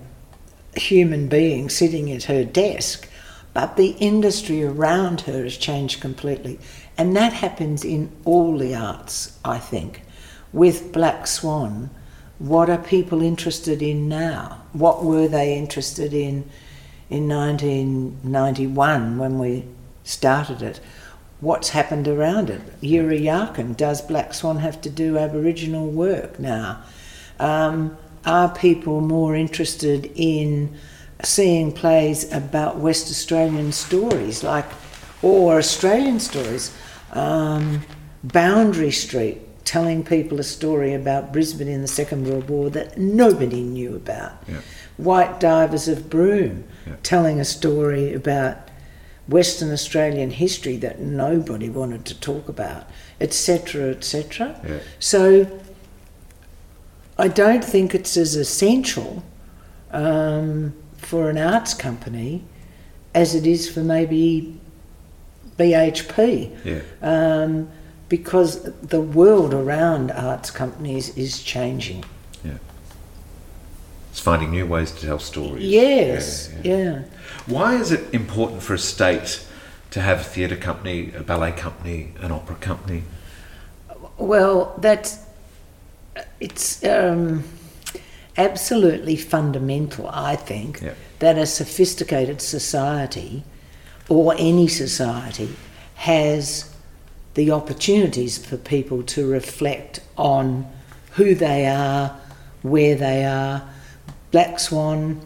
human 0.75 1.27
being 1.27 1.69
sitting 1.69 2.11
at 2.11 2.23
her 2.23 2.43
desk, 2.45 3.07
but 3.53 3.75
the 3.75 3.89
industry 3.99 4.63
around 4.63 5.21
her 5.21 5.43
has 5.43 5.57
changed 5.57 5.99
completely, 5.99 6.59
and 6.97 7.15
that 7.15 7.33
happens 7.33 7.83
in 7.83 8.09
all 8.23 8.57
the 8.57 8.73
arts, 8.73 9.37
I 9.43 9.57
think. 9.59 10.01
With 10.51 10.91
Black 10.91 11.27
Swan, 11.27 11.89
what 12.39 12.69
are 12.69 12.77
people 12.77 13.21
interested 13.21 13.81
in 13.81 14.07
now? 14.07 14.63
What 14.73 15.03
were 15.03 15.27
they 15.27 15.57
interested 15.57 16.13
in 16.13 16.49
in 17.09 17.27
1991 17.27 19.17
when 19.17 19.39
we 19.39 19.65
started 20.03 20.61
it? 20.61 20.79
What's 21.41 21.69
happened 21.69 22.07
around 22.07 22.49
it? 22.49 22.61
Yirra 22.81 23.19
Yaakin, 23.19 23.75
does 23.75 24.01
Black 24.01 24.33
Swan 24.33 24.57
have 24.57 24.81
to 24.81 24.89
do 24.89 25.17
Aboriginal 25.17 25.87
work 25.87 26.39
now? 26.39 26.81
Um, 27.39 27.97
are 28.25 28.49
people 28.49 29.01
more 29.01 29.35
interested 29.35 30.11
in 30.15 30.75
seeing 31.23 31.71
plays 31.71 32.31
about 32.31 32.77
West 32.77 33.09
Australian 33.09 33.71
stories, 33.71 34.43
like 34.43 34.65
or 35.21 35.57
Australian 35.57 36.19
stories? 36.19 36.75
Um, 37.13 37.81
Boundary 38.23 38.91
Street, 38.91 39.39
telling 39.69 40.03
people 40.03 40.39
a 40.39 40.43
story 40.43 40.95
about 40.95 41.31
Brisbane 41.31 41.67
in 41.67 41.83
the 41.83 41.87
Second 41.87 42.25
World 42.27 42.49
War 42.49 42.71
that 42.71 42.97
nobody 42.97 43.61
knew 43.61 43.95
about. 43.95 44.31
Yeah. 44.47 44.61
White 44.97 45.39
Divers 45.39 45.87
of 45.87 46.09
Broome, 46.09 46.63
Yeah. 46.87 46.93
telling 47.03 47.39
a 47.39 47.45
story 47.45 48.11
about 48.11 48.57
Western 49.27 49.71
Australian 49.71 50.31
history 50.31 50.75
that 50.77 50.99
nobody 50.99 51.69
wanted 51.69 52.03
to 52.05 52.19
talk 52.19 52.49
about, 52.49 52.87
etc., 53.21 53.91
etc. 53.91 54.59
Yeah. 54.67 54.79
So 54.97 55.45
I 57.19 57.27
don't 57.27 57.63
think 57.63 57.93
it's 57.93 58.17
as 58.17 58.35
essential 58.35 59.23
um, 59.91 60.73
for 60.97 61.29
an 61.29 61.37
arts 61.37 61.75
company 61.75 62.41
as 63.13 63.35
it 63.35 63.45
is 63.45 63.69
for 63.69 63.81
maybe 63.81 64.57
BHP 65.59 66.55
um, 67.03 67.69
because 68.09 68.63
the 68.81 68.99
world 68.99 69.53
around 69.53 70.11
arts 70.11 70.51
companies 70.51 71.15
is 71.15 71.41
changing. 71.43 72.03
Yeah. 72.43 72.57
It's 74.11 74.19
finding 74.19 74.51
new 74.51 74.65
ways 74.65 74.91
to 74.91 75.05
tell 75.05 75.19
stories. 75.19 75.63
Yes, 75.63 76.51
Yeah, 76.63 76.75
yeah. 76.75 76.77
yeah. 76.77 77.03
Why 77.45 77.75
is 77.75 77.91
it 77.91 78.13
important 78.13 78.63
for 78.63 78.73
a 78.73 78.79
state 78.79 79.45
to 79.91 80.01
have 80.01 80.21
a 80.21 80.23
theatre 80.23 80.55
company, 80.55 81.13
a 81.15 81.21
ballet 81.23 81.51
company, 81.51 82.13
an 82.19 82.31
opera 82.31 82.55
company? 82.55 83.03
Well, 84.17 84.75
that's 84.79 85.19
it's 86.39 86.83
um, 86.83 87.43
absolutely 88.37 89.15
fundamental, 89.15 90.09
I 90.09 90.35
think, 90.35 90.81
Yeah. 90.81 90.93
that 91.19 91.37
a 91.37 91.45
sophisticated 91.45 92.41
society 92.41 93.43
or 94.09 94.35
any 94.37 94.67
society 94.67 95.49
has 95.95 96.73
the 97.39 97.51
opportunities 97.51 98.37
for 98.37 98.57
people 98.57 99.01
to 99.01 99.25
reflect 99.25 100.01
on 100.17 100.69
who 101.11 101.33
they 101.33 101.65
are, 101.65 102.19
where 102.63 102.95
they 102.95 103.23
are. 103.23 103.65
Black 104.31 104.59
Swan, 104.59 105.21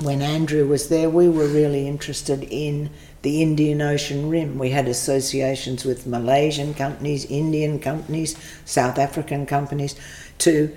when 0.00 0.22
Andrew 0.22 0.66
was 0.66 0.88
there, 0.88 1.08
we 1.08 1.28
were 1.28 1.46
really 1.46 1.86
interested 1.86 2.42
in 2.50 2.90
the 3.22 3.42
Indian 3.42 3.80
Ocean 3.80 4.28
Rim. 4.28 4.58
We 4.58 4.70
had 4.70 4.88
associations 4.88 5.84
with 5.84 6.04
Malaysian 6.04 6.74
companies, 6.74 7.24
Indian 7.26 7.78
companies, 7.78 8.36
South 8.64 8.98
African 8.98 9.46
companies 9.46 9.94
to 10.38 10.76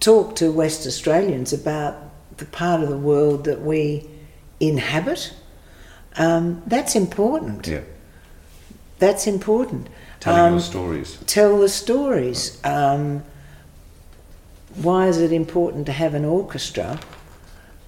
talk 0.00 0.34
to 0.36 0.50
West 0.50 0.86
Australians 0.86 1.52
about 1.52 1.94
the 2.38 2.46
part 2.46 2.82
of 2.82 2.88
the 2.88 2.96
world 2.96 3.44
that 3.44 3.60
we 3.60 4.08
inhabit. 4.60 5.34
Um, 6.16 6.62
that's 6.66 6.96
important. 6.96 7.66
Yeah. 7.66 7.82
That's 9.00 9.26
important. 9.26 9.88
Telling 10.20 10.40
Um, 10.40 10.52
your 10.52 10.60
stories. 10.60 11.18
tell 11.26 11.58
the 11.58 11.68
stories. 11.68 12.58
Um, 12.62 13.22
why 14.76 15.08
is 15.08 15.18
it 15.18 15.32
important 15.32 15.86
to 15.86 15.92
have 15.92 16.14
an 16.14 16.24
orchestra? 16.24 17.00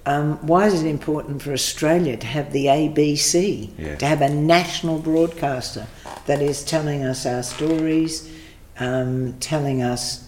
Um, 0.05 0.37
why 0.41 0.65
is 0.67 0.83
it 0.83 0.87
important 0.87 1.41
for 1.41 1.53
Australia 1.53 2.17
to 2.17 2.27
have 2.27 2.51
the 2.51 2.67
ABC, 2.67 3.69
Yes. 3.77 3.99
to 3.99 4.05
have 4.05 4.21
a 4.21 4.29
national 4.29 4.97
broadcaster 4.99 5.85
that 6.25 6.41
is 6.41 6.63
telling 6.63 7.03
us 7.05 7.25
our 7.25 7.43
stories, 7.43 8.27
um, 8.79 9.35
telling 9.39 9.81
us, 9.81 10.23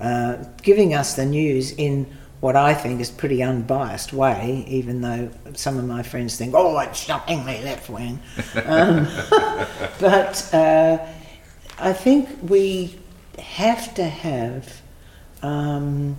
uh, 0.00 0.36
giving 0.62 0.94
us 0.94 1.14
the 1.14 1.26
news 1.26 1.70
in 1.72 2.06
what 2.40 2.56
I 2.56 2.72
think 2.74 3.00
is 3.00 3.10
pretty 3.10 3.42
unbiased 3.42 4.12
way, 4.12 4.64
even 4.66 5.02
though 5.02 5.30
some 5.54 5.78
of 5.78 5.84
my 5.84 6.02
friends 6.02 6.36
think, 6.36 6.54
oh, 6.56 6.78
it's 6.78 6.98
shockingly 6.98 7.62
left 7.62 7.90
wing. 7.90 8.18
Um, 8.64 9.06
but 10.00 10.54
uh, 10.54 10.98
I 11.78 11.92
think 11.92 12.28
we 12.42 12.98
have 13.38 13.94
to 13.94 14.04
have 14.04 14.80
um, 15.42 16.16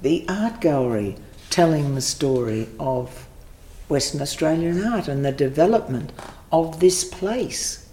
the 0.00 0.26
art 0.28 0.60
gallery 0.60 1.16
telling 1.48 1.94
the 1.94 2.00
story 2.00 2.68
of 2.78 3.26
Western 3.88 4.20
Australian 4.20 4.84
art 4.84 5.08
and 5.08 5.24
the 5.24 5.32
development 5.32 6.12
of 6.52 6.80
this 6.80 7.04
place. 7.04 7.83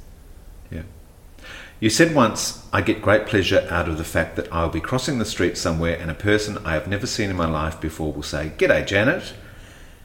You 1.82 1.90
said 1.90 2.14
once, 2.14 2.64
I 2.72 2.82
get 2.82 3.02
great 3.02 3.26
pleasure 3.26 3.68
out 3.72 3.90
of 3.90 3.98
the 3.98 4.04
fact 4.04 4.36
that 4.36 4.48
I'll 4.54 4.70
be 4.70 4.80
crossing 4.80 5.18
the 5.18 5.26
street 5.26 5.58
somewhere 5.58 5.98
and 6.00 6.12
a 6.12 6.14
person 6.14 6.60
I 6.64 6.74
have 6.74 6.88
never 6.88 7.08
seen 7.08 7.32
in 7.32 7.36
my 7.36 7.48
life 7.48 7.82
before 7.82 8.14
will 8.14 8.22
say, 8.22 8.52
G'day, 8.56 8.86
Janet. 8.86 9.34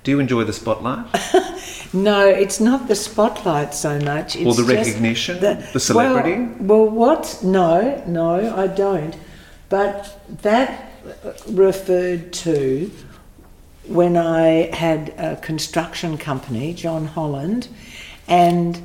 Do 0.03 0.11
you 0.11 0.19
enjoy 0.19 0.45
the 0.45 0.55
spotlight? 0.55 1.07
No, 1.93 2.27
it's 2.27 2.59
not 2.59 2.89
the 2.89 2.97
spotlight 2.97 3.73
so 3.73 3.99
much. 4.01 4.35
It's 4.35 4.45
or 4.45 4.55
the 4.55 4.75
recognition? 4.75 5.41
The, 5.41 5.79
celebrity? 5.79 6.43
Well, 6.59 6.85
well, 6.85 6.91
what? 6.91 7.39
No, 7.45 8.03
no, 8.07 8.55
I 8.57 8.67
don't. 8.67 9.17
But 9.69 10.21
that 10.43 10.91
referred 11.49 12.33
to 12.35 12.91
when 13.87 14.17
I 14.17 14.75
had 14.75 15.11
a 15.17 15.37
construction 15.37 16.19
company, 16.19 16.75
John 16.75 17.07
Holland, 17.07 17.69
and 18.27 18.83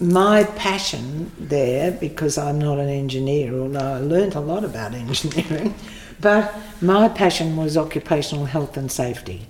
my 0.00 0.44
passion 0.44 1.32
there, 1.38 1.90
because 1.90 2.38
I'm 2.38 2.58
not 2.58 2.78
an 2.78 2.88
engineer, 2.88 3.58
although 3.58 3.94
I 3.94 3.98
learnt 3.98 4.34
a 4.34 4.40
lot 4.40 4.64
about 4.64 4.94
engineering, 5.06 5.74
but 6.20 6.54
my 6.80 7.08
passion 7.08 7.56
was 7.56 7.76
occupational 7.76 8.46
health 8.46 8.76
and 8.76 8.90
safety. 8.90 9.48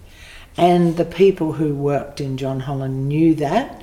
And 0.56 0.96
the 0.96 1.04
people 1.04 1.52
who 1.52 1.74
worked 1.74 2.20
in 2.20 2.36
John 2.36 2.60
Holland 2.60 3.08
knew 3.08 3.34
that. 3.36 3.82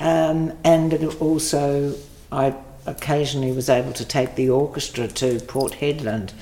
Um, 0.00 0.52
and 0.64 0.92
also, 1.20 1.94
I 2.32 2.54
occasionally 2.86 3.52
was 3.52 3.68
able 3.68 3.92
to 3.92 4.04
take 4.04 4.34
the 4.34 4.50
orchestra 4.50 5.06
to 5.06 5.38
Port 5.40 5.74
Hedland 5.74 6.32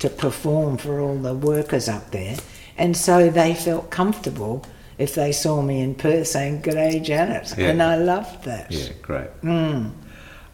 to 0.00 0.08
perform 0.08 0.78
for 0.78 0.98
all 1.00 1.16
the 1.16 1.34
workers 1.34 1.88
up 1.88 2.10
there. 2.10 2.36
And 2.76 2.96
so 2.96 3.30
they 3.30 3.54
felt 3.54 3.90
comfortable 3.90 4.64
if 5.00 5.14
they 5.14 5.32
saw 5.32 5.62
me 5.62 5.80
in 5.80 5.94
Perth 5.94 6.26
saying, 6.26 6.60
day, 6.60 7.00
Janet. 7.00 7.54
Yeah. 7.56 7.70
And 7.70 7.82
I 7.82 7.96
loved 7.96 8.44
that. 8.44 8.70
Yeah, 8.70 8.92
great. 9.00 9.28
Mm. 9.40 9.92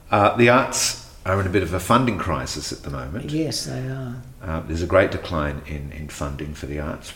Uh, 0.09 0.37
the 0.37 0.49
arts 0.49 1.13
are 1.27 1.41
in 1.41 1.47
a 1.49 1.51
bit 1.51 1.65
of 1.65 1.75
a 1.75 1.81
funding 1.81 2.17
crisis 2.17 2.73
at 2.73 2.85
the 2.85 2.91
moment. 2.91 3.33
Yes, 3.33 3.67
they 3.67 3.89
are. 3.89 4.23
Uh, 4.41 4.61
there's 4.61 4.83
a 4.83 4.87
great 4.87 5.11
decline 5.11 5.63
in, 5.67 5.91
in 5.91 6.09
funding 6.09 6.55
for 6.55 6.67
the 6.67 6.79
arts. 6.79 7.13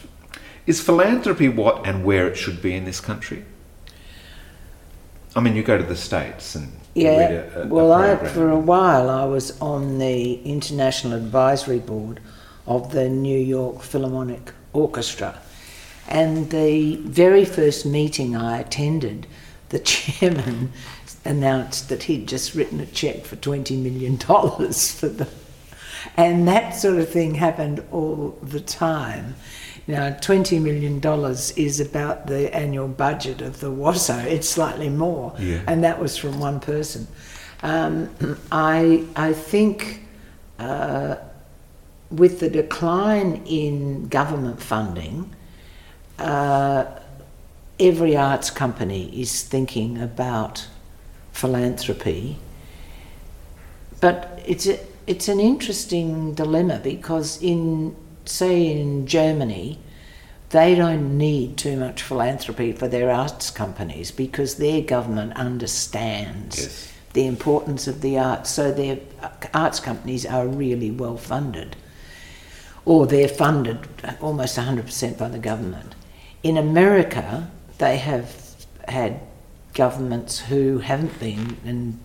Is 0.67 0.81
philanthropy 0.81 1.49
what 1.49 1.87
and 1.87 2.05
where 2.05 2.27
it 2.27 2.37
should 2.37 2.61
be 2.61 2.75
in 2.75 2.85
this 2.85 3.01
country? 3.01 3.45
I 5.37 5.41
mean, 5.41 5.55
you 5.55 5.63
go 5.63 5.79
to 5.79 5.85
the 5.85 5.97
States 5.97 6.57
and 6.57 6.73
Yeah, 6.97 7.45
a, 7.55 7.63
a, 7.63 7.67
well, 7.69 7.93
a 7.93 8.15
I, 8.15 8.27
for 8.27 8.51
a 8.51 8.59
while 8.59 9.09
I 9.09 9.25
was 9.25 9.59
on 9.61 9.99
the 9.99 10.43
International 10.43 11.13
Advisory 11.13 11.79
Board 11.79 12.19
of 12.67 12.91
the 12.91 13.09
New 13.09 13.39
York 13.39 13.83
Philharmonic 13.83 14.53
Orchestra. 14.73 15.41
And 16.11 16.51
the 16.51 16.97
very 16.97 17.45
first 17.45 17.87
meeting 17.87 18.37
I 18.37 18.59
attended, 18.59 19.27
the 19.69 19.79
chairman 19.79 20.73
announced 21.25 21.89
that 21.89 22.05
he'd 22.05 22.27
just 22.27 22.55
written 22.55 22.81
a 22.81 22.87
cheque 22.87 23.25
for 23.25 23.37
$20 23.37 23.81
million 23.81 24.19
for 24.19 25.09
the. 25.09 25.29
And 26.17 26.49
that 26.49 26.71
sort 26.71 26.99
of 26.99 27.09
thing 27.09 27.35
happened 27.35 27.85
all 27.93 28.39
the 28.43 28.61
time. 28.61 29.37
Now, 29.87 30.11
$20 30.11 30.61
million 30.61 31.01
is 31.57 31.81
about 31.81 32.27
the 32.27 32.55
annual 32.55 32.89
budget 32.89 33.41
of 33.43 33.61
the 33.61 33.71
WASO. 33.71 34.25
It's 34.25 34.49
slightly 34.49 34.89
more. 34.89 35.35
Yeah. 35.39 35.63
And 35.67 35.85
that 35.85 35.99
was 35.99 36.17
from 36.17 36.41
one 36.41 36.61
person. 36.61 37.07
Um, 37.63 38.39
I, 38.51 39.05
I 39.15 39.33
think 39.33 40.07
uh, 40.59 41.17
with 42.11 42.41
the 42.41 42.49
decline 42.49 43.43
in 43.47 44.09
government 44.09 44.63
funding, 44.63 45.35
uh, 46.21 46.87
every 47.79 48.17
arts 48.17 48.51
company 48.51 49.21
is 49.21 49.43
thinking 49.43 49.99
about 49.99 50.69
philanthropy. 51.33 52.37
But 54.01 54.41
it's, 54.47 54.67
a, 54.67 54.79
it's 55.07 55.29
an 55.29 55.41
interesting 55.41 56.35
dilemma 56.35 56.81
because 56.83 57.43
in 57.43 57.97
say 58.25 58.67
in 58.67 59.07
Germany, 59.07 59.79
they 60.51 60.75
don't 60.75 61.17
need 61.17 61.57
too 61.57 61.77
much 61.77 62.03
philanthropy 62.03 62.73
for 62.73 62.89
their 62.89 63.11
arts 63.11 63.51
companies 63.51 64.11
because 64.11 64.57
their 64.57 64.81
government 64.81 65.33
understands 65.35 66.59
Yes. 66.59 66.93
the 67.13 67.27
importance 67.27 67.87
of 67.87 68.01
the 68.01 68.19
arts. 68.19 68.51
So 68.51 68.73
their 68.73 68.99
arts 69.55 69.81
companies 69.81 70.27
are 70.27 70.47
really 70.47 70.91
well 70.91 71.17
funded, 71.17 71.77
or 72.85 73.07
they're 73.07 73.29
funded 73.29 73.79
almost 74.21 74.57
100% 74.57 75.19
by 75.19 75.29
the 75.29 75.39
government. 75.39 75.95
In 76.43 76.57
America, 76.57 77.51
they 77.79 77.99
have 77.99 78.57
had 78.89 79.21
governments 79.75 80.41
who 80.41 80.79
haven't 80.79 81.19
been, 81.21 81.57
and 81.65 81.99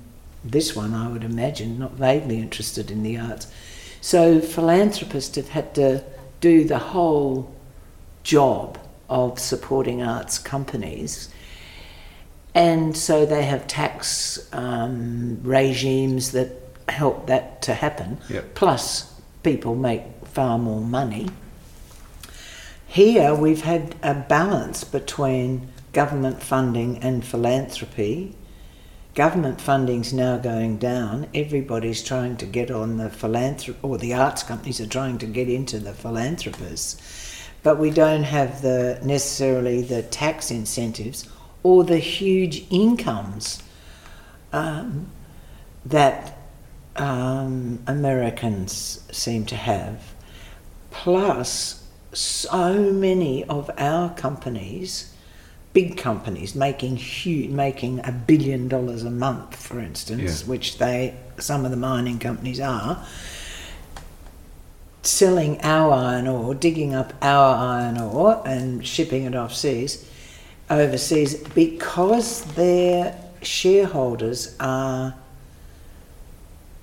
this 0.43 0.75
one 0.75 0.93
I 0.93 1.07
would 1.07 1.23
imagine, 1.23 1.79
not 1.79 1.93
vaguely 1.93 2.39
interested 2.39 2.91
in 2.91 3.03
the 3.03 3.17
arts. 3.17 3.47
So 4.01 4.39
philanthropists 4.39 5.35
have 5.35 5.49
had 5.49 5.73
to 5.75 6.03
do 6.41 6.63
the 6.63 6.77
whole 6.77 7.51
job 8.23 8.77
of 9.09 9.39
supporting 9.39 10.03
arts 10.03 10.37
companies. 10.37 11.29
And 12.53 12.95
so 12.95 13.25
they 13.25 13.43
have 13.43 13.67
tax 13.67 14.49
um, 14.53 15.39
regimes 15.43 16.31
that 16.31 16.51
help 16.87 17.27
that 17.27 17.61
to 17.63 17.73
happen. 17.73 18.19
Yep. 18.29 18.55
Plus, 18.55 19.13
people 19.43 19.75
make 19.75 20.03
far 20.25 20.57
more 20.57 20.81
money. 20.81 21.27
Here, 22.95 23.35
we've 23.35 23.63
had 23.63 23.93
a 24.01 24.13
balance 24.13 24.85
between 24.85 25.67
government 25.91 26.41
funding 26.41 26.99
and 26.99 27.25
philanthropy. 27.25 28.33
Government 29.15 29.59
funding's 29.59 30.13
now 30.13 30.37
going 30.37 30.77
down. 30.77 31.27
Everybody's 31.33 32.01
trying 32.01 32.37
to 32.37 32.45
get 32.45 32.71
on 32.71 32.95
the 32.95 33.09
philanthrop, 33.09 33.75
or 33.81 33.97
the 33.97 34.13
arts 34.13 34.43
companies 34.43 34.79
are 34.79 34.87
trying 34.87 35.17
to 35.17 35.25
get 35.25 35.49
into 35.49 35.77
the 35.77 35.93
philanthropists, 35.93 37.45
but 37.63 37.77
we 37.77 37.89
don't 37.89 38.23
have 38.23 38.61
the 38.61 38.97
necessarily 39.03 39.81
the 39.81 40.03
tax 40.03 40.49
incentives 40.49 41.27
or 41.63 41.83
the 41.83 41.97
huge 41.97 42.65
incomes 42.71 43.61
um, 44.53 45.11
that 45.85 46.37
um, 46.95 47.83
Americans 47.87 49.03
seem 49.11 49.45
to 49.47 49.57
have. 49.57 50.13
Plus, 50.91 51.81
so 52.15 52.91
many 52.91 53.43
of 53.45 53.69
our 53.77 54.09
companies, 54.15 55.13
big 55.73 55.97
companies, 55.97 56.55
making 56.55 56.95
huge, 56.95 57.49
making 57.49 57.99
a 57.99 58.11
billion 58.11 58.67
dollars 58.67 59.03
a 59.03 59.09
month, 59.11 59.55
for 59.55 59.79
instance, 59.79 60.41
Yeah. 60.41 60.47
which 60.47 60.77
they 60.77 61.15
some 61.37 61.65
of 61.65 61.71
the 61.71 61.77
mining 61.77 62.17
companies 62.17 62.59
are, 62.61 63.05
selling 65.03 65.59
our 65.61 65.91
iron 65.93 66.27
ore, 66.27 66.55
digging 66.55 66.95
up 66.95 67.13
our 67.21 67.55
iron 67.55 67.97
ore 67.99 68.41
and 68.45 68.87
shipping 68.87 69.25
it 69.25 69.35
off 69.35 69.53
seas, 69.53 70.09
overseas, 70.69 71.35
because 71.49 72.43
their 72.55 73.19
shareholders 73.41 74.55
are 74.59 75.13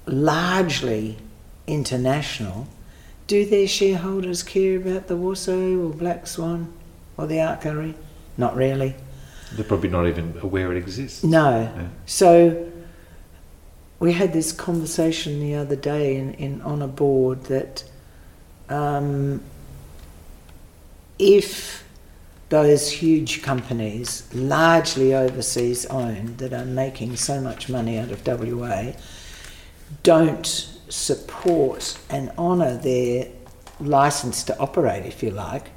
largely 0.06 1.16
international, 1.66 2.66
do 3.32 3.46
their 3.46 3.66
shareholders 3.66 4.42
care 4.42 4.76
about 4.76 5.06
the 5.06 5.16
WASO 5.16 5.86
or 5.86 5.94
Black 5.94 6.26
Swan 6.26 6.70
or 7.16 7.26
the 7.26 7.40
Art 7.40 7.62
Gallery? 7.62 7.94
Not 8.36 8.54
really. 8.54 8.94
They're 9.52 9.64
probably 9.64 9.88
not 9.88 10.06
even 10.06 10.38
aware 10.42 10.70
it 10.70 10.76
exists. 10.76 11.24
No. 11.24 11.62
Yeah. 11.62 11.88
So 12.04 12.70
we 14.00 14.12
had 14.12 14.34
this 14.34 14.52
conversation 14.52 15.40
the 15.40 15.54
other 15.54 15.76
day 15.76 16.16
in, 16.16 16.34
in 16.34 16.60
on 16.60 16.82
a 16.82 16.86
board 16.86 17.44
that 17.44 17.84
um, 18.68 19.40
if 21.18 21.88
those 22.50 22.90
huge 22.90 23.40
companies, 23.40 24.28
largely 24.34 25.14
overseas 25.14 25.86
owned, 25.86 26.36
that 26.36 26.52
are 26.52 26.66
making 26.66 27.16
so 27.16 27.40
much 27.40 27.70
money 27.70 27.96
out 27.96 28.10
of 28.10 28.26
WA, 28.26 28.92
don't 30.02 30.71
support 30.92 31.98
and 32.10 32.30
honour 32.36 32.76
their 32.76 33.26
license 33.80 34.44
to 34.44 34.58
operate, 34.58 35.06
if 35.06 35.22
you 35.22 35.30
like, 35.30 35.70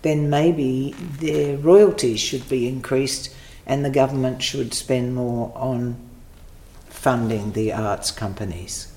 then 0.00 0.30
maybe 0.30 0.94
their 1.20 1.58
royalties 1.58 2.18
should 2.18 2.48
be 2.48 2.66
increased 2.66 3.34
and 3.66 3.84
the 3.84 3.90
government 3.90 4.42
should 4.42 4.72
spend 4.72 5.14
more 5.14 5.52
on 5.54 5.96
funding 6.88 7.52
the 7.52 7.72
arts 7.72 8.10
companies. 8.10 8.92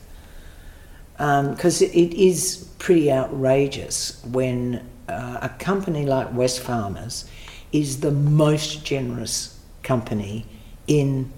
Because 1.17 1.81
it 1.81 1.93
it 1.93 2.13
is 2.13 2.67
pretty 2.79 3.11
outrageous 3.11 4.23
when 4.25 4.87
uh, 5.07 5.39
a 5.41 5.49
company 5.49 6.05
like 6.05 6.33
Wesfarmers 6.33 7.27
is 7.71 7.99
the 7.99 8.11
most 8.11 8.85
generous 8.85 9.59
company 9.83 10.45
in 10.87 11.31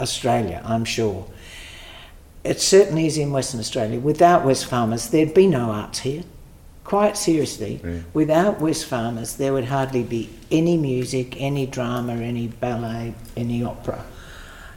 Australia, 0.00 0.62
I'm 0.64 0.84
sure. 0.84 1.26
It 2.44 2.60
certainly 2.60 3.06
is 3.06 3.16
in 3.16 3.32
Western 3.32 3.60
Australia. 3.60 4.00
Without 4.00 4.44
Wesfarmers, 4.44 5.10
there'd 5.10 5.34
be 5.34 5.46
no 5.46 5.70
arts 5.70 6.00
here. 6.00 6.22
Quite 6.84 7.16
seriously, 7.16 7.80
Yeah. 7.84 8.00
without 8.12 8.60
Wesfarmers, 8.60 9.36
there 9.36 9.52
would 9.52 9.66
hardly 9.66 10.02
be 10.02 10.28
any 10.50 10.76
music, 10.76 11.40
any 11.40 11.64
drama, 11.66 12.14
any 12.14 12.48
ballet, 12.48 13.14
any 13.36 13.62
opera, 13.62 14.04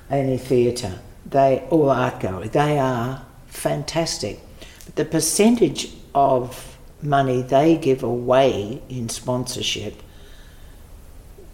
any 0.10 0.38
theatre. 0.38 1.00
they 1.28 1.64
or 1.72 1.92
art 1.92 2.20
gallery, 2.20 2.48
they 2.48 2.78
are 2.78 3.24
fantastic. 3.48 4.40
But 4.86 4.96
the 4.96 5.06
percentage 5.06 5.90
of 6.14 6.78
money 7.02 7.42
they 7.42 7.76
give 7.78 8.04
away 8.04 8.84
in 8.90 9.10
sponsorship 9.10 10.04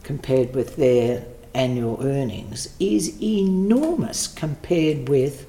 compared 0.03 0.53
with 0.53 0.76
their 0.76 1.24
annual 1.53 1.99
earnings 2.03 2.68
is 2.82 3.22
enormous 3.22 4.28
compared 4.28 5.07
with 5.07 5.45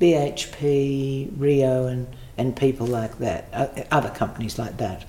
BHP, 0.00 1.32
Rio, 1.36 1.86
and, 1.86 2.06
and 2.36 2.56
people 2.56 2.86
like 2.86 3.18
that, 3.18 3.48
uh, 3.52 3.66
other 3.90 4.10
companies 4.10 4.58
like 4.58 4.76
that. 4.78 5.04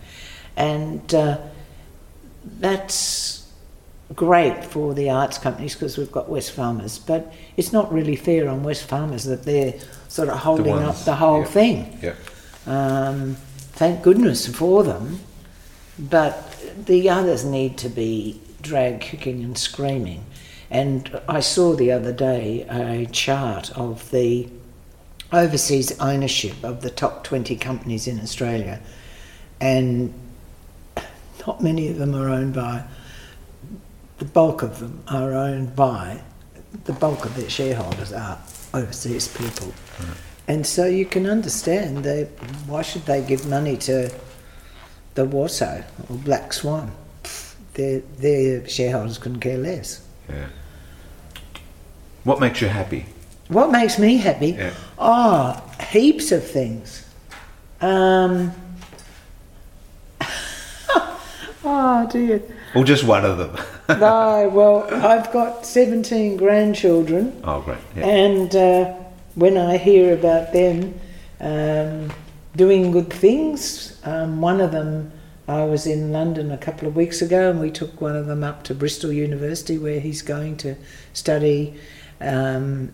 And 0.56 1.14
uh, 1.14 1.38
that's 2.60 3.48
great 4.16 4.66
for 4.66 4.94
the 4.94 5.10
arts 5.10 5.38
companies 5.38 5.76
because 5.76 5.98
we've 5.98 6.12
got 6.12 6.28
Wesfarmers, 6.28 7.06
but 7.06 7.32
it's 7.58 7.72
not 7.72 7.92
really 7.94 8.16
fair 8.16 8.50
on 8.50 8.64
Wesfarmers 8.64 9.26
that 9.26 9.44
they're 9.44 9.76
sort 10.08 10.30
of 10.30 10.40
holding 10.40 10.74
up 10.74 10.86
ones- 10.86 11.06
the 11.06 11.16
whole 11.16 11.46
thing. 11.46 11.98
Yeah. 12.02 12.16
Um, 12.66 13.36
thank 13.74 14.02
goodness 14.02 14.48
for 14.48 14.84
them, 14.84 15.20
but 15.98 16.56
the 16.86 17.10
others 17.10 17.46
need 17.46 17.78
to 17.80 17.90
be 17.90 18.42
dragged 18.62 19.02
kicking 19.02 19.44
and 19.44 19.58
screaming. 19.58 20.26
And 20.72 21.20
I 21.28 21.40
saw 21.40 21.74
the 21.76 21.92
other 21.92 22.12
day 22.14 22.66
a 22.70 23.06
chart 23.08 23.72
of 23.78 24.10
the 24.12 24.48
overseas 25.32 25.98
ownership 26.00 26.64
of 26.64 26.82
the 26.82 26.90
top 26.90 27.24
20 27.24 27.56
companies 27.58 28.08
in 28.08 28.20
Australia, 28.20 28.82
and 29.62 30.14
not 31.46 31.62
many 31.62 31.90
of 31.90 31.98
them 31.98 32.16
are 32.16 32.30
owned 32.30 32.54
by, 32.54 32.84
the 34.18 34.26
bulk 34.26 34.62
of 34.64 34.80
them 34.80 35.04
are 35.08 35.34
owned 35.34 35.76
by, 35.76 36.22
the 36.86 36.94
bulk 36.94 37.26
of 37.26 37.36
their 37.36 37.50
shareholders 37.50 38.14
are 38.14 38.40
overseas 38.74 39.28
people. 39.28 39.74
And 40.48 40.66
so 40.66 40.86
you 40.86 41.06
can 41.06 41.28
understand 41.28 42.04
they, 42.04 42.24
why 42.66 42.82
should 42.82 43.06
they 43.06 43.22
give 43.22 43.48
money 43.48 43.78
to 43.78 44.12
the 45.14 45.26
WASO 45.26 45.84
or 46.10 46.16
Black 46.18 46.54
Swan? 46.54 46.92
Their, 47.76 48.00
their 48.18 48.68
shareholders 48.68 49.18
couldn't 49.20 49.40
care 49.42 49.58
less. 49.58 50.06
Yeah. 50.28 50.48
What 52.24 52.40
makes 52.40 52.62
you 52.62 52.68
happy? 52.68 53.06
What 53.50 53.72
makes 53.72 53.98
me 53.98 54.18
happy? 54.18 54.52
Yeah. 54.52 54.74
Oh, 54.98 55.62
heaps 55.90 56.32
of 56.32 56.48
things. 56.50 57.06
Um, 57.82 58.52
oh 61.64 62.08
dear. 62.12 62.42
Or 62.76 62.84
just 62.84 63.04
one 63.04 63.26
of 63.26 63.38
them? 63.38 63.58
No, 63.90 64.48
well, 64.54 64.88
I've 65.04 65.32
got 65.34 65.66
17 65.66 66.38
grandchildren, 66.38 67.42
oh, 67.44 67.62
great. 67.62 67.80
Yeah. 67.98 68.06
and 68.06 68.56
uh, 68.56 68.94
when 69.34 69.58
I 69.58 69.78
hear 69.78 70.14
about 70.14 70.54
them 70.54 70.94
um, 71.40 72.12
doing 72.56 72.92
good 72.92 73.12
things, 73.12 74.00
um, 74.04 74.42
one 74.42 74.62
of 74.62 74.72
them, 74.72 75.12
I 75.48 75.64
was 75.64 75.88
in 75.88 76.12
London 76.12 76.52
a 76.52 76.58
couple 76.60 76.88
of 76.88 76.96
weeks 76.96 77.24
ago, 77.24 77.50
and 77.50 77.60
we 77.60 77.72
took 77.72 78.00
one 78.00 78.16
of 78.16 78.28
them 78.28 78.44
up 78.44 78.64
to 78.66 78.76
Bristol 78.76 79.12
University 79.12 79.80
where 79.80 80.00
he's 80.00 80.22
going 80.22 80.56
to 80.58 80.76
study 81.14 81.74
um, 82.22 82.94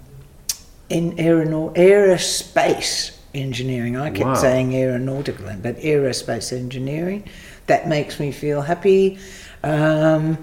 in 0.89 1.13
aeronau- 1.17 1.73
aerospace 1.75 3.11
engineering. 3.33 3.97
I 3.97 4.09
kept 4.09 4.25
Wow. 4.27 4.33
saying 4.35 4.73
aeronautical, 4.75 5.45
but 5.61 5.77
aerospace 5.79 6.53
engineering. 6.55 7.23
That 7.67 7.87
makes 7.87 8.19
me 8.19 8.31
feel 8.31 8.61
happy. 8.61 9.17
Um, 9.63 10.37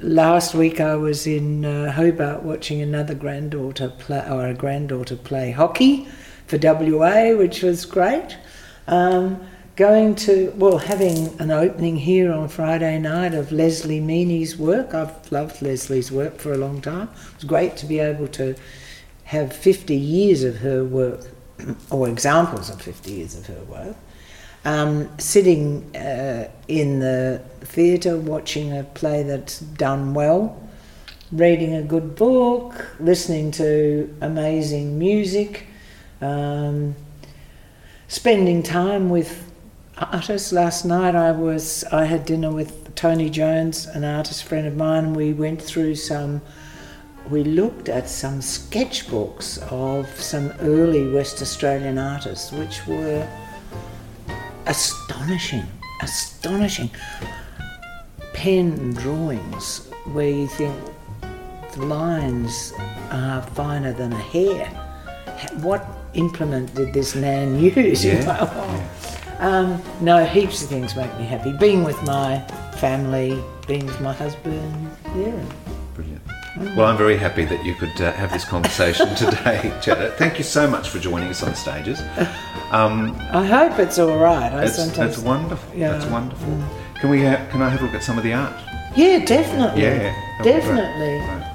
last 0.00 0.54
week 0.54 0.80
I 0.80 0.96
was 0.96 1.26
in 1.26 1.64
uh, 1.64 1.92
Hobart 1.92 2.42
watching 2.42 2.80
another 2.80 3.14
granddaughter 3.14 3.88
play, 3.98 4.24
or 4.30 4.46
a 4.46 4.54
granddaughter 4.54 5.16
play 5.16 5.50
hockey 5.50 6.08
for 6.46 6.58
WA, 6.58 7.34
which 7.36 7.62
was 7.62 7.84
great. 7.84 8.36
Um, 8.88 9.40
going 9.76 10.14
to, 10.14 10.52
well, 10.56 10.78
having 10.78 11.28
an 11.40 11.50
opening 11.50 11.96
here 11.96 12.32
on 12.32 12.48
Friday 12.48 12.98
night 12.98 13.34
of 13.34 13.50
Leslie 13.50 14.00
Meany's 14.00 14.56
work. 14.56 14.94
I've 14.94 15.30
loved 15.32 15.62
Leslie's 15.62 16.12
work 16.12 16.38
for 16.38 16.52
a 16.52 16.56
long 16.58 16.80
time. 16.80 17.08
It 17.30 17.34
was 17.36 17.44
great 17.44 17.76
to 17.78 17.86
be 17.86 17.98
able 17.98 18.28
to 18.28 18.54
have 19.24 19.54
50 19.54 19.94
years 19.96 20.44
of 20.44 20.56
her 20.58 20.84
work, 20.84 21.26
or 21.90 22.08
examples 22.08 22.70
of 22.70 22.80
50 22.80 23.10
years 23.10 23.36
of 23.36 23.46
her 23.46 23.64
work, 23.64 23.96
um, 24.64 25.08
sitting 25.18 25.94
uh, 25.96 26.50
in 26.68 27.00
the 27.00 27.42
theatre 27.60 28.16
watching 28.16 28.76
a 28.76 28.84
play 28.84 29.22
that's 29.22 29.60
done 29.60 30.14
well, 30.14 30.60
reading 31.32 31.74
a 31.74 31.82
good 31.82 32.16
book, 32.16 32.88
listening 33.00 33.50
to 33.50 34.14
amazing 34.20 34.98
music, 34.98 35.66
um, 36.20 36.94
spending 38.08 38.62
time 38.62 39.10
with 39.10 39.50
artists. 39.98 40.52
Last 40.52 40.84
night 40.84 41.14
I 41.14 41.32
was 41.32 41.84
I 41.84 42.04
had 42.04 42.24
dinner 42.24 42.52
with 42.52 42.94
Tony 42.94 43.30
Jones, 43.30 43.86
an 43.86 44.04
artist 44.04 44.44
friend 44.44 44.66
of 44.66 44.76
mine, 44.76 45.04
and 45.04 45.16
we 45.16 45.32
went 45.32 45.60
through 45.60 45.96
some 45.96 46.40
we 47.30 47.42
looked 47.42 47.88
at 47.88 48.08
some 48.08 48.40
sketchbooks 48.40 49.58
of 49.72 50.08
some 50.20 50.52
early 50.60 51.08
West 51.10 51.40
Australian 51.40 51.98
artists, 51.98 52.52
which 52.52 52.86
were 52.86 53.26
astonishing, 54.66 55.64
astonishing. 56.02 56.90
Pen 58.34 58.92
drawings 58.94 59.88
where 60.12 60.28
you 60.28 60.46
think 60.46 60.74
the 61.72 61.86
lines 61.86 62.72
are 63.10 63.42
finer 63.42 63.92
than 63.92 64.12
a 64.12 64.18
hair. 64.18 64.66
What 65.62 65.86
implement 66.14 66.74
did 66.74 66.92
this 66.92 67.14
man 67.14 67.58
use? 67.76 68.04
Yeah. 68.04 68.90
Um, 69.38 69.82
no, 70.00 70.24
heaps 70.24 70.62
of 70.62 70.68
things 70.68 70.94
make 70.94 71.16
me 71.18 71.24
happy. 71.24 71.52
Being 71.52 71.84
with 71.84 72.00
my 72.04 72.40
family, 72.78 73.42
being 73.66 73.86
with 73.86 74.00
my 74.00 74.12
husband, 74.12 74.90
yeah. 75.16 75.44
Brilliant. 75.94 76.22
Well, 76.56 76.86
I'm 76.86 76.96
very 76.96 77.16
happy 77.16 77.44
that 77.46 77.64
you 77.64 77.74
could 77.74 78.00
uh, 78.00 78.12
have 78.12 78.30
this 78.32 78.44
conversation 78.44 79.08
today, 79.16 79.76
Janet. 79.82 80.14
Thank 80.14 80.38
you 80.38 80.44
so 80.44 80.68
much 80.70 80.88
for 80.88 80.98
joining 81.00 81.28
us 81.28 81.42
on 81.42 81.54
stages. 81.54 82.00
Um, 82.70 83.16
I 83.32 83.44
hope 83.44 83.78
it's 83.80 83.98
all 83.98 84.16
right. 84.18 84.52
I 84.52 84.60
that's, 84.60 84.76
sometimes, 84.76 85.16
that's 85.16 85.18
wonderful. 85.18 85.74
Yeah. 85.76 85.92
That's 85.92 86.06
wonderful. 86.06 86.62
Can 87.00 87.10
we? 87.10 87.26
Uh, 87.26 87.44
can 87.50 87.60
I 87.60 87.68
have 87.68 87.80
a 87.80 87.84
look 87.84 87.94
at 87.94 88.02
some 88.04 88.18
of 88.18 88.24
the 88.24 88.32
art? 88.34 88.54
yeah, 88.96 89.24
definitely, 89.24 89.82
Yeah, 89.82 89.98
that'd 89.98 90.14
be 90.38 90.42
great. 90.44 90.60
definitely. 90.62 91.50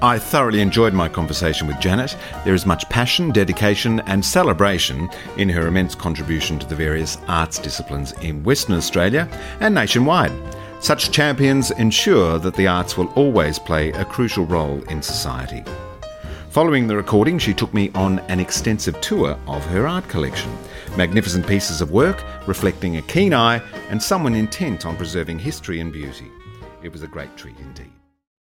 I 0.00 0.16
thoroughly 0.18 0.60
enjoyed 0.60 0.92
my 0.92 1.08
conversation 1.08 1.66
with 1.66 1.80
Janet. 1.80 2.16
There 2.44 2.54
is 2.54 2.64
much 2.66 2.88
passion, 2.88 3.32
dedication, 3.32 3.98
and 4.00 4.24
celebration 4.24 5.08
in 5.38 5.48
her 5.48 5.66
immense 5.66 5.96
contribution 5.96 6.56
to 6.60 6.66
the 6.66 6.76
various 6.76 7.18
arts 7.26 7.58
disciplines 7.58 8.12
in 8.20 8.44
Western 8.44 8.76
Australia 8.76 9.28
and 9.58 9.74
nationwide. 9.74 10.30
Such 10.80 11.10
champions 11.10 11.70
ensure 11.72 12.38
that 12.38 12.54
the 12.54 12.68
arts 12.68 12.96
will 12.96 13.08
always 13.08 13.58
play 13.58 13.90
a 13.92 14.04
crucial 14.04 14.46
role 14.46 14.80
in 14.84 15.02
society. 15.02 15.64
Following 16.50 16.86
the 16.86 16.96
recording, 16.96 17.38
she 17.38 17.52
took 17.52 17.74
me 17.74 17.90
on 17.94 18.20
an 18.20 18.40
extensive 18.40 18.98
tour 19.00 19.36
of 19.46 19.64
her 19.66 19.86
art 19.86 20.08
collection. 20.08 20.56
Magnificent 20.96 21.46
pieces 21.46 21.80
of 21.80 21.90
work 21.90 22.22
reflecting 22.46 22.96
a 22.96 23.02
keen 23.02 23.34
eye 23.34 23.60
and 23.90 24.02
someone 24.02 24.34
intent 24.34 24.86
on 24.86 24.96
preserving 24.96 25.40
history 25.40 25.80
and 25.80 25.92
beauty. 25.92 26.30
It 26.82 26.92
was 26.92 27.02
a 27.02 27.08
great 27.08 27.36
treat 27.36 27.58
indeed. 27.58 27.97